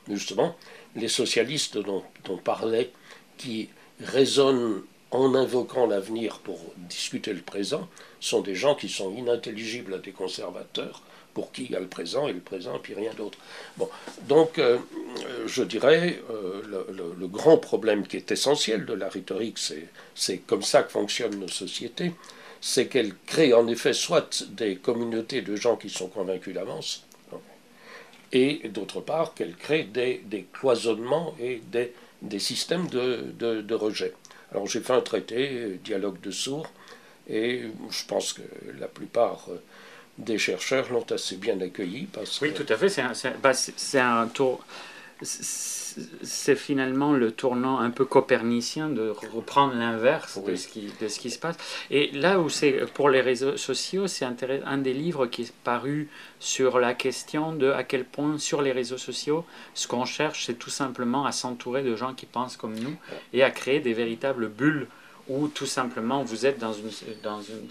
Justement, 0.07 0.55
les 0.95 1.07
socialistes 1.07 1.77
dont 1.77 2.03
on 2.27 2.37
parlait, 2.37 2.91
qui 3.37 3.69
raisonnent 4.01 4.81
en 5.11 5.33
invoquant 5.35 5.87
l'avenir 5.87 6.39
pour 6.39 6.59
discuter 6.77 7.33
le 7.33 7.41
présent, 7.41 7.87
sont 8.19 8.41
des 8.41 8.55
gens 8.55 8.75
qui 8.75 8.89
sont 8.89 9.13
inintelligibles 9.15 9.95
à 9.95 9.97
des 9.97 10.11
conservateurs, 10.11 11.03
pour 11.33 11.51
qui 11.51 11.65
il 11.65 11.71
y 11.71 11.75
a 11.75 11.79
le 11.79 11.87
présent 11.87 12.27
et 12.27 12.33
le 12.33 12.39
présent, 12.39 12.79
puis 12.79 12.93
rien 12.93 13.13
d'autre. 13.13 13.37
Bon, 13.77 13.89
donc, 14.27 14.59
euh, 14.59 14.77
je 15.45 15.63
dirais, 15.63 16.21
euh, 16.31 16.61
le, 16.67 17.15
le, 17.17 17.27
grand 17.27 17.57
problème 17.57 18.05
qui 18.05 18.17
est 18.17 18.31
essentiel 18.31 18.85
de 18.85 18.93
la 18.93 19.09
rhétorique, 19.09 19.59
c'est 20.15 20.37
comme 20.39 20.63
ça 20.63 20.83
que 20.83 20.91
fonctionnent 20.91 21.39
nos 21.39 21.47
sociétés, 21.47 22.13
c'est 22.61 22.87
qu'elle 22.87 23.13
crée 23.25 23.53
en 23.53 23.67
effet 23.67 23.93
soit 23.93 24.43
des 24.49 24.75
communautés 24.75 25.41
de 25.41 25.55
gens 25.55 25.75
qui 25.75 25.89
sont 25.89 26.07
convaincus 26.07 26.53
d'avance, 26.53 27.05
et 28.31 28.69
d'autre 28.69 29.01
part 29.01 29.33
qu'elle 29.33 29.55
crée 29.55 29.83
des, 29.83 30.47
cloisonnements 30.53 31.35
et 31.39 31.61
des, 31.71 31.93
des 32.21 32.39
systèmes 32.39 32.87
de, 32.87 33.73
rejet. 33.73 34.13
Alors 34.51 34.67
j'ai 34.67 34.81
fait 34.81 34.93
un 34.93 35.01
traité, 35.01 35.79
dialogue 35.83 36.19
de 36.21 36.31
sourds, 36.31 36.67
et 37.27 37.63
je 37.89 38.05
pense 38.05 38.33
que 38.33 38.41
la 38.79 38.87
plupart 38.87 39.47
des 40.17 40.37
chercheurs 40.37 40.91
l'ont 40.91 41.05
assez 41.11 41.37
bien 41.37 41.59
accueilli. 41.61 42.07
Parce 42.11 42.41
oui, 42.41 42.53
tout 42.53 42.65
à 42.67 42.75
fait, 42.75 42.89
c'est 42.89 43.01
un, 43.01 43.13
bah, 43.41 43.53
un 43.95 44.27
tour 44.27 44.63
c'est 46.21 46.55
finalement 46.55 47.13
le 47.13 47.31
tournant 47.31 47.79
un 47.79 47.89
peu 47.89 48.05
copernicien 48.05 48.89
de 48.89 49.13
reprendre 49.33 49.73
l'inverse 49.75 50.39
de, 50.43 50.55
ce 50.55 50.67
qui, 50.67 50.91
de 51.01 51.07
ce 51.07 51.19
qui 51.19 51.29
se 51.29 51.39
passe. 51.39 51.57
Et 51.91 52.11
là 52.11 52.39
où 52.39 52.49
c'est 52.49 52.85
pour 52.93 53.09
les 53.09 53.21
réseaux 53.21 53.57
sociaux, 53.57 54.07
c'est 54.07 54.25
un 54.25 54.77
des 54.77 54.93
livres 54.93 55.27
qui 55.27 55.43
est 55.43 55.53
paru 55.63 56.09
sur 56.39 56.79
la 56.79 56.93
question 56.93 57.53
de 57.53 57.69
à 57.71 57.83
quel 57.83 58.05
point 58.05 58.37
sur 58.37 58.61
les 58.61 58.71
réseaux 58.71 58.97
sociaux, 58.97 59.45
ce 59.73 59.87
qu'on 59.87 60.05
cherche, 60.05 60.45
c'est 60.45 60.59
tout 60.59 60.69
simplement 60.69 61.25
à 61.25 61.31
s'entourer 61.31 61.83
de 61.83 61.95
gens 61.95 62.13
qui 62.13 62.25
pensent 62.25 62.57
comme 62.57 62.77
nous 62.77 62.95
et 63.33 63.43
à 63.43 63.51
créer 63.51 63.79
des 63.79 63.93
véritables 63.93 64.49
bulles 64.49 64.87
où 65.27 65.47
tout 65.47 65.67
simplement 65.67 66.23
vous 66.23 66.45
êtes 66.45 66.59
dans 66.59 66.73
une... 66.73 66.89
Dans 67.23 67.41
une 67.41 67.67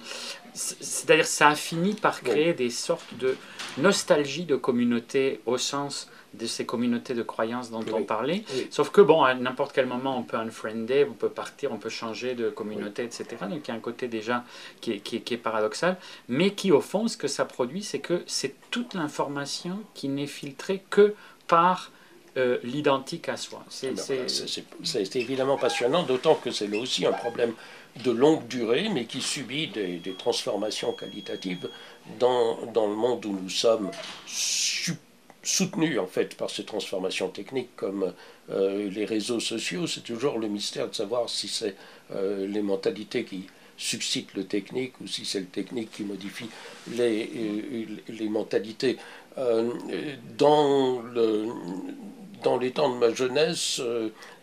C'est-à-dire 0.54 1.26
ça 1.26 1.48
a 1.48 1.54
fini 1.54 1.94
par 1.94 2.22
créer 2.22 2.54
des 2.54 2.70
sortes 2.70 3.14
de 3.18 3.36
nostalgie 3.78 4.44
de 4.44 4.56
communauté 4.56 5.40
au 5.44 5.58
sens 5.58 6.08
de 6.34 6.46
ces 6.46 6.66
communautés 6.66 7.14
de 7.14 7.22
croyances 7.22 7.70
dont 7.70 7.84
on 7.92 8.02
parlait. 8.02 8.44
Sauf 8.70 8.90
que, 8.90 9.00
bon, 9.00 9.22
à 9.22 9.34
n'importe 9.34 9.72
quel 9.72 9.86
moment, 9.86 10.18
on 10.18 10.22
peut 10.22 10.36
unfriender, 10.36 11.06
on 11.08 11.14
peut 11.14 11.28
partir, 11.28 11.72
on 11.72 11.78
peut 11.78 11.88
changer 11.88 12.34
de 12.34 12.50
communauté, 12.50 13.04
etc. 13.04 13.26
Donc 13.48 13.66
il 13.66 13.68
y 13.68 13.70
a 13.70 13.74
un 13.74 13.80
côté 13.80 14.08
déjà 14.08 14.44
qui 14.80 14.92
est, 14.92 14.98
qui, 15.00 15.16
est, 15.16 15.36
paradoxal, 15.36 15.96
mais 16.28 16.52
qui, 16.52 16.72
au 16.72 16.80
fond, 16.80 17.08
ce 17.08 17.16
que 17.16 17.28
ça 17.28 17.44
produit, 17.44 17.82
c'est 17.82 18.00
que 18.00 18.22
c'est 18.26 18.54
toute 18.70 18.94
l'information 18.94 19.80
qui 19.94 20.08
n'est 20.08 20.26
filtrée 20.26 20.82
que 20.90 21.14
par 21.46 21.90
euh, 22.36 22.58
l'identique 22.62 23.28
à 23.28 23.36
soi. 23.36 23.64
C'est 23.70 25.16
évidemment 25.16 25.56
passionnant, 25.56 26.02
d'autant 26.02 26.34
que 26.34 26.50
c'est 26.50 26.68
là 26.68 26.78
aussi 26.78 27.06
un 27.06 27.12
problème 27.12 27.54
de 28.04 28.10
longue 28.10 28.46
durée, 28.46 28.88
mais 28.92 29.06
qui 29.06 29.20
subit 29.20 29.68
des, 29.68 29.96
des 29.96 30.14
transformations 30.14 30.92
qualitatives 30.92 31.68
dans, 32.20 32.58
dans, 32.72 32.86
le 32.86 32.94
monde 32.94 33.24
où 33.26 33.32
nous 33.32 33.48
sommes 33.48 33.90
soutenu 35.48 35.98
en 35.98 36.06
fait 36.06 36.36
par 36.36 36.50
ces 36.50 36.64
transformations 36.64 37.28
techniques 37.28 37.74
comme 37.74 38.12
euh, 38.50 38.90
les 38.90 39.06
réseaux 39.06 39.40
sociaux. 39.40 39.86
C'est 39.86 40.02
toujours 40.02 40.38
le 40.38 40.48
mystère 40.48 40.88
de 40.88 40.94
savoir 40.94 41.28
si 41.28 41.48
c'est 41.48 41.74
euh, 42.14 42.46
les 42.46 42.62
mentalités 42.62 43.24
qui 43.24 43.46
suscitent 43.76 44.34
le 44.34 44.44
technique 44.44 45.00
ou 45.00 45.06
si 45.06 45.24
c'est 45.24 45.40
le 45.40 45.46
technique 45.46 45.90
qui 45.90 46.02
modifie 46.02 46.50
les, 46.92 47.30
euh, 47.34 47.84
les 48.08 48.28
mentalités. 48.28 48.98
dans 50.36 51.02
les 52.60 52.72
temps 52.72 52.92
de 52.92 52.98
ma 52.98 53.14
jeunesse, 53.14 53.80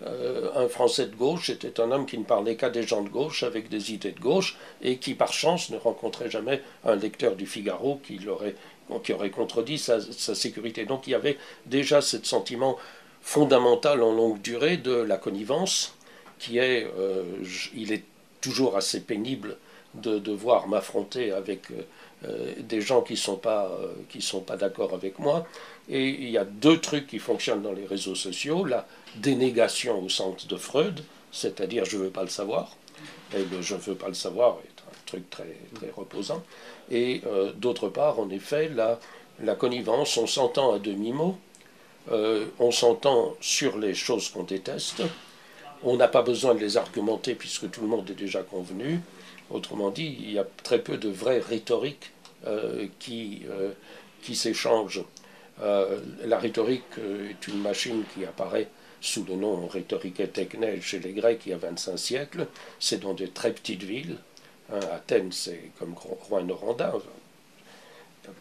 un 0.02 0.68
Français 0.70 1.08
de 1.08 1.16
gauche 1.16 1.50
était 1.50 1.82
un 1.82 1.92
homme 1.92 2.06
qui 2.06 2.18
ne 2.18 2.24
parlait 2.24 2.56
qu'à 2.56 2.70
des 2.70 2.84
gens 2.84 3.02
de 3.02 3.10
gauche 3.10 3.44
avec 3.44 3.68
des 3.68 3.94
idées 3.94 4.14
de 4.14 4.20
gauche 4.20 4.58
et 4.82 4.98
qui 4.98 5.14
par 5.14 5.34
chance 5.34 5.70
ne 5.70 5.78
rencontrait 5.78 6.30
jamais 6.30 6.62
un 6.86 6.96
lecteur 6.96 7.36
du 7.36 7.46
Figaro 7.46 8.00
qui 8.06 8.20
l'aurait 8.20 8.56
qui 9.04 9.14
aurait 9.14 9.30
contredit 9.30 9.78
sa, 9.78 10.00
sécurité. 10.02 10.86
Donc 10.86 11.08
il 11.08 11.12
y 11.12 11.16
avait 11.16 11.38
déjà 11.66 12.02
ce 12.02 12.24
sentiment 12.24 12.78
fondamental 13.22 14.04
en 14.04 14.14
longue 14.14 14.42
durée 14.42 14.78
de 14.78 14.94
la 14.94 15.18
connivence, 15.18 15.96
qui 16.40 16.60
est, 16.60 16.88
euh, 16.98 17.24
il 17.76 17.92
est 17.92 18.04
toujours 18.42 18.78
assez 18.78 19.02
pénible 19.02 19.58
de 19.96 20.20
devoir 20.20 20.68
m'affronter 20.68 21.32
avec 21.32 21.72
euh, 22.26 22.54
des 22.60 22.82
gens 22.82 23.02
qui 23.02 23.14
ne 23.14 23.18
sont 23.18 23.38
pas, 23.38 23.72
euh, 23.82 24.40
pas 24.46 24.58
d'accord 24.58 24.94
avec 24.94 25.20
moi. 25.20 25.48
Et 25.90 26.10
il 26.10 26.30
y 26.30 26.38
a 26.38 26.46
deux 26.46 26.80
trucs 26.80 27.08
qui 27.08 27.20
fonctionnent 27.20 27.62
dans 27.62 27.74
les 27.74 27.86
réseaux 27.86 28.16
sociaux. 28.16 28.66
La 28.66 28.88
dénégation 29.16 30.04
au 30.04 30.10
sens 30.10 30.48
de 30.48 30.56
Freud, 30.56 31.02
c'est-à-dire 31.32 31.86
je 31.86 31.98
ne 31.98 32.04
veux 32.04 32.10
pas 32.10 32.24
le 32.24 32.30
savoir. 32.30 32.76
Et 33.36 33.46
je 33.62 33.76
ne 33.76 33.80
veux 33.80 33.96
pas 33.96 34.08
le 34.08 34.14
savoir 34.14 34.58
truc 35.06 35.30
très, 35.30 35.56
très 35.76 35.92
reposant 35.96 36.44
et 36.92 37.22
euh, 37.26 37.52
d'autre 37.54 37.90
part, 37.90 38.20
en 38.20 38.30
effet, 38.30 38.70
la 38.70 39.00
la 39.44 39.56
connivence, 39.56 40.16
on 40.16 40.28
s'entend 40.28 40.74
à 40.74 40.80
demi-mot, 40.80 41.38
euh, 42.10 42.46
on 42.58 42.72
s'entend 42.72 43.36
sur 43.42 43.78
les 43.78 43.94
choses 43.94 44.30
qu'on 44.30 44.44
déteste, 44.44 45.04
on 45.84 45.98
n'a 45.98 46.08
pas 46.08 46.22
besoin 46.22 46.56
de 46.56 46.60
les 46.60 46.78
argumenter 46.78 47.36
puisque 47.36 47.70
tout 47.70 47.82
le 47.82 47.88
monde 47.88 48.10
est 48.10 48.14
déjà 48.14 48.44
convenu. 48.44 49.02
Autrement 49.50 49.90
dit, 49.92 50.18
il 50.22 50.32
y 50.32 50.40
a 50.40 50.48
très 50.64 50.80
peu 50.80 50.98
de 50.98 51.10
vraie 51.10 51.40
rhétorique 51.40 52.12
euh, 52.48 52.88
qui, 52.98 53.42
qui 54.22 54.36
s'échange. 54.36 55.04
la 55.62 56.40
rhétorique 56.40 56.98
est 56.98 57.48
une 57.48 57.62
machine 57.62 58.04
qui 58.14 58.24
apparaît 58.24 58.70
sous 59.02 59.24
le 59.24 59.36
nom 59.36 59.68
rhétorique 59.68 60.32
technèle 60.34 60.82
chez 60.82 61.00
les 61.00 61.12
Grecs 61.14 61.42
il 61.46 61.50
y 61.50 61.54
a 61.54 61.58
25 61.58 61.98
siècles. 61.98 62.48
C'est 62.80 63.02
dans 63.02 63.14
de 63.14 63.26
très 63.26 63.52
petites 63.52 63.84
villes. 63.84 64.18
Athènes, 64.72 65.32
c'est 65.32 65.72
comme 65.78 65.94
Rouen-Noranda, 65.96 66.94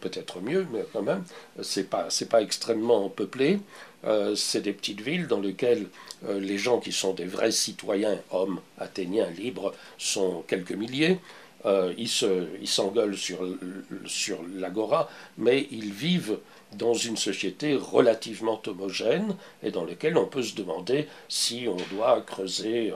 peut-être 0.01 0.41
mieux, 0.41 0.65
mais 0.71 0.85
quand 0.93 1.01
même, 1.01 1.23
c'est 1.61 1.89
pas, 1.89 2.07
pas 2.29 2.41
extrêmement 2.41 3.09
peuplé. 3.09 3.59
Euh, 4.05 4.35
c'est 4.35 4.61
des 4.61 4.73
petites 4.73 5.01
villes 5.01 5.27
dans 5.27 5.39
lesquelles 5.39 5.87
euh, 6.27 6.39
les 6.39 6.57
gens 6.57 6.79
qui 6.79 6.91
sont 6.91 7.13
des 7.13 7.25
vrais 7.25 7.51
citoyens, 7.51 8.19
hommes 8.31 8.59
athéniens 8.77 9.29
libres, 9.31 9.73
sont 9.97 10.43
quelques 10.47 10.73
milliers. 10.73 11.19
Euh, 11.65 11.93
ils, 11.97 12.09
se, 12.09 12.47
ils 12.61 12.67
s'engueulent 12.67 13.17
sur 13.17 14.39
l'agora, 14.55 15.09
mais 15.37 15.67
ils 15.71 15.91
vivent 15.91 16.37
dans 16.73 16.93
une 16.93 17.17
société 17.17 17.75
relativement 17.75 18.61
homogène 18.67 19.35
et 19.63 19.71
dans 19.71 19.85
laquelle 19.85 20.17
on 20.17 20.27
peut 20.27 20.43
se 20.43 20.55
demander 20.55 21.07
si 21.27 21.67
on 21.67 21.77
doit 21.95 22.21
creuser 22.21 22.93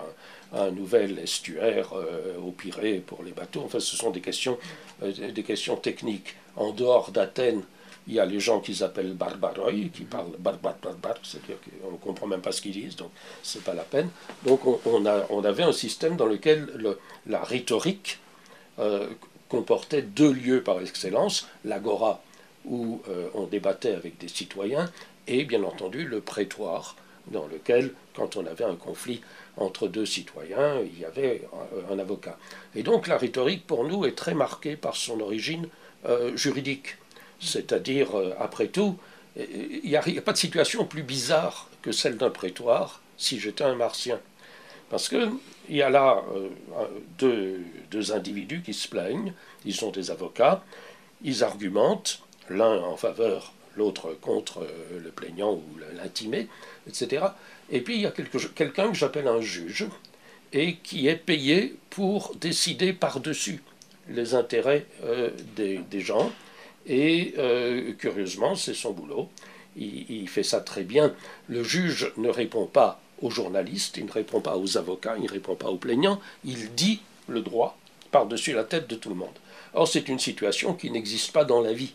un, 0.54 0.72
nouvel 0.72 1.20
estuaire 1.20 1.94
au 2.44 2.52
Pirée 2.52 3.04
pour 3.06 3.24
les 3.24 3.32
bateaux. 3.32 3.64
Enfin, 3.66 3.80
ce 3.80 3.96
sont 3.96 4.10
des 4.10 4.22
questions, 4.22 4.58
des 5.02 5.44
questions 5.44 5.76
techniques 5.76 6.36
en 6.56 6.72
dehors 6.72 7.12
d'Athènes, 7.12 7.64
il 8.08 8.16
y 8.16 8.20
a 8.20 8.26
les 8.26 8.40
gens 8.40 8.60
qu'ils 8.60 8.84
appellent 8.84 9.14
barbaroi, 9.14 9.72
qui 9.94 10.04
parlent 10.04 10.36
barbar, 10.40 10.76
barbar, 10.82 11.16
c'est-à-dire 11.24 11.58
qu'on 11.82 11.92
ne 11.92 11.98
comprend 11.98 12.28
même 12.28 12.42
pas 12.42 12.52
ce 12.52 12.62
qu'ils 12.62 12.74
disent, 12.74 12.96
donc 12.96 13.12
c'est 13.44 13.64
pas 13.64 13.76
la 13.76 13.84
peine. 13.84 14.10
Donc 14.46 14.62
on, 14.66 15.06
a, 15.06 15.26
on, 15.30 15.44
avait 15.44 15.64
un 15.64 15.72
système 15.72 16.16
dans 16.16 16.26
lequel 16.26 16.68
la 17.28 17.44
rhétorique 17.44 18.20
euh, 18.80 19.08
comportait 19.48 20.02
deux 20.02 20.32
lieux 20.32 20.64
par 20.64 20.82
excellence, 20.82 21.48
l'agora, 21.64 22.22
où 22.66 23.02
euh, 23.10 23.30
on 23.36 23.46
débattait 23.46 23.94
avec 23.94 24.18
des 24.18 24.28
citoyens, 24.28 24.92
et 25.28 25.46
bien 25.46 25.64
entendu 25.64 26.06
le 26.06 26.20
prétoire, 26.20 26.96
dans 27.28 27.46
lequel, 27.46 27.94
quand 28.16 28.38
on 28.38 28.46
avait 28.48 28.66
un 28.66 28.76
conflit 28.76 29.22
entre 29.60 29.88
deux 29.88 30.06
citoyens, 30.06 30.80
il 30.82 31.00
y 31.00 31.06
avait 31.06 31.48
un, 31.92 32.00
avocat. 32.00 32.38
Et 32.76 32.84
donc 32.84 33.08
la 33.08 33.18
rhétorique, 33.18 33.68
pour 33.68 33.84
nous, 33.84 34.06
est 34.06 34.16
très 34.16 34.34
marquée 34.34 34.76
par 34.76 34.96
son 34.96 35.20
origine 35.20 35.68
euh, 36.08 36.36
juridique. 36.36 36.98
C'est-à-dire, 37.40 38.18
euh, 38.18 38.34
après 38.40 38.68
tout, 38.68 38.98
il 39.38 39.82
n'y 39.84 39.96
a, 39.96 40.22
pas 40.22 40.34
de 40.34 40.38
situation 40.38 40.86
plus 40.86 41.04
bizarre 41.04 41.70
que 41.82 41.92
celle 41.92 42.18
d'un 42.18 42.30
prétoire 42.30 43.02
si 43.18 43.40
j'étais 43.40 43.64
un 43.64 43.76
martien. 43.76 44.20
Parce 44.90 45.08
qu'il 45.08 45.30
y 45.70 45.82
a 45.82 45.90
là 45.90 46.24
euh, 47.22 47.58
deux, 47.92 48.12
individus 48.12 48.62
qui 48.62 48.74
se 48.74 48.88
plaignent, 48.88 49.34
ils 49.66 49.76
sont 49.76 49.92
des 49.92 50.10
avocats, 50.10 50.64
ils 51.22 51.44
argumentent, 51.44 52.22
l'un 52.50 52.80
en 52.82 52.96
faveur, 52.96 53.54
l'autre 53.76 54.18
contre 54.20 54.66
le 54.92 55.12
plaignant 55.12 55.54
ou 55.54 55.64
l'intimé, 55.96 56.48
etc. 56.90 57.28
Et 57.72 57.82
puis 57.82 57.96
il 57.96 58.02
y 58.02 58.06
a 58.06 58.12
quelqu'un 58.12 58.90
que 58.90 58.98
j'appelle 58.98 59.28
un 59.28 59.42
juge, 59.42 59.88
et 60.54 60.76
qui 60.78 61.08
est 61.08 61.16
payé 61.16 61.76
pour 61.90 62.36
décider 62.36 62.94
par-dessus 62.94 63.62
les 64.10 64.34
intérêts 64.34 64.86
euh, 65.04 65.30
des, 65.56 66.00
gens. 66.00 66.32
Et 66.88 67.36
euh, 67.38 67.94
curieusement, 67.94 68.56
c'est 68.56 68.74
son 68.74 68.92
boulot. 68.92 69.30
Il, 69.78 70.28
fait 70.28 70.44
ça 70.44 70.60
très 70.60 70.84
bien. 70.84 71.14
Le 71.48 71.64
juge 71.64 72.12
ne 72.18 72.30
répond 72.30 72.66
pas 72.66 73.00
aux 73.22 73.30
journalistes, 73.30 73.98
il 73.98 74.06
ne 74.06 74.12
répond 74.12 74.42
pas 74.42 74.58
aux 74.58 74.78
avocats, 74.78 75.16
il 75.18 75.24
ne 75.24 75.30
répond 75.30 75.56
pas 75.56 75.70
aux 75.70 75.78
plaignants. 75.78 76.20
Il 76.44 76.74
dit 76.74 77.02
le 77.28 77.42
droit 77.42 77.78
par-dessus 78.12 78.54
la 78.54 78.64
tête 78.64 78.90
de 78.90 78.96
tout 78.96 79.10
le 79.10 79.16
monde. 79.16 79.38
Or, 79.74 79.88
c'est 79.88 80.10
une 80.10 80.20
situation 80.20 80.74
qui 80.74 80.90
n'existe 80.90 81.32
pas 81.32 81.46
dans 81.46 81.62
la 81.62 81.74
vie. 81.74 81.94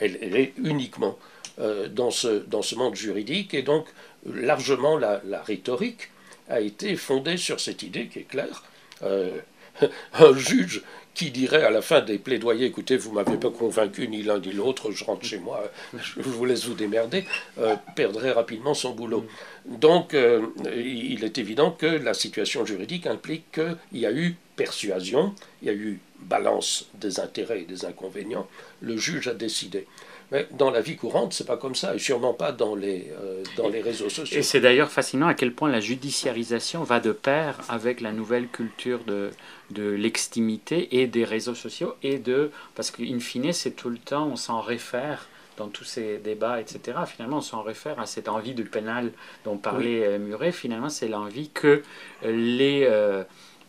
Elle, 0.00 0.36
est 0.36 0.54
uniquement 0.56 1.18
dans, 1.58 2.10
ce, 2.10 2.28
dans 2.28 2.62
ce 2.62 2.74
monde 2.74 2.94
juridique. 2.94 3.54
Et 3.54 3.62
donc, 3.62 3.86
largement, 4.26 4.96
la, 4.98 5.20
rhétorique 5.42 6.10
a 6.48 6.60
été 6.60 6.96
fondée 6.96 7.36
sur 7.36 7.60
cette 7.60 7.82
idée 7.82 8.08
qui 8.08 8.20
est 8.20 8.28
claire. 8.28 8.62
un 10.14 10.36
juge 10.36 10.82
qui 11.16 11.30
dirait 11.30 11.64
à 11.64 11.70
la 11.70 11.80
fin 11.80 12.02
des 12.02 12.18
plaidoyers, 12.18 12.66
écoutez, 12.66 12.98
vous 12.98 13.10
m'avez 13.10 13.38
pas 13.38 13.50
convaincu 13.50 14.06
ni 14.06 14.22
l'un 14.22 14.38
ni 14.38 14.52
l'autre, 14.52 14.92
je 14.92 15.02
rentre 15.02 15.24
chez 15.24 15.38
moi, 15.38 15.64
je 15.94 16.20
vous 16.20 16.44
laisse 16.44 16.66
vous 16.66 16.74
démerder, 16.74 17.24
euh, 17.58 17.74
perdrait 17.96 18.32
rapidement 18.32 18.74
son 18.74 18.92
boulot. 18.92 19.26
Donc, 19.64 20.12
euh, 20.12 20.42
il 20.76 21.24
est 21.24 21.38
évident 21.38 21.70
que 21.70 21.86
la 21.86 22.12
situation 22.12 22.66
juridique 22.66 23.06
implique 23.06 23.50
qu'il 23.52 23.98
y 23.98 24.04
a 24.04 24.12
eu 24.12 24.36
persuasion, 24.56 25.34
il 25.62 25.68
y 25.68 25.70
a 25.70 25.74
eu 25.74 26.00
balance 26.20 26.86
des 26.94 27.18
intérêts 27.18 27.62
et 27.62 27.64
des 27.64 27.86
inconvénients, 27.86 28.46
le 28.82 28.98
juge 28.98 29.28
a 29.28 29.34
décidé. 29.34 29.86
Mais 30.32 30.48
dans 30.52 30.70
la 30.70 30.80
vie 30.80 30.96
courante, 30.96 31.32
c'est 31.32 31.46
pas 31.46 31.56
comme 31.56 31.74
ça, 31.74 31.94
et 31.94 31.98
sûrement 31.98 32.34
pas 32.34 32.52
dans 32.52 32.74
les, 32.74 33.12
euh, 33.20 33.42
dans 33.56 33.68
les 33.68 33.80
réseaux 33.80 34.08
sociaux. 34.08 34.38
Et 34.38 34.42
c'est 34.42 34.60
d'ailleurs 34.60 34.90
fascinant 34.90 35.28
à 35.28 35.34
quel 35.34 35.52
point 35.52 35.70
la 35.70 35.80
judiciarisation 35.80 36.82
va 36.82 36.98
de 36.98 37.12
pair 37.12 37.60
avec 37.68 38.00
la 38.00 38.12
nouvelle 38.12 38.48
culture 38.48 39.04
de, 39.04 39.30
de 39.70 39.88
l'extimité 39.88 41.00
et 41.00 41.06
des 41.06 41.24
réseaux 41.24 41.54
sociaux, 41.54 41.94
et 42.02 42.18
de 42.18 42.50
parce 42.74 42.90
qu'in 42.90 43.20
fine, 43.20 43.52
c'est 43.52 43.72
tout 43.72 43.90
le 43.90 43.98
temps, 43.98 44.26
on 44.26 44.36
s'en 44.36 44.60
réfère 44.60 45.28
dans 45.56 45.68
tous 45.68 45.84
ces 45.84 46.18
débats, 46.18 46.60
etc. 46.60 46.98
Finalement, 47.06 47.38
on 47.38 47.42
s'en 47.42 47.62
réfère 47.62 47.98
à 47.98 48.06
cette 48.06 48.28
envie 48.28 48.54
du 48.54 48.64
pénal 48.64 49.12
dont 49.44 49.56
parlait 49.56 50.04
euh, 50.04 50.18
Muret. 50.18 50.52
Finalement, 50.52 50.88
c'est 50.88 51.08
l'envie 51.08 51.50
que 51.50 51.82
les 52.22 52.86
euh, 52.90 53.24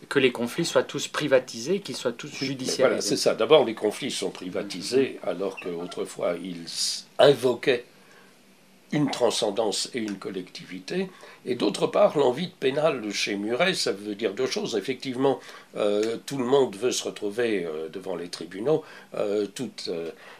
que 0.08 0.18
les 0.18 0.32
conflits 0.32 0.64
soient 0.64 0.82
tous 0.82 1.08
privatisés, 1.08 1.80
qu'ils 1.80 1.96
soient 1.96 2.12
tous 2.12 2.32
judiciarisés. 2.32 2.82
Voilà, 2.82 3.00
c'est 3.00 3.16
ça. 3.16 3.34
D'abord, 3.34 3.64
les 3.64 3.74
conflits 3.74 4.10
sont 4.10 4.30
privatisés, 4.30 5.18
alors 5.22 5.58
qu'autrefois, 5.60 6.36
ils 6.42 6.64
invoquaient 7.18 7.84
une 8.92 9.10
transcendance 9.10 9.90
et 9.94 9.98
une 9.98 10.18
collectivité. 10.18 11.10
Et 11.44 11.54
d'autre 11.54 11.86
part, 11.86 12.18
l'envie 12.18 12.46
de 12.46 12.52
pénal 12.52 13.10
chez 13.12 13.36
Muret, 13.36 13.74
ça 13.74 13.92
veut 13.92 14.14
dire 14.14 14.34
deux 14.34 14.46
choses. 14.46 14.76
Effectivement, 14.76 15.40
euh, 15.76 16.16
tout 16.26 16.38
le 16.38 16.44
monde 16.44 16.74
veut 16.76 16.92
se 16.92 17.04
retrouver 17.04 17.64
euh, 17.64 17.88
devant 17.88 18.16
les 18.16 18.28
tribunaux. 18.28 18.82
Euh, 19.14 19.46
toutes 19.46 19.90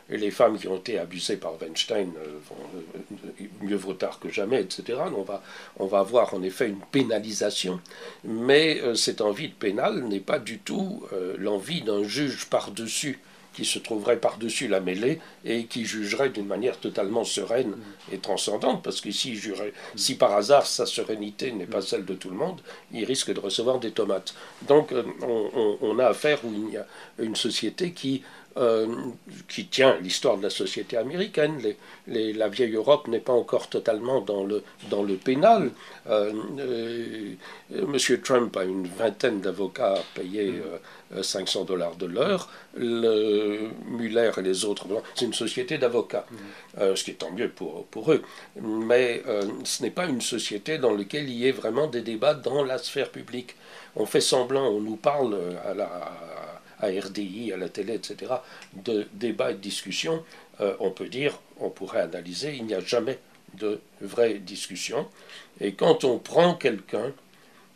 les 0.09 0.31
femmes 0.31 0.59
qui 0.59 0.69
ont 0.69 0.77
été 0.77 0.99
abusées 0.99 1.37
par 1.37 1.61
Weinstein 1.61 2.13
vont 2.49 3.47
mieux 3.61 3.77
vaut 3.77 3.93
tard 3.93 4.19
que 4.19 4.31
jamais, 4.31 4.63
etc. 4.63 4.99
On 5.17 5.23
va, 5.23 5.43
on 5.79 5.87
va 5.87 5.99
avoir 5.99 6.33
en 6.33 6.43
effet 6.43 6.69
une 6.69 6.81
pénalisation. 6.91 7.81
Mais 8.25 8.81
cette 8.95 9.21
envie 9.21 9.49
de 9.49 9.55
pénal 9.55 10.05
n'est 10.05 10.21
pas 10.21 10.39
du 10.39 10.59
tout 10.59 11.03
l'envie 11.37 11.83
d'un 11.83 12.05
juge 12.05 12.47
par-dessus 12.47 13.21
qui 13.59 13.65
se 13.65 13.81
trouverait 13.81 14.21
par-dessus 14.21 14.69
la 14.69 14.79
mêlée 14.79 15.19
et 15.45 15.65
qui 15.65 15.85
jugerait 15.85 16.29
d'une 16.29 16.47
manière 16.47 16.79
totalement 16.79 17.25
sereine 17.25 17.75
et 18.13 18.19
transcendante, 18.19 18.85
parce 18.85 19.01
que 19.01 19.11
si, 19.11 19.37
si 19.97 20.15
par 20.15 20.33
hasard 20.35 20.65
sa 20.65 20.87
sérénité 20.87 21.51
n'est 21.51 21.67
pas 21.67 21.83
celle 21.83 22.05
de 22.05 22.15
tout 22.15 22.31
le 22.31 22.37
monde, 22.37 22.61
il 22.93 23.05
risque 23.05 23.35
de 23.35 23.41
recevoir 23.41 23.81
des 23.81 23.91
tomates. 23.91 24.33
Donc 24.69 24.93
euh, 24.93 25.03
on, 25.83 25.99
a 25.99 26.07
affaire 26.07 26.39
où 26.45 26.53
il 26.55 26.73
y 26.73 26.77
a 26.77 26.87
une 27.19 27.35
société 27.35 27.91
qui 27.91 28.23
euh, 28.59 28.87
qui 29.47 29.67
tient 29.67 29.99
l'histoire 30.01 30.37
de 30.37 30.43
la 30.43 30.51
société 30.51 30.97
américaine. 30.97 31.63
Les, 32.09 32.33
la 32.33 32.49
vieille 32.49 32.75
Europe 32.75 33.07
n'est 33.07 33.21
pas 33.21 33.33
encore 33.33 33.69
totalement 33.69 34.21
dans 34.21 34.43
le, 34.43 34.65
dans 34.91 35.05
le 35.05 35.15
pénal. 35.15 35.71
Euh, 36.09 36.33
euh, 36.59 37.35
Monsieur 37.87 38.21
Trump 38.21 38.57
a 38.57 38.65
une 38.65 38.89
vingtaine 38.89 39.41
d'avocats 39.41 40.03
payés 40.15 40.55
500 41.23 41.65
dollars 41.65 41.97
de 41.97 42.07
l'heure. 42.07 42.51
Le 42.77 43.71
Muller 43.87 44.31
et 44.37 44.43
les 44.43 44.65
autres, 44.65 44.87
c'est 45.15 45.25
une 45.25 45.35
société 45.35 45.79
d'avocats, 45.79 46.27
ce 46.79 47.03
qui 47.03 47.13
est 47.13 47.15
tant 47.15 47.31
mieux 47.31 47.49
pour, 47.49 47.87
pour 47.87 48.13
eux. 48.13 48.23
Mais 48.61 49.23
ce 49.65 49.83
n'est 49.83 49.91
pas 49.91 50.07
une 50.07 50.21
société 50.21 50.79
dans 50.79 50.95
laquelle 50.95 51.29
il 51.29 51.37
y 51.37 51.47
ait 51.47 51.53
vraiment 51.53 51.87
des 51.87 52.03
débats 52.03 52.35
dans 52.35 52.63
la 52.63 52.79
sphère 52.79 53.11
publique. 53.11 53.57
On 53.97 54.07
fait 54.07 54.21
semblant, 54.21 54.69
on 54.69 54.81
nous 54.81 54.97
parle 54.97 55.37
à 55.65 55.75
la 55.75 56.13
à 56.81 56.89
RDI, 56.89 57.53
à 57.53 57.57
la 57.57 57.69
télé, 57.69 57.95
etc., 57.95 58.33
de 58.73 59.07
débats 59.15 59.51
et 59.51 59.55
de 59.55 59.59
discussions, 59.59 60.23
euh, 60.61 60.75
on 60.81 60.91
peut 60.91 61.09
dire, 61.09 61.39
on 61.61 61.71
pourrait 61.71 62.01
analyser, 62.01 62.55
il 62.57 62.65
n'y 62.67 62.75
a 62.75 62.81
jamais 62.81 63.19
de 63.55 63.81
vraie 64.01 64.35
discussion. 64.35 65.07
Et 65.61 65.73
quand 65.73 66.05
on 66.05 66.19
prend 66.19 66.55
quelqu'un, 66.55 66.99
euh, 67.07 67.11
euh, 67.11 67.28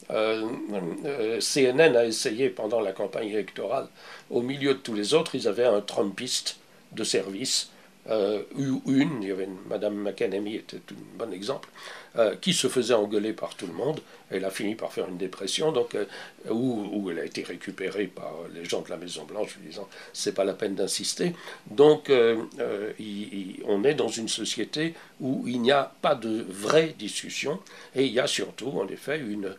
CNN 0.09 1.97
a 1.97 2.05
essayé 2.05 2.51
pendant 2.51 2.81
la 2.81 2.93
campagne 2.93 3.29
électorale, 3.29 3.89
au 4.31 4.43
milieu 4.43 4.75
de 4.75 4.79
tous 4.79 4.95
les 4.95 5.15
autres, 5.15 5.35
ils 5.35 5.49
avaient 5.49 5.65
un 5.65 5.81
Trumpiste 5.81 6.59
de 6.93 7.05
service 7.05 7.73
euh, 8.11 8.43
une, 8.59 9.23
il 9.23 9.29
y 9.29 9.31
avait 9.31 9.45
une, 9.45 9.59
Madame 9.69 9.95
McEnemy 9.95 10.57
était 10.57 10.79
un 10.79 11.19
bon 11.19 11.33
exemple, 11.33 11.69
euh, 12.17 12.35
qui 12.35 12.53
se 12.53 12.67
faisait 12.67 12.95
engueuler 12.95 13.33
par 13.33 13.55
tout 13.55 13.67
le 13.67 13.73
monde. 13.73 14.01
Elle 14.31 14.45
a 14.45 14.51
fini 14.51 14.75
par 14.75 14.93
faire 14.93 15.09
une 15.09 15.19
dépression, 15.19 15.71
donc 15.71 15.95
euh, 15.95 16.07
où, 16.51 16.89
où, 16.93 17.11
elle 17.11 17.21
a 17.21 17.25
été 17.25 17.45
récupérée 17.45 18.09
par 18.09 18.33
les 18.53 18.65
gens 18.65 18.81
de 18.81 18.91
la 18.91 18.97
Maison 18.97 19.25
Blanche, 19.25 19.57
lui 19.61 19.69
disant 19.69 19.89
c'est 20.13 20.35
pas 20.35 20.45
la 20.45 20.55
peine 20.55 20.75
d'insister. 20.75 21.33
Donc 21.71 22.11
on 22.11 23.85
est 23.85 23.95
dans 23.95 24.09
une 24.09 24.29
société 24.29 24.95
où 25.21 25.45
il 25.47 25.63
n'y 25.63 25.73
a 25.73 25.93
pas 26.03 26.17
de 26.17 26.45
vraie 26.49 26.95
discussion 26.99 27.61
et 27.95 28.05
il 28.05 28.13
y 28.13 28.21
a 28.21 28.27
surtout 28.27 28.73
en 28.81 28.89
effet 28.89 29.19
une, 29.19 29.55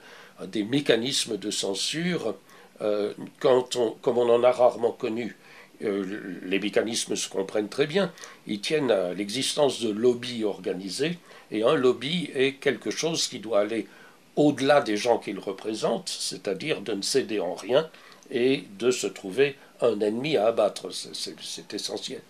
des 0.47 0.63
mécanismes 0.63 1.37
de 1.37 1.51
censure 1.51 2.35
on, 2.81 3.95
comme 4.01 4.17
on 4.17 4.29
en 4.29 4.43
a 4.43 4.51
rarement 4.51 4.91
connu 4.91 5.37
euh, 5.83 6.39
les 6.43 6.59
mécanismes 6.59 7.15
se 7.15 7.27
comprennent 7.27 7.69
très 7.69 7.87
bien. 7.87 8.11
Ils 8.47 8.61
tiennent 8.61 8.91
à 8.91 9.13
l'existence 9.13 9.81
de 9.81 9.89
lobbies 9.89 10.43
organisés, 10.43 11.17
et 11.51 11.63
un 11.63 11.75
lobby 11.75 12.29
est 12.35 12.53
quelque 12.53 12.91
chose 12.91 13.27
qui 13.27 13.39
doit 13.39 13.61
aller 13.61 13.87
au-delà 14.35 14.81
des 14.81 14.97
gens 14.97 15.17
qu'il 15.17 15.39
représente, 15.39 16.09
c'est-à-dire 16.09 16.81
de 16.81 16.93
ne 16.93 17.01
céder 17.01 17.39
en 17.39 17.53
rien 17.53 17.89
et 18.31 18.63
de 18.79 18.91
se 18.91 19.07
trouver 19.07 19.55
un 19.81 19.99
ennemi 19.99 20.37
à 20.37 20.47
abattre. 20.47 20.89
C'est 20.91 21.73
essentiel. 21.73 22.21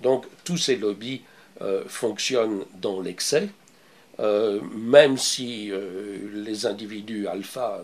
Donc 0.00 0.26
tous 0.44 0.56
ces 0.56 0.76
lobbies 0.76 1.22
euh, 1.60 1.82
fonctionnent 1.86 2.64
dans 2.80 3.00
l'excès, 3.00 3.48
euh, 4.20 4.60
même 4.74 5.16
si 5.16 5.70
euh, 5.70 6.18
les 6.34 6.66
individus 6.66 7.26
alpha 7.26 7.82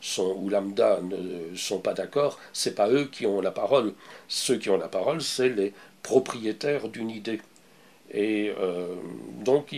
sont, 0.00 0.36
ou 0.38 0.48
lambda 0.48 1.00
ne 1.02 1.56
sont 1.56 1.80
pas 1.80 1.94
d'accord, 1.94 2.38
c'est 2.52 2.76
pas 2.76 2.88
eux 2.88 3.08
qui 3.10 3.26
ont 3.26 3.40
la 3.40 3.50
parole. 3.50 3.92
Ceux 4.28 4.56
qui 4.56 4.70
ont 4.70 4.76
la 4.76 4.88
parole, 4.88 5.20
c'est 5.20 5.48
les 5.48 5.72
propriétaires 6.02 6.88
d'une 6.88 7.10
idée. 7.10 7.40
Et 8.12 8.52
euh, 8.60 8.94
donc 9.44 9.74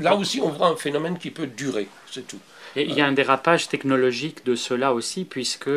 là 0.00 0.16
aussi, 0.16 0.40
on 0.40 0.48
voit 0.48 0.68
un 0.68 0.76
phénomène 0.76 1.18
qui 1.18 1.30
peut 1.30 1.46
durer, 1.46 1.86
c'est 2.10 2.26
tout. 2.26 2.40
Et 2.74 2.82
il 2.82 2.92
y 2.92 3.00
a 3.00 3.06
un 3.06 3.12
dérapage 3.12 3.68
technologique 3.68 4.44
de 4.44 4.54
cela 4.54 4.92
aussi, 4.92 5.24
puisque 5.24 5.70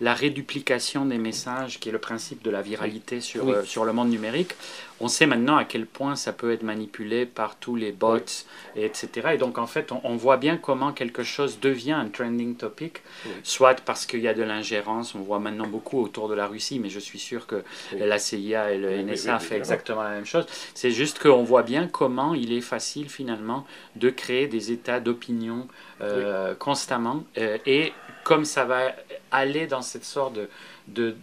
la 0.00 0.14
réduplication 0.14 1.04
des 1.04 1.18
messages, 1.18 1.80
qui 1.80 1.88
est 1.88 1.92
le 1.92 1.98
principe 1.98 2.42
de 2.42 2.50
la 2.50 2.62
viralité 2.62 3.20
sur, 3.20 3.66
sur 3.66 3.84
le 3.84 3.92
monde 3.92 4.08
numérique, 4.08 4.52
on 5.00 5.08
sait 5.08 5.26
maintenant 5.26 5.56
à 5.56 5.64
quel 5.64 5.86
point 5.86 6.16
ça 6.16 6.32
peut 6.32 6.52
être 6.52 6.62
manipulé 6.62 7.26
par 7.26 7.56
tous 7.56 7.76
les 7.76 7.92
bots, 7.92 8.16
etc. 8.76 9.08
Et 9.34 9.38
donc, 9.38 9.58
en 9.58 9.66
fait, 9.66 9.92
on, 9.92 10.16
voit 10.16 10.38
bien 10.38 10.56
comment 10.56 10.92
quelque 10.92 11.22
chose 11.22 11.60
devient 11.60 11.92
un 11.92 12.08
trending 12.08 12.56
topic, 12.56 13.02
soit 13.42 13.80
parce 13.82 14.06
qu'il 14.06 14.20
y 14.20 14.28
a 14.28 14.34
de 14.34 14.42
l'ingérence, 14.42 15.14
on 15.14 15.20
voit 15.20 15.38
maintenant 15.38 15.66
beaucoup 15.66 16.00
autour 16.00 16.28
de 16.28 16.34
la 16.34 16.46
Russie, 16.46 16.78
mais 16.78 16.88
je 16.88 16.98
suis 16.98 17.18
sûr 17.18 17.46
que 17.46 17.62
la 17.92 18.18
CIA 18.18 18.72
et 18.72 18.78
le 18.78 19.02
NSA 19.02 19.38
fait 19.38 19.56
exactement 19.56 20.02
la 20.02 20.10
même 20.10 20.26
chose. 20.26 20.46
C'est 20.74 20.90
juste 20.90 21.18
qu'on 21.18 21.44
voit 21.44 21.62
bien 21.62 21.88
comment 21.88 22.34
il 22.34 22.52
est 22.52 22.62
facile, 22.62 23.10
finalement, 23.10 23.66
de 23.96 24.10
créer 24.10 24.46
des 24.46 24.72
états 24.72 25.00
d'opinion 25.00 25.68
euh, 26.00 26.54
constamment. 26.54 27.24
Euh, 27.38 27.58
et 27.66 27.92
comme 28.24 28.44
ça 28.44 28.64
va 28.64 28.92
aller 29.30 29.66
dans 29.66 29.82
cette 29.82 30.04
sorte 30.04 30.34
de, 30.34 30.48
de, 30.88 31.16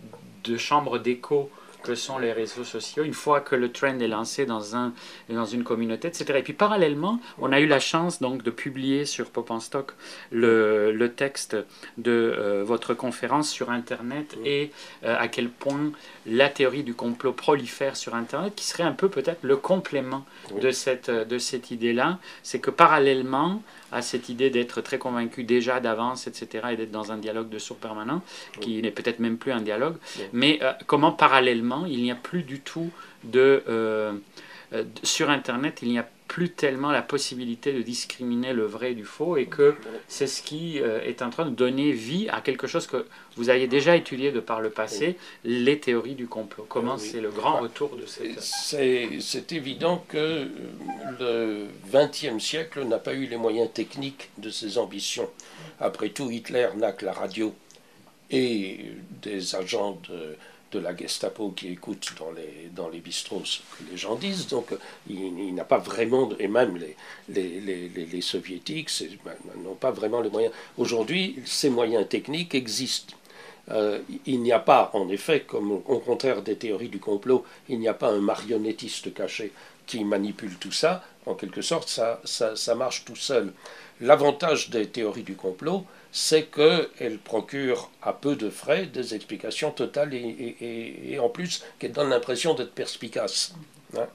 de 0.44 0.58
chambre 0.58 1.00
d'écho 1.00 1.50
que 1.84 1.96
sont 1.96 2.18
les 2.18 2.32
réseaux 2.32 2.64
sociaux, 2.64 3.04
une 3.04 3.14
fois 3.14 3.42
que 3.42 3.56
le 3.56 3.72
trend 3.72 4.00
est 4.00 4.08
lancé 4.08 4.46
dans, 4.46 4.76
un, 4.76 4.94
dans 5.30 5.46
une 5.46 5.64
communauté, 5.64 6.08
etc. 6.08 6.40
Et 6.40 6.44
puis 6.44 6.54
parallèlement, 6.54 7.20
on 7.40 7.52
a 7.52 7.60
eu 7.60 7.68
la 7.68 7.80
chance 7.80 8.22
donc 8.22 8.44
de 8.44 8.52
publier 8.52 9.06
sur 9.06 9.30
Pop 9.30 9.52
en 9.52 9.60
Stock 9.60 9.94
le, 10.32 10.92
le 10.92 11.12
texte 11.12 11.56
de 11.98 12.12
euh, 12.12 12.64
votre 12.64 12.94
conférence 12.94 13.50
sur 13.50 13.70
Internet 13.70 14.38
et 14.46 14.72
euh, 15.04 15.16
à 15.20 15.28
quel 15.28 15.50
point 15.50 15.92
la 16.26 16.50
théorie 16.50 16.84
du 16.84 16.94
complot 16.94 17.34
prolifère 17.34 17.96
sur 17.96 18.16
Internet, 18.16 18.56
qui 18.56 18.66
serait 18.66 18.84
un 18.84 18.94
peu 18.94 19.10
peut-être 19.10 19.44
le 19.44 19.58
complément 19.58 20.26
de 20.62 20.72
cette, 20.72 21.10
de 21.10 21.38
cette 21.38 21.72
idée-là. 21.72 22.20
C'est 22.44 22.60
que 22.60 22.72
parallèlement, 22.72 23.62
à 23.94 24.02
cette 24.02 24.30
idée 24.30 24.50
d'être 24.50 24.82
très 24.82 24.98
convaincu 24.98 25.44
déjà 25.44 25.80
d'avance, 25.80 26.28
etc., 26.28 26.68
et 26.72 26.76
d'être 26.76 26.92
dans 26.92 27.12
un 27.12 27.18
dialogue 27.18 27.50
de 27.50 27.60
sourds 27.60 27.78
permanent, 27.78 28.22
qui 28.60 28.82
n'est 28.82 28.92
peut-être 28.92 29.20
même 29.20 29.38
plus 29.38 29.52
un 29.52 29.62
dialogue, 29.62 29.96
mais 30.34 30.60
euh, 30.62 30.74
comment 30.88 31.12
parallèlement, 31.12 31.86
il 31.86 32.02
n'y 32.02 32.12
a 32.12 32.16
plus 32.16 32.44
du 32.44 32.60
tout 32.60 32.90
de... 33.24 33.64
Euh, 33.70 34.14
euh, 34.74 34.84
sur 35.04 35.30
Internet, 35.30 35.80
il 35.84 35.90
n'y 35.90 36.00
a 36.00 36.08
plus 36.34 36.50
tellement 36.50 36.90
la 36.90 37.04
possibilité 37.04 37.74
de 37.74 37.84
discriminer 37.84 38.54
le 38.54 38.66
vrai 38.66 38.96
du 38.96 39.06
faux 39.06 39.38
et 39.38 39.46
que 39.46 39.76
c'est 40.08 40.26
ce 40.26 40.42
qui 40.42 40.80
est 40.80 41.22
en 41.22 41.30
train 41.30 41.46
de 41.46 41.52
donner 41.52 41.92
vie 41.92 42.28
à 42.30 42.42
quelque 42.42 42.66
chose 42.66 42.88
que 42.88 43.06
vous 43.38 43.52
aviez 43.52 43.68
déjà 43.68 43.96
étudié 43.96 44.32
de 44.32 44.40
par 44.40 44.60
le 44.60 44.72
passé, 44.72 45.16
les 45.44 45.80
théories 45.80 46.16
du 46.16 46.26
complot. 46.26 46.66
Comment 46.68 46.98
c'est 46.98 47.22
le 47.22 47.30
grand 47.30 47.60
retour 47.60 47.96
de 47.96 48.08
cette... 48.08 48.42
C'est 48.42 49.52
évident 49.52 50.04
que 50.10 50.48
le 51.20 51.68
XXe 51.94 52.44
siècle 52.44 52.84
n'a 52.86 52.98
pas 52.98 53.14
eu 53.14 53.28
les 53.28 53.38
moyens 53.38 53.70
techniques 53.72 54.32
de 54.40 54.50
ses 54.50 54.80
ambitions. 54.80 55.30
Après 55.80 56.10
tout, 56.10 56.32
Hitler 56.32 56.70
n'a 56.78 56.94
que 56.94 57.06
la 57.06 57.14
radio 57.14 57.54
et 58.32 58.80
des 59.22 59.54
agents 59.54 60.00
de 60.10 60.36
de 60.74 60.80
la 60.80 60.96
Gestapo 60.96 61.52
qui 61.52 61.70
écoute 61.70 62.14
dans 62.20 62.32
les, 62.32 62.70
dans 62.76 62.90
les 62.90 63.02
ce 63.12 63.30
que 63.30 63.92
les 63.92 63.98
gens 63.98 64.16
disent. 64.16 64.48
Donc 64.48 64.74
il, 65.08 65.54
n'a 65.54 65.64
pas 65.64 65.78
vraiment, 65.78 66.30
et 66.40 66.48
même 66.48 66.78
les, 66.78 66.96
les, 67.30 67.90
les, 67.90 68.22
soviétiques 68.22 68.90
ben, 69.24 69.36
n'ont 69.64 69.76
pas 69.76 69.92
vraiment 69.92 70.22
les 70.22 70.30
moyens. 70.30 70.54
Aujourd'hui, 70.78 71.40
ces 71.46 71.70
moyens 71.70 72.08
techniques 72.08 72.56
existent. 72.56 73.16
Euh, 73.72 74.00
il 74.26 74.42
n'y 74.42 74.52
a 74.52 74.60
pas, 74.60 74.90
en 74.94 75.08
effet, 75.10 75.42
comme 75.42 75.72
au 75.72 76.00
contraire 76.00 76.42
des 76.42 76.56
théories 76.56 76.90
du 76.90 77.00
complot, 77.00 77.46
il 77.70 77.80
n'y 77.80 77.88
a 77.88 77.94
pas 77.94 78.10
un 78.10 78.20
marionnettiste 78.20 79.14
caché 79.14 79.54
qui 79.86 80.04
manipule 80.04 80.56
tout 80.58 80.72
ça. 80.72 81.04
En 81.26 81.36
quelque 81.36 81.62
sorte, 81.62 81.88
ça, 81.88 82.20
ça, 82.26 82.56
ça 82.56 82.76
marche 82.76 83.06
tout 83.06 83.16
seul. 83.16 83.54
L'avantage 84.02 84.70
des 84.70 84.88
théories 84.88 85.24
du 85.24 85.36
complot, 85.36 85.86
c'est 86.14 86.44
qu'elles 86.44 87.18
procurent 87.18 87.90
à 88.04 88.14
peu 88.14 88.36
de 88.36 88.52
frais 88.52 88.86
des 88.86 89.16
explications 89.16 89.72
totales 89.72 90.14
et, 90.14 91.18
en 91.20 91.28
plus 91.28 91.66
qu'elles 91.80 91.92
donnent 91.92 92.12
l'impression 92.12 92.54
d'être 92.54 92.72
perspicaces. 92.72 93.56
Hein. 93.98 94.08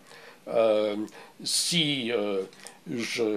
Euh, 0.47 0.97
si 1.43 2.13
euh, 2.13 2.45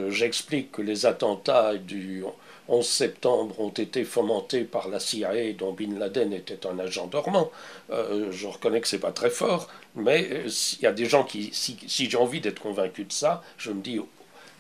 j'explique 0.10 0.72
que 0.72 0.84
les 0.84 1.08
attentats 1.08 1.76
du 1.76 2.24
11 2.68 2.88
septembre 2.88 3.60
ont 3.60 3.70
été 3.70 4.04
fomentés 4.04 4.64
par 4.64 4.90
la 4.90 5.00
CIA 5.00 5.54
dont 5.54 5.74
Bin 5.74 5.98
Laden 5.98 6.32
était 6.32 6.68
un 6.68 6.78
agent 6.78 7.08
dormant, 7.08 7.52
euh, 7.90 8.32
je 8.32 8.46
reconnais 8.46 8.80
que 8.80 8.88
c'est 8.88 9.00
pas 9.00 9.12
très 9.12 9.32
fort, 9.32 9.70
mais 9.96 10.46
il 10.46 10.84
y 10.84 10.86
a 10.86 10.94
des 10.94 11.06
gens 11.06 11.24
qui, 11.24 11.50
si 11.52 12.10
j'ai 12.10 12.18
envie 12.18 12.42
d'être 12.42 12.62
convaincu 12.62 13.06
de 13.06 13.12
ça, 13.12 13.44
je 13.58 13.72
me 13.72 13.82
dis, 13.82 14.00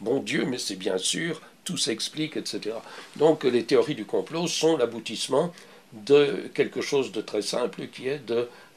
bon 0.01 0.19
Dieu, 0.19 0.45
mais 0.45 0.57
c'est 0.57 0.75
bien 0.75 0.97
sûr 0.97 1.39
tout 1.63 1.77
s'explique, 1.77 2.37
etc. 2.37 2.75
Donc 3.17 3.43
les 3.43 3.63
théories 3.63 3.95
du 3.95 4.05
complot 4.05 4.47
sont 4.47 4.77
l'aboutissement 4.77 5.53
de 5.93 6.49
quelque 6.53 6.81
chose 6.81 7.11
de 7.11 7.21
très 7.21 7.41
simple 7.41 7.87
qui 7.87 8.07
est 8.07 8.21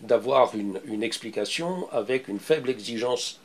d'avoir 0.00 0.54
une, 0.54 0.80
une, 0.86 1.02
explication 1.02 1.88
avec 1.92 2.28
une 2.28 2.40
faible 2.40 2.70
exigence 2.70 3.40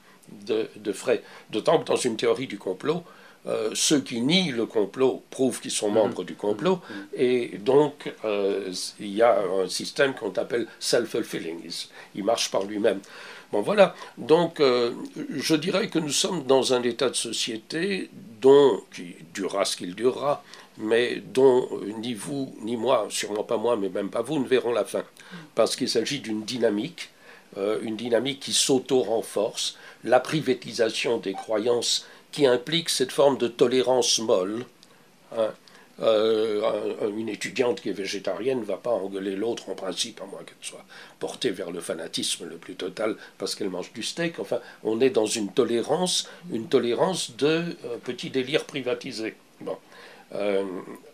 de, 0.46 0.70
de 0.76 0.92
frais. 0.92 1.22
D'autant 1.52 1.80
que 1.80 1.86
dans 1.86 1.96
une 1.96 2.18
théorie 2.18 2.48
du 2.48 2.58
complot, 2.58 3.04
euh, 3.48 3.70
ceux 3.74 4.02
qui 4.02 4.22
nient 4.22 4.52
le 4.52 4.66
complot 4.66 5.24
prouvent 5.30 5.62
qu'ils 5.62 5.72
sont 5.72 5.90
membres 5.90 6.26
du 6.26 6.36
complot, 6.36 6.76
mmh. 6.76 6.94
et 7.14 7.58
donc 7.60 8.14
euh, 8.26 8.74
il 9.00 9.16
y 9.16 9.22
a 9.22 9.40
un 9.40 9.70
système 9.70 10.14
qu'on 10.14 10.34
appelle 10.34 10.68
self-fulfilling, 10.80 11.62
il 12.16 12.24
marche 12.26 12.52
par 12.52 12.64
lui-même. 12.64 13.00
Bon 13.52 13.62
voilà, 13.62 13.96
donc 14.20 14.60
euh, 14.60 14.94
je 15.32 15.56
dirais 15.56 15.88
que 15.90 15.98
nous 15.98 16.12
sommes 16.12 16.44
dans 16.44 16.76
un 16.76 16.84
état 16.84 17.10
de 17.10 17.16
société 17.16 18.12
dont, 18.42 18.84
qui 18.94 19.16
durera 19.34 19.66
ce 19.66 19.76
qu'il 19.76 19.96
durera, 19.96 20.44
mais 20.78 21.16
dont 21.16 21.68
euh, 21.72 21.92
ni 21.98 22.14
vous, 22.14 22.56
ni 22.62 22.78
moi, 22.78 23.08
sûrement 23.10 23.44
pas 23.44 23.58
moi, 23.58 23.76
mais 23.76 23.90
même 23.90 24.12
pas 24.12 24.22
vous, 24.22 24.38
ne 24.38 24.48
verront 24.48 24.72
la 24.72 24.86
fin. 24.86 25.04
Parce 25.56 25.76
qu'il 25.76 25.90
s'agit 25.90 26.20
d'une 26.20 26.44
dynamique, 26.44 27.10
euh, 27.58 27.80
une 27.82 27.98
dynamique 27.98 28.40
qui 28.40 28.54
s'auto-renforce, 28.54 29.78
la 30.04 30.20
privatisation 30.20 31.18
des 31.18 31.34
croyances 31.34 32.06
qui 32.32 32.46
implique 32.46 32.90
cette 32.90 33.12
forme 33.12 33.40
de 33.40 33.48
tolérance 33.48 34.20
molle. 34.20 34.66
Hein, 35.36 35.50
euh, 36.02 37.10
une 37.18 37.30
étudiante 37.30 37.82
qui 37.82 37.90
est 37.90 37.94
végétarienne 37.94 38.60
ne 38.60 38.66
va 38.66 38.78
pas 38.78 38.92
engueuler 38.92 39.36
l'autre 39.36 39.70
en 39.70 39.76
principe, 39.76 40.22
à 40.22 40.26
moins 40.26 40.44
qu'elle 40.44 40.56
soit 40.62 40.86
portée 41.20 41.50
vers 41.50 41.72
le 41.72 41.82
fanatisme 41.82 42.46
le 42.46 42.58
plus 42.58 42.76
total 42.76 43.16
parce 43.38 43.56
qu'elle 43.56 43.70
mange 43.70 43.92
du 43.94 44.04
steak. 44.04 44.40
Enfin, 44.40 44.60
on 44.84 45.02
est 45.02 45.10
dans 45.10 45.26
une 45.26 45.52
tolérance, 45.52 46.30
une 46.52 46.68
tolérance 46.68 47.36
de 47.36 47.48
euh, 47.86 47.98
petits 48.04 48.30
délires 48.30 48.66
privatisés. 48.66 49.36
Bon. 49.62 49.78
Euh, 50.36 50.64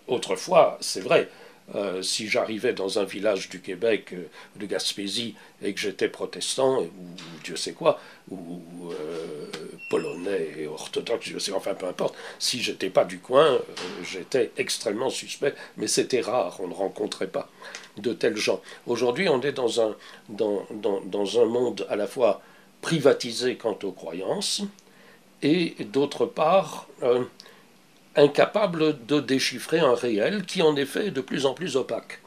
autrefois, 0.08 0.78
c'est 0.82 1.02
vrai, 1.02 1.30
euh, 1.74 2.04
si 2.04 2.28
j'arrivais 2.28 2.74
dans 2.74 3.00
un 3.00 3.06
village 3.06 3.50
du 3.50 3.60
Québec, 3.60 4.14
euh, 4.14 4.28
de 4.56 4.68
Gaspésie, 4.68 5.34
et 5.64 5.74
que 5.74 5.80
j'étais 5.80 6.10
protestant, 6.10 6.84
ou, 6.84 6.92
Dieu 7.44 7.56
sait 7.56 7.74
quoi, 7.74 8.00
ou 8.30 8.62
euh, 8.92 9.48
polonais 9.90 10.52
et 10.60 10.68
orthodoxe, 10.68 11.32
enfin 11.56 11.74
peu 11.74 11.88
importe, 11.88 12.16
si 12.38 12.62
j'étais 12.62 12.92
pas 12.92 13.04
du 13.04 13.18
coin, 13.18 13.60
j'étais 14.04 14.52
extrêmement 14.58 15.10
suspect, 15.10 15.56
mais 15.78 15.88
c'était 15.88 16.22
rare, 16.22 16.58
on 16.60 16.68
ne 16.68 16.74
rencontrait 16.74 17.28
pas 17.28 17.50
de 17.98 18.14
tels 18.14 18.38
gens. 18.38 18.62
Aujourd'hui, 18.86 19.28
on 19.28 19.42
est 19.42 19.54
dans 19.54 19.82
un, 19.82 19.96
dans, 20.30 20.68
dans, 20.70 21.02
dans 21.02 21.42
un 21.42 21.46
monde 21.46 21.88
à 21.90 21.96
la 21.96 22.06
fois 22.06 22.42
privatisé 22.82 23.56
quant 23.56 23.78
aux 23.82 23.92
croyances, 23.92 24.62
et 25.42 25.76
d'autre 25.86 26.28
part, 26.28 26.88
incapable 28.16 29.06
de 29.06 29.20
déchiffrer 29.20 29.80
un 29.80 29.96
réel 29.96 30.46
qui 30.46 30.62
en 30.62 30.76
effet 30.76 31.08
est 31.08 31.12
de 31.12 31.22
plus 31.22 31.46
en 31.46 31.54
plus 31.54 31.76
opaque, 31.76 32.22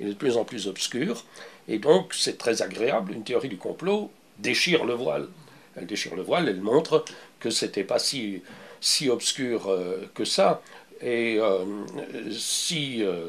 il 0.00 0.08
est 0.08 0.10
de 0.10 0.16
plus 0.16 0.36
en 0.36 0.44
plus 0.44 0.66
obscur, 0.66 1.24
et 1.68 1.78
donc 1.78 2.14
c'est 2.14 2.38
très 2.38 2.62
agréable, 2.62 3.12
une 3.12 3.24
théorie 3.24 3.48
du 3.48 3.58
complot 3.58 4.10
déchire 4.38 4.84
le 4.84 4.94
voile. 4.94 5.28
Elle 5.76 5.86
déchire 5.86 6.14
le 6.14 6.22
voile, 6.22 6.48
elle 6.48 6.60
montre 6.60 7.04
que 7.40 7.50
c'était 7.50 7.84
pas 7.84 7.98
si, 7.98 8.42
si 8.80 9.08
obscur 9.08 9.68
euh, 9.68 10.08
que 10.14 10.24
ça, 10.24 10.62
et 11.00 11.38
euh, 11.38 11.64
si 12.30 13.02
euh, 13.02 13.28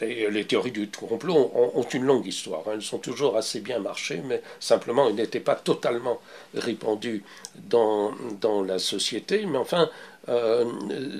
les 0.00 0.46
théories 0.46 0.70
du 0.70 0.88
complot 0.88 1.50
ont, 1.54 1.82
une 1.82 2.04
longue 2.04 2.26
histoire. 2.26 2.62
Elles 2.72 2.82
sont 2.82 2.98
toujours 2.98 3.36
assez 3.36 3.60
bien 3.60 3.78
marchées, 3.78 4.22
mais 4.24 4.42
simplement 4.60 5.08
elles 5.08 5.14
n'étaient 5.14 5.40
pas 5.40 5.56
totalement 5.56 6.20
répandues 6.54 7.22
dans, 7.68 8.12
dans 8.40 8.62
la 8.62 8.78
société. 8.78 9.44
Mais 9.46 9.58
enfin, 9.58 9.90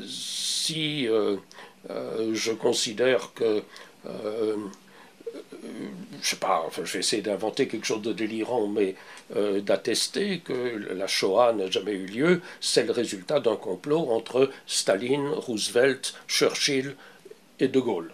si 0.07 1.09
euh, 1.09 1.37
euh, 1.91 2.35
je 2.35 2.53
considère 2.53 3.33
que 3.35 3.63
je 6.23 6.29
sais 6.29 6.37
pas, 6.37 6.63
enfin, 6.67 6.83
je 6.85 6.93
vais 6.95 6.99
essayer 7.01 7.23
d'inventer 7.23 7.69
quelque 7.69 7.87
chose 7.87 8.03
de 8.03 8.13
délirant, 8.13 8.67
mais 8.67 8.95
d'attester 9.35 10.41
que 10.41 10.53
la 10.95 11.07
Shoah 11.07 11.53
n'a 11.53 11.71
jamais 11.71 11.93
eu 11.93 12.07
lieu, 12.07 12.41
c'est 12.61 12.85
le 12.85 12.93
résultat 12.93 13.41
d'un 13.41 13.57
complot 13.57 14.11
entre 14.11 14.51
Staline, 14.67 15.29
Roosevelt, 15.29 16.15
Churchill 16.29 16.95
et 17.61 17.69
De 17.69 17.81
Gaulle. 17.81 18.13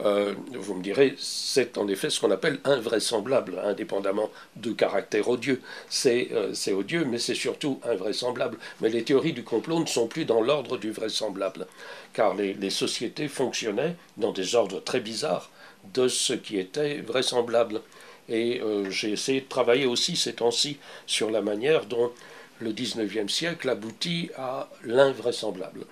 Euh, 0.00 0.34
vous 0.52 0.74
me 0.74 0.82
direz, 0.82 1.14
c'est 1.18 1.78
en 1.78 1.88
effet 1.88 2.10
ce 2.10 2.20
qu'on 2.20 2.30
appelle 2.30 2.58
invraisemblable, 2.64 3.58
indépendamment 3.64 4.30
de 4.56 4.72
caractère 4.72 5.28
odieux. 5.28 5.60
Euh, 6.06 6.50
c'est 6.52 6.72
odieux, 6.72 7.04
mais 7.04 7.18
c'est 7.18 7.34
surtout 7.34 7.80
invraisemblable. 7.84 8.58
Mais 8.80 8.88
les 8.88 9.04
théories 9.04 9.32
du 9.32 9.44
complot 9.44 9.80
ne 9.80 9.86
sont 9.86 10.06
plus 10.06 10.24
dans 10.24 10.40
l'ordre 10.40 10.76
du 10.76 10.90
vraisemblable, 10.90 11.66
car 12.12 12.34
les, 12.34 12.70
sociétés 12.70 13.28
fonctionnaient 13.28 13.96
dans 14.16 14.32
des 14.32 14.54
ordres 14.54 14.82
très 14.82 15.00
bizarres 15.00 15.50
de 15.94 16.08
ce 16.08 16.32
qui 16.32 16.58
était 16.58 16.98
vraisemblable. 17.00 17.80
Et 18.28 18.60
euh, 18.60 18.90
j'ai 18.90 19.12
essayé 19.12 19.40
de 19.40 19.48
travailler 19.48 19.86
aussi 19.86 20.16
ces 20.16 20.34
temps-ci 20.34 20.78
sur 21.06 21.30
la 21.30 21.40
manière 21.40 21.86
dont 21.86 22.10
le 22.58 22.72
XIXe 22.72 23.32
siècle 23.32 23.68
aboutit 23.68 24.30
à 24.36 24.68
l'invraisemblable, 24.82 25.84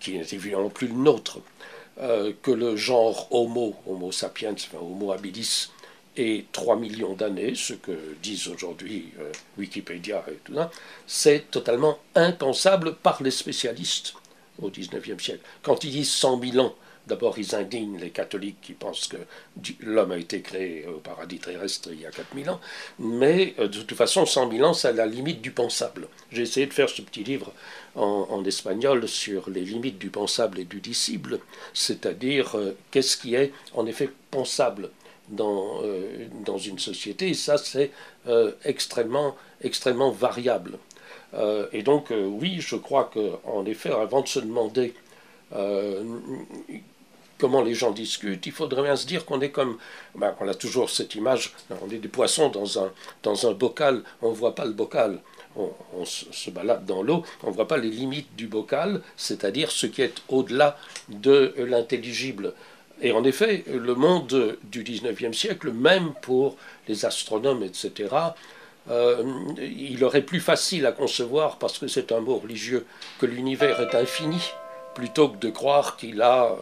qui 0.00 0.18
n'est 0.18 0.26
évidemment 0.32 0.70
plus 0.70 0.88
le 0.88 0.94
nôtre. 0.94 1.40
Euh, 2.00 2.32
que 2.42 2.52
le 2.52 2.76
genre 2.76 3.26
Homo, 3.32 3.74
Homo 3.86 4.12
sapiens, 4.12 4.54
Homo 4.80 5.10
habilis, 5.10 5.70
ait 6.16 6.44
3 6.52 6.76
millions 6.76 7.14
d'années, 7.14 7.54
ce 7.56 7.72
que 7.74 8.14
disent 8.22 8.48
aujourd'hui 8.48 9.12
euh, 9.18 9.32
Wikipédia 9.56 10.24
et 10.28 10.38
tout 10.44 10.54
ça, 10.54 10.70
c'est 11.06 11.50
totalement 11.50 11.98
impensable 12.14 12.94
par 12.94 13.22
les 13.22 13.30
spécialistes 13.32 14.14
au 14.60 14.70
XIXe 14.70 15.22
siècle. 15.22 15.44
Quand 15.62 15.82
ils 15.84 15.90
disent 15.90 16.12
100 16.12 16.40
000 16.52 16.64
ans, 16.64 16.74
D'abord, 17.08 17.38
ils 17.38 17.54
indignent 17.54 17.98
les 17.98 18.10
catholiques 18.10 18.60
qui 18.60 18.74
pensent 18.74 19.08
que 19.08 19.16
l'homme 19.80 20.12
a 20.12 20.18
été 20.18 20.42
créé 20.42 20.86
au 20.86 20.98
paradis 20.98 21.38
terrestre 21.38 21.88
il 21.90 22.02
y 22.02 22.06
a 22.06 22.10
4000 22.10 22.50
ans, 22.50 22.60
mais 22.98 23.54
euh, 23.58 23.66
de 23.66 23.80
toute 23.80 23.96
façon, 23.96 24.26
100 24.26 24.52
000 24.52 24.62
ans, 24.68 24.74
c'est 24.74 24.92
la 24.92 25.06
limite 25.06 25.40
du 25.40 25.50
pensable. 25.50 26.08
J'ai 26.30 26.42
essayé 26.42 26.66
de 26.66 26.72
faire 26.74 26.90
ce 26.90 27.00
petit 27.00 27.24
livre 27.24 27.52
en, 27.94 28.44
espagnol 28.44 29.08
sur 29.08 29.48
les 29.48 29.62
limites 29.62 29.98
du 29.98 30.10
pensable 30.10 30.58
et 30.60 30.64
du 30.64 30.80
disciple, 30.80 31.40
c'est-à-dire 31.72 32.56
euh, 32.56 32.76
qu'est-ce 32.90 33.16
qui 33.16 33.34
est 33.34 33.52
en 33.74 33.86
effet 33.86 34.10
pensable 34.30 34.90
dans, 35.30 35.82
euh, 35.82 36.26
dans 36.44 36.58
une 36.58 36.78
société, 36.78 37.30
et 37.30 37.34
ça 37.34 37.56
c'est 37.58 37.90
extrêmement, 38.64 39.34
extrêmement 39.62 40.10
variable. 40.10 40.78
et 41.72 41.82
donc 41.82 42.12
oui, 42.12 42.56
je 42.60 42.76
crois 42.76 43.10
qu'en 43.12 43.64
effet, 43.64 43.90
avant 43.90 44.20
de 44.20 44.28
se 44.28 44.38
demander 44.38 44.92
comment 47.38 47.62
les 47.62 47.74
gens 47.74 47.92
discutent, 47.92 48.46
il 48.46 48.52
faudrait 48.52 48.82
bien 48.82 48.96
se 48.96 49.06
dire 49.06 49.24
qu'on 49.24 49.40
est 49.40 49.50
comme, 49.50 49.78
ben, 50.14 50.34
on 50.40 50.48
a 50.48 50.54
toujours 50.54 50.90
cette 50.90 51.14
image, 51.14 51.54
on 51.82 51.90
est 51.90 51.98
des 51.98 52.08
poissons 52.08 52.48
dans 52.48 52.82
un, 52.82 52.90
dans 53.22 53.48
un 53.48 53.52
bocal, 53.52 54.02
on 54.22 54.30
ne 54.30 54.34
voit 54.34 54.54
pas 54.54 54.64
le 54.64 54.72
bocal, 54.72 55.20
on, 55.56 56.04
se 56.04 56.50
balade 56.50 56.84
dans 56.86 57.02
l'eau, 57.02 57.24
on 57.42 57.50
ne 57.50 57.54
voit 57.54 57.66
pas 57.68 57.78
les 57.78 57.90
limites 57.90 58.34
du 58.36 58.46
bocal, 58.46 59.00
c'est-à-dire 59.16 59.70
ce 59.70 59.86
qui 59.86 60.02
est 60.02 60.22
au-delà 60.28 60.76
de 61.08 61.54
l'intelligible. 61.58 62.54
Et 63.00 63.12
en 63.12 63.24
effet, 63.24 63.64
le 63.68 63.94
monde 63.94 64.58
du 64.64 64.82
XIXe 64.82 65.36
siècle, 65.36 65.70
même 65.70 66.12
pour 66.22 66.56
les 66.88 67.04
astronomes, 67.04 67.62
etc., 67.62 68.14
euh, 68.90 69.22
il 69.60 70.02
aurait 70.02 70.22
plus 70.22 70.40
facile 70.40 70.86
à 70.86 70.92
concevoir, 70.92 71.58
parce 71.58 71.78
que 71.78 71.88
c'est 71.88 72.10
un 72.10 72.20
mot 72.20 72.38
religieux, 72.38 72.86
que 73.20 73.26
l'univers 73.26 73.80
est 73.80 73.94
infini 73.94 74.40
plutôt 74.98 75.28
que 75.28 75.36
de 75.36 75.50
croire 75.50 75.96
qu'il 75.96 76.20
a 76.22 76.56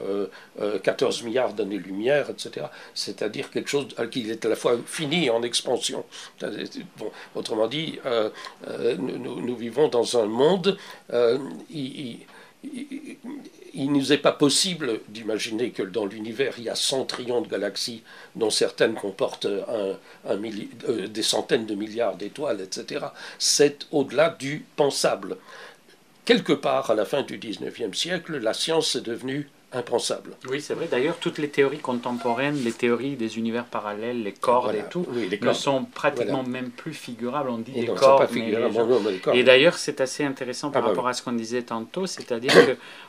14 0.82 1.16
euh, 1.16 1.22
euh, 1.22 1.24
milliards 1.24 1.54
d'années-lumière, 1.54 2.28
etc. 2.28 2.66
C'est-à-dire 2.92 3.50
quelque 3.50 3.70
chose 3.70 3.86
euh, 3.98 4.06
qui 4.08 4.30
est 4.30 4.44
à 4.44 4.50
la 4.50 4.56
fois 4.56 4.76
fini 4.84 5.30
en 5.30 5.42
expansion. 5.42 6.04
autrement 7.34 7.66
dit, 7.66 7.98
nous, 8.98 9.56
vivons 9.56 9.88
dans 9.88 10.18
un 10.18 10.26
monde, 10.26 10.76
il, 11.70 12.18
il, 13.72 13.92
nous 13.92 14.12
est 14.12 14.18
pas 14.18 14.32
possible 14.32 15.00
d'imaginer 15.08 15.70
que 15.70 15.82
dans 15.82 16.04
l'univers, 16.04 16.52
il 16.58 16.64
y 16.64 16.68
a 16.68 16.74
100 16.74 17.06
trillions 17.06 17.40
de 17.40 17.48
galaxies, 17.48 18.02
dont 18.34 18.50
certaines 18.50 18.96
comportent 18.96 19.48
des 21.08 21.22
centaines 21.22 21.64
de 21.64 21.74
milliards 21.74 22.16
d'étoiles, 22.16 22.60
etc. 22.60 23.06
C'est 23.38 23.86
au-delà 23.92 24.28
du 24.28 24.66
pensable 24.76 25.38
quelque 26.26 26.52
part 26.52 26.90
à 26.90 26.94
la 26.94 27.06
fin 27.06 27.22
du 27.22 27.38
XIXe 27.38 27.96
siècle, 27.96 28.36
la 28.36 28.52
science 28.52 28.96
est 28.96 29.00
devenue 29.06 29.48
impensable. 29.72 30.32
Oui, 30.48 30.60
c'est 30.60 30.74
vrai. 30.74 30.86
D'ailleurs, 30.90 31.16
toutes 31.18 31.38
les 31.38 31.48
théories 31.48 31.78
contemporaines, 31.78 32.56
les 32.62 32.72
théories 32.72 33.16
des 33.16 33.38
univers 33.38 33.64
parallèles, 33.64 34.22
les 34.22 34.32
cordes 34.32 34.74
et 34.74 34.84
tout, 34.90 35.06
ne 35.42 35.52
sont 35.52 35.84
pratiquement 35.84 36.42
même 36.42 36.70
plus 36.70 36.94
figurables. 36.94 37.50
On 37.50 37.58
dit 37.58 37.72
des 37.72 37.86
cordes. 37.86 38.28
Et 39.34 39.42
d'ailleurs, 39.42 39.76
c'est 39.78 40.00
assez 40.00 40.24
intéressant 40.24 40.70
par 40.70 40.82
ah, 40.82 40.86
bah 40.86 40.90
rapport 40.90 41.08
à 41.08 41.12
ce 41.14 41.22
qu'on 41.22 41.32
disait 41.32 41.62
tantôt, 41.62 42.06
c'est-à-dire 42.06 42.52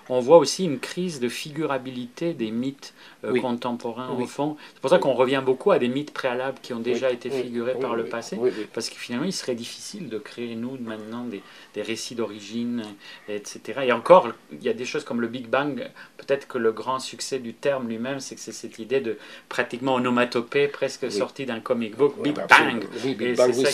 qu'on 0.07 0.19
voit 0.19 0.37
aussi 0.37 0.65
une 0.65 0.79
crise 0.79 1.19
de 1.19 1.29
figurabilité 1.29 2.33
des 2.33 2.51
mythes 2.51 2.93
euh, 3.27 3.41
contemporains 3.41 4.09
au 4.09 4.25
fond. 4.25 4.57
C'est 4.73 4.81
pour 4.81 4.89
ça 4.89 4.99
qu'on 4.99 5.13
revient 5.13 5.41
beaucoup 5.45 5.71
à 5.71 5.79
des 5.79 5.87
mythes 5.87 6.13
préalables 6.13 6.57
qui 6.61 6.73
ont 6.73 6.79
déjà 6.79 7.11
été 7.11 7.29
figurés 7.29 7.75
par 7.75 7.95
le 7.95 8.05
passé, 8.05 8.37
parce 8.73 8.89
que 8.89 8.95
finalement, 8.95 9.25
il 9.25 9.33
serait 9.33 9.55
difficile 9.55 10.09
de 10.09 10.17
créer, 10.17 10.55
nous, 10.55 10.77
maintenant, 10.79 11.23
des, 11.25 11.41
des 11.73 11.81
récits 11.81 12.15
d'origine, 12.15 12.83
etc. 13.29 13.81
Et 13.83 13.91
encore, 13.91 14.29
il 14.51 14.63
y 14.63 14.69
a 14.69 14.73
des 14.73 14.85
choses 14.85 15.03
comme 15.03 15.21
le 15.21 15.27
Big 15.27 15.47
Bang, 15.47 15.89
peut-être 16.17 16.47
que 16.47 16.57
le 16.57 16.71
grand 16.71 16.99
succès 16.99 17.39
du 17.39 17.53
terme 17.53 17.87
lui-même, 17.87 18.19
c'est 18.19 18.35
que 18.35 18.41
c'est 18.41 18.51
cette 18.51 18.79
idée 18.79 19.01
de 19.01 19.17
pratiquement 19.49 19.95
onomatopée, 19.95 20.67
presque 20.67 21.11
sortie 21.11 21.45
d'un 21.45 21.59
comic 21.59 21.95
book, 21.95 22.15
Big 22.21 22.35
Bang. 22.35 22.85
Oui, 23.03 23.15
Big 23.15 23.35
Bang, 23.35 23.51
oui, 23.55 23.65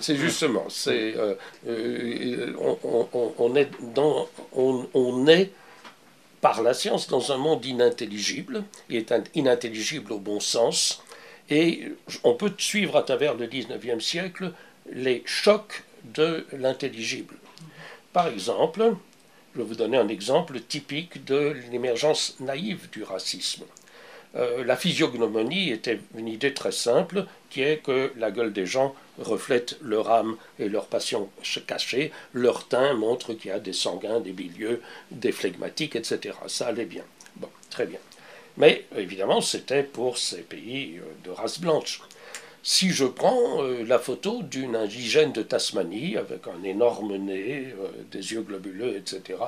c'est 0.00 0.16
justement, 0.16 0.64
c'est, 0.68 1.14
euh, 1.16 1.34
euh, 1.66 2.52
on, 3.38 3.54
est 3.56 3.70
dans, 3.94 4.28
on, 4.52 5.26
est 5.26 5.50
par 6.40 6.62
la 6.62 6.74
science 6.74 7.08
dans 7.08 7.32
un 7.32 7.36
monde 7.36 7.64
inintelligible, 7.64 8.64
il 8.88 8.96
est 8.96 9.12
inintelligible 9.34 10.12
au 10.12 10.18
bon 10.18 10.40
sens, 10.40 11.02
et 11.50 11.92
on 12.24 12.34
peut 12.34 12.52
suivre 12.58 12.96
à 12.96 13.02
travers 13.02 13.34
le 13.34 13.46
19e 13.46 14.00
siècle 14.00 14.52
les 14.92 15.22
chocs 15.26 15.84
de 16.04 16.46
l'intelligible. 16.52 17.34
Par 18.12 18.28
exemple, 18.28 18.94
je 19.54 19.60
vais 19.60 19.66
vous 19.66 19.74
donner 19.74 19.98
un 19.98 20.08
exemple 20.08 20.60
typique 20.60 21.24
de 21.24 21.56
l'émergence 21.70 22.36
naïve 22.40 22.88
du 22.90 23.02
racisme. 23.02 23.64
Euh, 24.36 24.64
la 24.64 24.76
physiognomonie 24.76 25.70
était 25.70 26.00
une 26.16 26.28
idée 26.28 26.54
très 26.54 26.72
simple, 26.72 27.26
qui 27.50 27.62
est 27.62 27.78
que 27.78 28.12
la 28.16 28.30
gueule 28.30 28.52
des 28.52 28.66
gens 28.66 28.94
reflète 29.20 29.76
leur 29.82 30.10
âme 30.10 30.36
et 30.58 30.68
leur 30.68 30.86
passion 30.86 31.28
cachée, 31.66 32.12
leur 32.32 32.66
teint 32.66 32.94
montre 32.94 33.34
qu'il 33.34 33.50
y 33.50 33.54
a 33.54 33.60
des 33.60 33.72
sanguins, 33.72 34.20
des 34.20 34.32
bilieux, 34.32 34.82
des 35.10 35.32
flegmatiques, 35.32 35.96
etc. 35.96 36.36
Ça 36.46 36.68
allait 36.68 36.86
bien. 36.86 37.04
Bon, 37.36 37.48
très 37.70 37.86
bien. 37.86 38.00
Mais 38.56 38.84
évidemment, 38.96 39.40
c'était 39.40 39.82
pour 39.82 40.18
ces 40.18 40.42
pays 40.42 40.98
euh, 40.98 41.02
de 41.24 41.30
race 41.30 41.60
blanche. 41.60 42.02
Si 42.62 42.90
je 42.90 43.06
prends 43.06 43.62
euh, 43.62 43.84
la 43.84 43.98
photo 43.98 44.42
d'une 44.42 44.76
indigène 44.76 45.32
de 45.32 45.42
Tasmanie 45.42 46.16
avec 46.16 46.46
un 46.46 46.62
énorme 46.62 47.16
nez, 47.16 47.74
euh, 47.78 47.88
des 48.10 48.32
yeux 48.32 48.42
globuleux, 48.42 48.96
etc., 48.96 49.38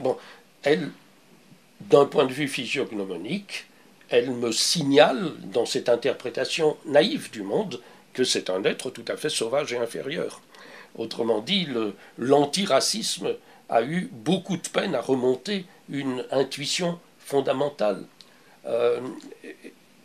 bon, 0.00 0.16
elle, 0.62 0.90
d'un 1.82 2.06
point 2.06 2.24
de 2.24 2.32
vue 2.32 2.48
physiognomonique, 2.48 3.66
elle 4.08 4.30
me 4.30 4.52
signale 4.52 5.32
dans 5.52 5.66
cette 5.66 5.88
interprétation 5.88 6.76
naïve 6.86 7.30
du 7.30 7.42
monde 7.42 7.80
que 8.16 8.24
c'est 8.24 8.48
un 8.50 8.64
être 8.64 8.90
tout 8.90 9.04
à 9.08 9.16
fait 9.16 9.28
sauvage 9.28 9.72
et 9.74 9.76
inférieur. 9.76 10.40
Autrement 10.96 11.40
dit, 11.40 11.68
l'antiracisme 12.16 13.36
a 13.68 13.82
eu 13.82 14.08
beaucoup 14.10 14.56
de 14.56 14.68
peine 14.68 14.94
à 14.94 15.02
remonter 15.02 15.66
une 15.90 16.24
intuition 16.30 16.98
fondamentale. 17.18 18.02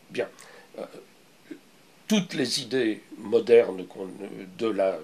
bien 0.09 0.27
toutes 2.09 2.33
les 2.33 2.59
idées 2.61 3.01
modernes 3.17 3.85
de 4.57 4.67
la 4.67 4.99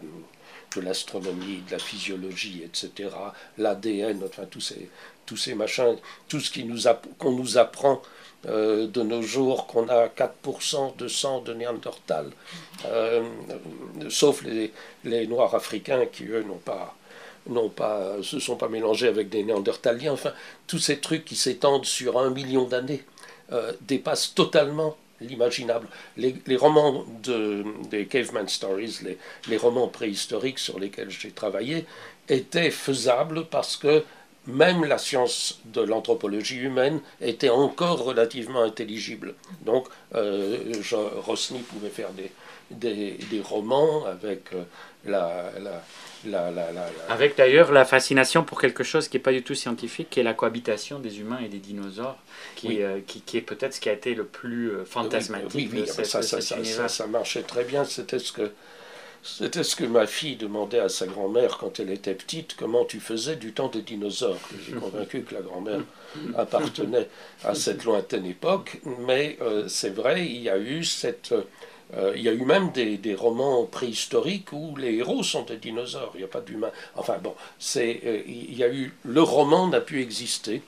de 0.76 0.82
l'astronomie, 0.82 1.64
de 1.66 1.72
la 1.72 1.80
physiologie, 1.80 2.62
etc., 2.64 3.10
l'ADN, 3.58 4.22
enfin 4.26 4.44
tous 4.46 4.62
ces, 4.62 4.90
tous 5.26 5.38
ces 5.38 5.56
machins, 5.56 5.96
tout 6.28 6.40
ce 6.40 6.52
qu'on 6.52 7.32
nous, 7.32 7.38
nous 7.38 7.58
apprend 7.58 8.02
euh, 8.46 8.88
de 8.88 9.02
nos 9.02 9.22
jours, 9.24 9.66
qu'on 9.68 9.90
a 9.90 10.08
4% 10.08 10.96
de 10.96 11.08
sang 11.08 11.42
de 11.42 11.54
Néandertal, 11.54 12.30
euh, 12.86 13.24
sauf 14.10 14.44
les, 14.44 14.72
les, 15.04 15.26
Noirs 15.26 15.56
africains 15.56 16.06
qui, 16.06 16.26
eux, 16.26 16.44
n'ont 16.44 16.60
pas, 16.60 16.96
n'ont 17.48 17.70
pas, 17.70 18.14
se 18.22 18.40
sont 18.40 18.56
pas 18.56 18.70
mélangés 18.70 19.08
avec 19.08 19.30
des 19.30 19.44
Néandertaliens. 19.44 20.14
Enfin, 20.14 20.34
tous 20.68 20.78
ces 20.78 21.00
trucs 21.00 21.26
qui 21.26 21.36
s'étendent 21.36 21.86
sur 21.86 22.20
un 22.20 22.30
million 22.30 22.66
d'années 22.66 23.04
euh, 23.52 23.74
dépassent 23.82 24.36
totalement 24.36 24.98
l'imaginable. 25.20 25.88
Les, 26.16 26.36
romans 26.58 27.06
de, 27.24 27.66
des 27.90 28.06
Caveman 28.06 28.48
Stories, 28.48 29.00
les, 29.04 29.18
les 29.50 29.58
romans 29.58 29.88
préhistoriques 29.88 30.60
sur 30.60 30.80
lesquels 30.80 31.10
j'ai 31.10 31.32
travaillé, 31.32 31.86
étaient 32.30 32.72
faisables 32.72 33.46
parce 33.46 33.78
que 33.78 34.04
même 34.48 34.86
la 34.86 34.98
science 34.98 35.60
de 35.66 35.82
l'anthropologie 35.82 36.58
humaine 36.58 37.02
était 37.22 37.50
encore 37.50 38.04
relativement 38.04 38.64
intelligible. 38.64 39.36
Donc, 39.66 39.88
euh, 40.16 40.58
Rosny 41.18 41.60
pouvait 41.60 41.90
faire 41.90 42.10
des, 42.12 42.32
des, 42.72 43.18
des 43.30 43.42
romans 43.42 44.06
avec 44.06 44.54
euh, 44.54 44.64
la, 45.06 45.52
la, 45.60 45.84
avec 47.10 47.38
d'ailleurs 47.38 47.72
la 47.72 47.86
fascination 47.86 48.44
pour 48.44 48.60
quelque 48.60 48.84
chose 48.84 49.08
qui 49.08 49.18
n'est 49.18 49.24
pas 49.24 49.32
du 49.32 49.44
tout 49.44 49.56
scientifique, 49.56 50.10
qui 50.10 50.20
est 50.20 50.24
la 50.24 50.34
cohabitation 50.34 51.00
des 51.00 51.20
humains 51.20 51.40
et 51.44 51.48
des 51.48 51.60
dinosaures, 51.60 52.18
qui, 52.56 52.82
euh, 52.82 53.00
qui, 53.06 53.22
qui, 53.22 53.38
est 53.38 53.42
peut-être 53.42 53.74
ce 53.74 53.80
qui 53.80 53.90
a 53.90 53.94
été 53.94 54.16
le 54.16 54.26
plus 54.26 54.72
fantasmatique. 54.86 55.70
Oui, 55.74 55.82
oui, 55.82 55.88
ça, 55.88 56.04
ça, 56.04 56.22
ça, 56.42 56.88
ça, 56.88 57.08
marchait 57.08 57.44
très 57.44 57.64
bien. 57.64 57.84
C'était 57.84 58.20
ce 58.20 58.32
que. 58.32 58.52
C'était 59.24 59.64
ce 59.64 59.76
que 59.76 59.84
ma 59.84 60.08
fille 60.08 60.36
demandait 60.36 60.80
à 60.80 60.90
sa 60.90 61.06
grand-mère 61.06 61.58
quand 61.58 61.80
elle 61.80 61.92
était 61.92 62.14
petite, 62.14 62.56
comment 62.56 62.86
tu 62.86 63.00
faisais 63.00 63.36
du 63.36 63.52
temps 63.52 63.68
des 63.68 63.82
dinosaures. 63.82 64.40
J'ai 64.66 64.74
convaincu 64.74 65.24
que 65.24 65.36
la 65.36 65.42
grand-mère 65.42 65.82
appartenait 66.38 67.10
à 67.44 67.54
cette 67.54 67.84
lointaine 67.84 68.26
époque, 68.26 68.80
mais 69.06 69.38
euh, 69.42 69.68
c'est 69.68 69.90
vrai, 69.90 70.26
il 70.26 70.42
y 70.42 70.50
a 70.50 70.58
eu 70.58 70.84
cette, 70.84 71.34
euh, 71.96 72.14
il 72.16 72.22
y 72.22 72.30
a 72.30 72.34
eu 72.34 72.44
même 72.44 72.72
des, 72.72 73.16
romans 73.16 73.66
préhistoriques 73.66 74.52
où 74.52 74.76
les 74.76 74.96
héros 74.96 75.24
sont 75.24 75.44
des 75.44 75.58
dinosaures, 75.58 76.12
il 76.16 76.20
n'y 76.20 76.24
a 76.24 76.28
pas 76.28 76.42
d'humains. 76.42 76.72
Enfin 76.96 77.18
bon, 77.22 77.34
c'est, 77.60 78.02
euh, 78.06 78.22
il 78.28 78.58
y 78.58 78.64
a 78.64 78.70
eu, 78.70 78.94
le 79.04 79.22
roman 79.22 79.68
n'a 79.68 79.82
pu 79.82 80.02
exister 80.02 80.62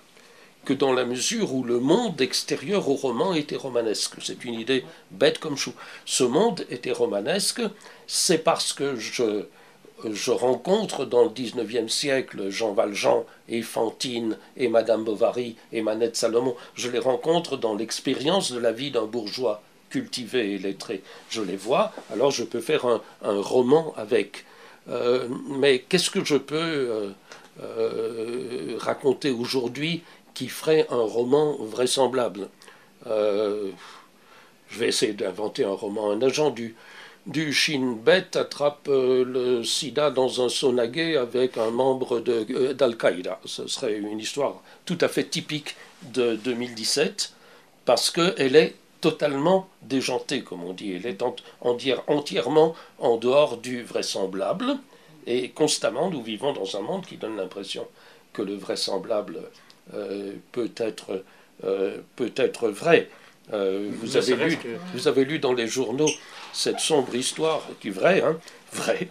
que 0.66 0.74
dans 0.74 0.94
la 0.94 1.06
mesure 1.06 1.54
où 1.54 1.64
le 1.64 1.80
monde 1.80 2.20
extérieur 2.22 2.90
au 2.90 2.96
roman 2.96 3.34
était 3.34 3.56
romanesque. 3.56 4.16
C'est 4.22 4.44
une 4.46 4.56
idée 4.56 4.86
bête 5.12 5.40
comme 5.40 5.58
chou. 5.58 5.74
Ce 6.06 6.24
monde 6.24 6.66
était 6.70 6.92
romanesque, 6.92 7.62
c'est 8.08 8.40
parce 8.40 8.74
que 8.74 8.96
je, 8.96 9.46
je 10.12 10.32
rencontre 10.32 11.06
dans 11.06 11.24
le 11.24 11.30
XIXe 11.30 11.92
siècle 11.92 12.50
Jean 12.50 12.74
Valjean 12.74 13.24
et 13.48 13.62
Fantine 13.62 14.38
et 14.58 14.68
Madame 14.68 15.04
Bovary 15.04 15.56
et 15.72 15.82
Manette 15.82 16.16
Salomon. 16.16 16.56
Je 16.76 16.90
les 16.90 17.00
rencontre 17.00 17.58
dans 17.58 17.76
l'expérience 17.76 18.52
de 18.52 18.60
la 18.60 18.72
vie 18.72 18.92
d'un 18.92 19.06
bourgeois 19.06 19.62
cultivés 19.90 20.54
et 20.54 20.58
lettrés, 20.58 21.02
je 21.30 21.42
les 21.42 21.58
vois, 21.58 21.92
alors 22.14 22.32
je 22.32 22.44
peux 22.44 22.62
faire 22.62 22.86
un, 22.86 23.02
roman 23.22 23.94
avec. 23.98 24.46
Euh, 24.90 25.28
mais 25.50 25.80
qu'est-ce 25.80 26.10
que 26.10 26.24
je 26.24 26.36
peux 26.36 26.56
euh, 26.56 27.10
euh, 27.62 28.76
raconter 28.80 29.32
aujourd'hui 29.32 30.04
qui 30.40 30.48
ferait 30.48 30.88
un 30.90 31.02
roman 31.02 31.58
vraisemblable 31.60 32.48
Je 33.06 33.74
vais 34.72 34.88
essayer 34.88 35.12
d'inventer 35.12 35.66
un 35.66 35.74
roman. 35.74 36.12
Un 36.12 36.22
agent 36.22 36.52
du, 36.52 36.78
du 37.26 37.52
Shin 37.52 37.98
Bet 38.06 38.38
attrape 38.38 38.88
le 38.88 39.66
sida 39.66 40.12
dans 40.12 40.42
un 40.42 40.48
sonaguet 40.48 41.18
avec 41.18 41.58
un 41.58 41.72
membre 41.72 42.22
d'Al-Qaïda. 42.22 43.42
Ce 43.44 43.68
serait 43.68 43.98
une 43.98 44.20
histoire 44.20 44.62
tout 44.86 44.98
à 45.02 45.10
fait 45.10 45.26
typique 45.26 45.76
de 46.04 46.38
2017 46.38 47.34
parce 47.84 48.10
qu'elle 48.10 48.56
est 48.56 48.76
totalement 49.02 49.68
déjantée, 49.82 50.42
comme 50.42 50.64
on 50.64 50.72
dit. 50.72 50.94
Elle 50.94 51.06
est 51.06 51.22
entièrement 52.08 52.76
en 53.00 53.18
dehors 53.18 53.58
du 53.58 53.84
vraisemblable. 53.84 54.78
Et 55.28 55.50
constamment, 55.50 56.10
nous 56.10 56.24
vivons 56.24 56.54
dans 56.54 56.78
un 56.78 56.82
monde 56.82 57.06
qui 57.06 57.18
donne 57.18 57.36
l'impression 57.36 57.86
que 58.32 58.42
le 58.42 58.56
vraisemblable 58.56 59.38
euh, 59.38 59.50
peut, 60.52 60.72
être, 60.78 61.24
euh, 61.64 61.98
peut 62.16 62.32
être 62.36 62.70
vrai. 62.70 63.10
Euh, 63.52 63.90
vous, 64.02 64.18
avez 64.18 64.36
lu, 64.36 64.58
vous 64.94 65.08
avez 65.08 65.26
lu 65.26 65.40
dans 65.40 65.54
les 65.54 65.68
journaux 65.68 66.10
cette 66.54 66.80
sombre 66.80 67.16
histoire, 67.16 67.68
qui 67.80 67.88
est 67.88 67.92
vraie, 67.92 68.22
hein, 68.22 68.38
vrai, 68.74 69.08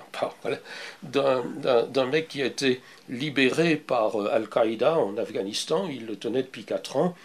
d'un 1.03 2.07
mec 2.07 2.29
qui 2.29 2.43
a 2.43 2.47
été 2.47 2.81
libéré 3.09 3.77
par 3.77 4.17
Al-Qaïda 4.27 4.99
en 4.99 5.17
Afghanistan. 5.17 5.89
Il 5.91 6.07
le 6.07 6.17
tenait 6.17 6.43
depuis 6.43 6.65
4 6.65 6.97
ans 6.97 7.17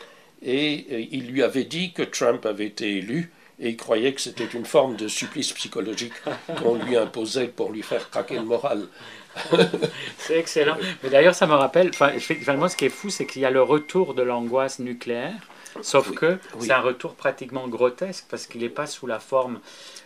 et 0.42 0.86
euh, 0.92 1.04
il 1.12 1.28
lui 1.28 1.44
avait 1.44 1.64
dit 1.64 1.94
que 1.94 2.04
Trump 2.04 2.46
avait 2.46 2.66
été 2.66 2.98
élu 2.98 3.32
et 3.60 3.70
il 3.70 3.78
croyait 3.78 4.14
que 4.14 4.22
c'était 4.22 4.46
une 4.46 4.66
forme 4.66 4.96
de 4.96 5.08
supplice 5.08 5.52
psychologique 5.54 6.14
qu'on 6.60 6.76
lui 6.76 6.98
imposait 6.98 7.48
pour 7.48 7.72
lui 7.72 7.84
faire 7.84 8.10
craquer 8.10 8.36
le 8.36 8.44
moral. 8.44 8.88
c'est 10.18 10.38
excellent. 10.38 10.78
Mais 11.02 11.10
d'ailleurs, 11.10 11.36
ça 11.36 11.48
me 11.48 11.54
rappelle, 11.54 11.92
finalement, 12.20 12.68
ce 12.68 12.76
qui 12.76 12.86
est 12.86 12.90
fou, 12.90 13.10
c'est 13.10 13.26
qu'il 13.26 13.42
y 13.42 13.46
a 13.46 13.52
le 13.52 13.64
retour 13.64 14.14
de 14.14 14.22
l'angoisse 14.22 14.80
nucléaire 14.80 15.40
Sauf 15.82 16.14
que 16.14 16.38
c'est 16.60 16.72
un 16.72 16.82
retour 16.82 17.16
pratiquement 17.16 17.68
grotesque 17.68 18.26
parce 18.30 18.46
qu'il 18.46 18.62
n'est 18.62 18.70
pas 18.70 18.86
sous 18.86 19.08
la 19.08 19.20
forme 19.20 19.60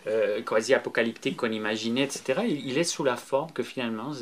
euh, 0.06 0.40
quasi-apocalyptique 0.42 1.36
qu'on 1.36 1.50
imaginait, 1.50 2.02
etc. 2.02 2.40
Il, 2.48 2.78
est 2.78 2.84
sous 2.84 3.04
la 3.04 3.16
forme 3.16 3.52
que 3.52 3.62
finalement 3.62 4.12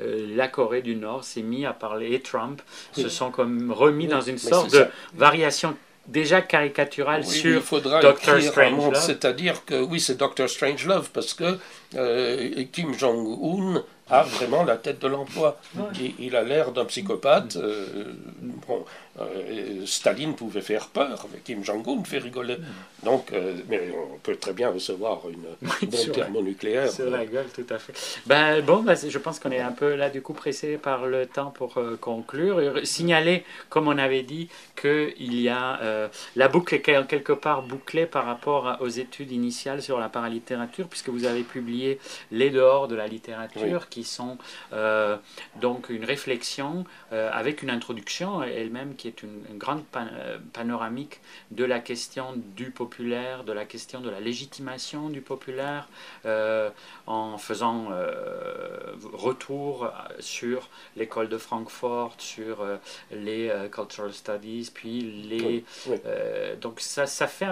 euh, 0.00 0.36
la 0.36 0.48
Corée 0.48 0.82
du 0.82 0.94
Nord 0.94 1.24
s'est 1.24 1.42
mis 1.42 1.66
à 1.66 1.72
parler 1.72 2.14
et 2.14 2.20
Trump 2.20 2.62
se 2.92 3.08
sont 3.08 3.30
comme 3.30 3.72
remis 3.72 4.06
dans 4.06 4.20
une 4.20 4.38
sorte 4.38 4.72
de 4.72 4.86
variation 5.14 5.76
déjà 6.06 6.42
caricaturale 6.42 7.24
sur 7.24 7.62
Doctor. 8.00 8.96
C'est-à-dire 8.96 9.64
que 9.64 9.82
oui, 9.82 10.00
c'est 10.00 10.16
Doctor 10.16 10.48
Strangelove 10.48 11.10
parce 11.12 11.34
que 11.34 11.58
euh, 11.96 12.64
Kim 12.72 12.94
Jong-un 12.94 13.82
a 14.10 14.22
vraiment 14.22 14.64
la 14.64 14.76
tête 14.76 15.00
de 15.00 15.08
l'emploi. 15.08 15.58
Il, 16.18 16.36
a 16.36 16.42
l'air 16.42 16.72
d'un 16.72 16.84
psychopathe. 16.84 17.56
bon, 18.66 18.84
euh, 19.20 19.86
Staline 19.86 20.34
pouvait 20.34 20.60
faire 20.60 20.88
peur, 20.88 21.26
mais 21.32 21.38
Kim 21.38 21.62
Jong-un 21.62 22.02
fait 22.02 22.18
rigoler. 22.18 22.56
Donc, 23.04 23.32
euh, 23.32 23.54
mais 23.68 23.92
on 23.92 24.18
peut 24.18 24.34
très 24.34 24.52
bien 24.52 24.70
recevoir 24.70 25.20
une 25.28 25.44
bombe 25.88 26.12
thermonucléaire. 26.12 26.90
Sur 26.90 27.10
la 27.10 27.24
gueule, 27.24 27.46
tout 27.54 27.66
à 27.70 27.78
fait. 27.78 27.92
Ben, 28.26 28.60
bon, 28.62 28.82
ben, 28.82 28.96
je 28.96 29.18
pense 29.18 29.38
qu'on 29.38 29.52
est 29.52 29.60
un 29.60 29.70
peu 29.70 29.94
là, 29.94 30.10
du 30.10 30.20
coup, 30.20 30.32
pressé 30.32 30.78
par 30.78 31.06
le 31.06 31.26
temps 31.26 31.52
pour 31.52 31.78
euh, 31.78 31.96
conclure. 32.00 32.80
Signaler, 32.84 33.44
comme 33.68 33.86
on 33.86 33.98
avait 33.98 34.22
dit, 34.22 34.48
qu'il 34.80 35.40
y 35.40 35.48
a 35.48 35.80
la 36.36 36.48
boucle 36.48 36.74
est 36.74 36.80
quelque 36.80 37.32
part 37.32 37.62
bouclée 37.62 38.06
par 38.06 38.24
rapport 38.26 38.78
aux 38.80 38.88
études 38.88 39.30
initiales 39.30 39.82
sur 39.82 39.98
la 39.98 40.08
paralittérature, 40.08 40.88
puisque 40.88 41.08
vous 41.08 41.24
avez 41.24 41.42
publié 41.42 41.98
Les 42.32 42.50
dehors 42.50 42.88
de 42.88 42.96
la 42.96 43.06
littérature, 43.06 43.88
qui 43.94 44.04
sont 44.04 44.38
donc 45.60 45.88
une 45.88 46.04
réflexion 46.04 46.84
avec 47.10 47.62
une 47.62 47.70
introduction 47.70 48.42
elle-même 48.42 48.94
qui 48.96 49.08
est 49.08 49.22
une, 49.22 49.58
grande 49.58 49.82
euh, 49.96 50.38
panoramique 50.52 51.20
de 51.50 51.64
la 51.64 51.80
question 51.80 52.34
du 52.56 52.70
populaire, 52.70 53.44
de 53.44 53.52
la 53.52 53.64
question 53.64 54.00
de 54.00 54.10
la 54.10 54.20
légitimation 54.20 55.08
du 55.08 55.20
populaire, 55.20 55.88
euh, 56.26 56.70
en 57.06 57.38
faisant 57.38 57.88
euh, 57.92 58.94
retour 59.12 59.90
sur 60.18 60.68
l'école 60.96 61.28
de 61.28 61.38
Francfort, 61.38 62.14
sur 62.18 62.66
les 63.10 63.52
cultural 63.72 64.12
studies, 64.12 64.70
puis 64.72 65.00
les... 65.28 65.64
donc 66.60 66.80
ça, 66.80 67.06
ça 67.06 67.26
fait 67.26 67.46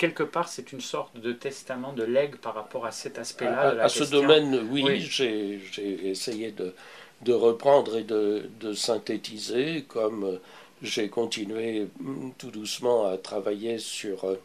quelque 0.00 0.22
part, 0.22 0.48
c'est 0.48 0.72
une 0.72 0.80
sorte 0.80 1.18
de 1.18 1.32
testament, 1.32 1.92
de 1.92 2.04
legs 2.04 2.36
par 2.36 2.54
rapport 2.54 2.86
à 2.86 2.90
cet 2.90 3.18
aspect-là. 3.18 3.82
À, 3.82 3.88
ce 3.90 4.04
domaine, 4.04 4.66
oui, 4.70 4.98
j'ai 4.98 5.60
essayé 6.04 6.52
de, 6.52 6.74
de, 7.20 7.34
reprendre 7.34 7.98
et 7.98 8.04
de, 8.04 8.48
de 8.60 8.72
synthétiser 8.72 9.84
comme 9.86 10.38
j'ai 10.80 11.10
continué 11.10 11.88
mm, 12.00 12.30
tout 12.38 12.50
doucement 12.50 13.06
à 13.08 13.18
travailler 13.18 13.76
sur 13.76 14.24
euh, 14.24 14.36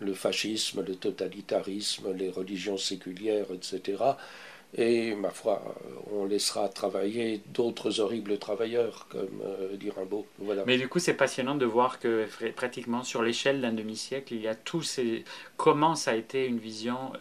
le 0.00 0.14
fascisme, 0.14 0.82
le 0.82 0.94
totalitarisme, 0.94 2.14
les 2.16 2.30
religions 2.30 2.78
séculières, 2.78 3.48
etc. 3.52 4.02
Et 4.74 5.14
ma 5.14 5.30
foi, 5.30 5.62
euh, 5.66 5.94
on 6.12 6.24
laissera 6.24 6.68
travailler 6.68 7.42
d'autres 7.48 8.00
horribles 8.00 8.38
travailleurs, 8.38 9.06
comme 9.10 9.42
euh, 9.44 9.76
Rimbaud. 9.94 10.26
Mais 10.66 10.78
du 10.78 10.88
coup, 10.88 10.98
c'est 10.98 11.14
passionnant 11.14 11.54
de 11.54 11.66
voir 11.66 11.98
que 11.98 12.26
pratiquement 12.56 13.02
sur 13.02 13.22
l'échelle 13.22 13.60
d'un 13.60 13.72
demi-siècle, 13.72 14.32
il 14.32 14.40
y 14.40 14.48
a 14.48 14.54
tous 14.54 14.82
ces. 14.82 15.24
Comment 15.58 15.94
ça 15.94 16.12
a 16.12 16.14
été 16.14 16.46
une 16.46 16.58
vision 16.58 17.12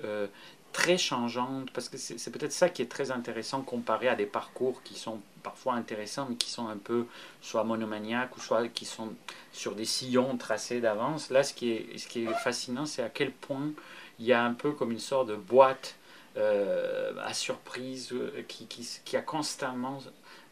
très 0.71 0.97
changeante, 0.97 1.71
parce 1.71 1.89
que 1.89 1.97
c'est 1.97 2.31
peut-être 2.31 2.51
ça 2.51 2.69
qui 2.69 2.81
est 2.81 2.89
très 2.89 3.11
intéressant 3.11 3.61
comparé 3.61 4.07
à 4.07 4.15
des 4.15 4.25
parcours 4.25 4.81
qui 4.83 4.95
sont 4.95 5.19
parfois 5.43 5.73
intéressants, 5.73 6.27
mais 6.29 6.35
qui 6.35 6.49
sont 6.49 6.67
un 6.67 6.77
peu 6.77 7.05
soit 7.41 7.63
monomaniaques 7.63 8.35
ou 8.37 8.39
soit 8.39 8.67
qui 8.69 8.85
sont 8.85 9.09
sur 9.51 9.75
des 9.75 9.85
sillons 9.85 10.37
tracés 10.37 10.79
d'avance. 10.79 11.29
Là, 11.29 11.43
ce 11.43 11.53
qui 11.53 11.71
est, 11.71 11.97
ce 11.97 12.07
qui 12.07 12.23
est 12.23 12.33
fascinant, 12.43 12.85
c'est 12.85 13.03
à 13.03 13.09
quel 13.09 13.31
point 13.31 13.71
il 14.19 14.25
y 14.25 14.33
a 14.33 14.43
un 14.43 14.53
peu 14.53 14.71
comme 14.71 14.91
une 14.91 14.99
sorte 14.99 15.27
de 15.27 15.35
boîte 15.35 15.95
à 16.37 17.33
surprise 17.33 18.13
qui, 18.47 18.67
qui, 18.67 18.87
qui, 19.03 19.17
a 19.17 19.21
constamment 19.21 19.99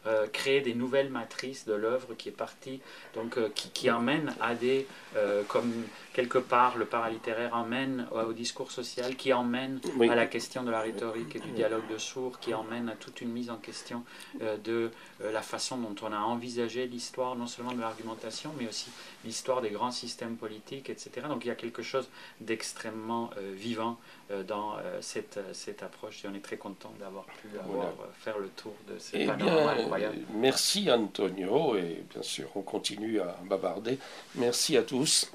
euh, 0.06 0.26
créer 0.32 0.62
des 0.62 0.72
nouvelles 0.72 1.10
matrices 1.10 1.66
de 1.66 1.74
l'œuvre 1.74 2.14
qui 2.14 2.30
est 2.30 2.32
partie, 2.32 2.80
donc 3.12 3.36
euh, 3.36 3.50
qui, 3.54 3.68
qui, 3.68 3.90
emmène 3.90 4.34
à 4.40 4.54
des, 4.54 4.86
euh, 5.14 5.42
comme 5.46 5.70
quelque 6.14 6.38
part 6.38 6.78
le 6.78 6.86
paralittéraire 6.86 7.54
emmène 7.54 8.06
au 8.10 8.32
discours 8.32 8.72
social, 8.72 9.14
qui 9.16 9.34
emmène 9.34 9.78
à 10.00 10.14
la 10.14 10.24
question 10.24 10.62
de 10.62 10.70
la 10.70 10.80
rhétorique 10.80 11.36
et 11.36 11.38
du 11.38 11.50
dialogue 11.50 11.86
de 11.92 11.98
sourds, 11.98 12.40
qui 12.40 12.54
emmène 12.54 12.88
à 12.88 12.94
toute 12.94 13.20
une 13.20 13.30
mise 13.30 13.50
en 13.50 13.56
question 13.56 14.02
de 14.40 14.90
la 15.20 15.42
façon 15.42 15.76
dont 15.76 15.94
on 16.00 16.12
a 16.14 16.18
envisagé 16.18 16.86
l'histoire, 16.86 17.36
non 17.36 17.46
seulement 17.46 17.72
de 17.72 17.80
l'argumentation, 17.80 18.54
mais 18.58 18.68
aussi 18.68 18.88
l'histoire 19.24 19.60
des 19.60 19.70
grands 19.70 19.90
systèmes 19.90 20.36
politiques, 20.36 20.90
etc. 20.90 21.26
Donc 21.28 21.44
il 21.44 21.48
y 21.48 21.50
a 21.50 21.54
quelque 21.54 21.82
chose 21.82 22.08
d'extrêmement 22.40 23.30
vivant 23.54 23.98
dans 24.46 24.76
cette, 25.00 25.38
cette 25.52 25.82
approche 25.82 26.24
et 26.24 26.28
on 26.28 26.34
est 26.34 26.44
très 26.44 26.56
content 26.56 26.92
d'avoir 26.98 27.24
pu 27.24 27.48
avoir, 27.58 27.92
faire 28.20 28.38
le 28.38 28.48
tour 28.48 28.74
de 28.88 28.98
ce 28.98 29.16
eh 29.16 29.26
panorama 29.26 29.96
Merci 30.34 30.90
Antonio, 30.90 31.76
et 31.76 32.04
bien 32.12 32.22
sûr 32.22 32.48
on 32.54 32.62
continue 32.62 33.20
à 33.20 33.36
bavarder. 33.44 33.98
Merci 34.36 34.76
à 34.76 34.82
tous, 34.82 35.30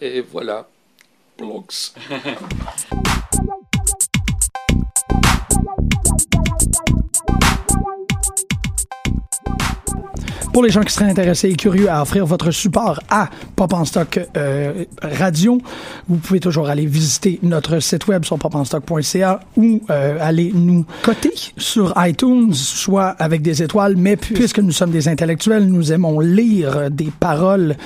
et 0.00 0.20
voilà, 0.20 0.68
Blogs. 1.38 1.92
pour 10.58 10.64
les 10.64 10.72
gens 10.72 10.82
qui 10.82 10.92
seraient 10.92 11.08
intéressés 11.08 11.50
et 11.50 11.54
curieux 11.54 11.88
à 11.88 12.02
offrir 12.02 12.26
votre 12.26 12.50
support 12.50 12.98
à 13.08 13.30
Pop 13.54 13.72
en 13.72 13.84
Stock 13.84 14.18
euh, 14.36 14.86
Radio, 15.00 15.60
vous 16.08 16.16
pouvez 16.16 16.40
toujours 16.40 16.68
aller 16.68 16.84
visiter 16.84 17.38
notre 17.44 17.78
site 17.78 18.08
web 18.08 18.24
sur 18.24 18.40
popenstock.ca 18.40 19.38
ou 19.56 19.80
euh, 19.88 20.18
aller 20.20 20.50
nous 20.52 20.84
coter 21.04 21.32
sur 21.58 21.94
iTunes, 21.98 22.52
soit 22.54 23.10
avec 23.20 23.40
des 23.40 23.62
étoiles, 23.62 23.94
mais 23.96 24.16
puisque 24.16 24.58
nous 24.58 24.72
sommes 24.72 24.90
des 24.90 25.06
intellectuels, 25.06 25.64
nous 25.64 25.92
aimons 25.92 26.18
lire 26.18 26.90
des 26.90 27.12
paroles 27.20 27.76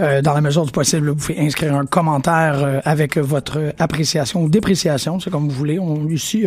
euh, 0.00 0.20
dans 0.20 0.34
la 0.34 0.40
mesure 0.40 0.66
du 0.66 0.72
possible. 0.72 1.10
Vous 1.10 1.14
pouvez 1.14 1.38
inscrire 1.38 1.76
un 1.76 1.86
commentaire 1.86 2.82
avec 2.84 3.18
votre 3.18 3.72
appréciation 3.78 4.42
ou 4.42 4.48
dépréciation, 4.48 5.20
c'est 5.20 5.30
comme 5.30 5.48
vous 5.48 5.54
voulez. 5.54 5.78
On, 5.78 6.08
ici, 6.08 6.44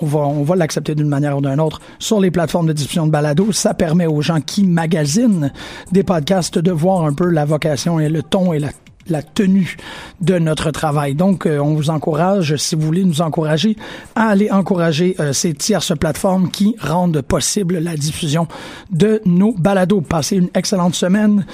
on 0.00 0.42
va, 0.42 0.56
l'accepter 0.56 0.94
d'une 0.94 1.08
manière 1.08 1.36
ou 1.36 1.40
d'une 1.40 1.60
autre 1.60 1.80
sur 1.98 2.20
les 2.20 2.30
plateformes 2.30 2.66
de 2.66 2.72
diffusion 2.72 3.06
de 3.06 3.10
balado. 3.10 3.52
Ça 3.52 3.74
permet 3.74 4.06
aux 4.06 4.22
gens 4.22 4.40
qui 4.40 4.64
magasinent 4.64 5.52
des 5.92 6.02
podcasts 6.02 6.58
de 6.58 6.72
voir 6.72 7.04
un 7.04 7.12
peu 7.12 7.28
la 7.28 7.44
vocation 7.44 8.00
et 8.00 8.08
le 8.08 8.22
ton 8.22 8.52
et 8.52 8.58
la 8.58 8.70
la 9.08 9.22
tenue 9.22 9.76
de 10.20 10.38
notre 10.38 10.70
travail. 10.70 11.14
Donc, 11.14 11.46
euh, 11.46 11.58
on 11.58 11.74
vous 11.74 11.90
encourage, 11.90 12.56
si 12.56 12.74
vous 12.74 12.82
voulez 12.82 13.04
nous 13.04 13.20
encourager, 13.20 13.76
à 14.14 14.28
aller 14.28 14.50
encourager 14.50 15.16
euh, 15.20 15.32
ces 15.32 15.54
tierces 15.54 15.96
plateformes 15.98 16.50
qui 16.50 16.76
rendent 16.80 17.22
possible 17.22 17.78
la 17.78 17.96
diffusion 17.96 18.46
de 18.90 19.20
nos 19.24 19.52
balados. 19.52 20.00
Passez 20.02 20.36
une 20.36 20.50
excellente 20.54 20.94
semaine. 20.94 21.44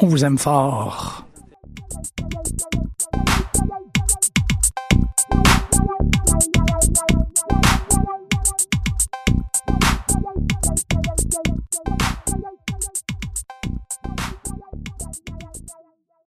On 0.00 0.06
vous 0.06 0.24
aime 0.24 0.38
fort. 0.38 1.24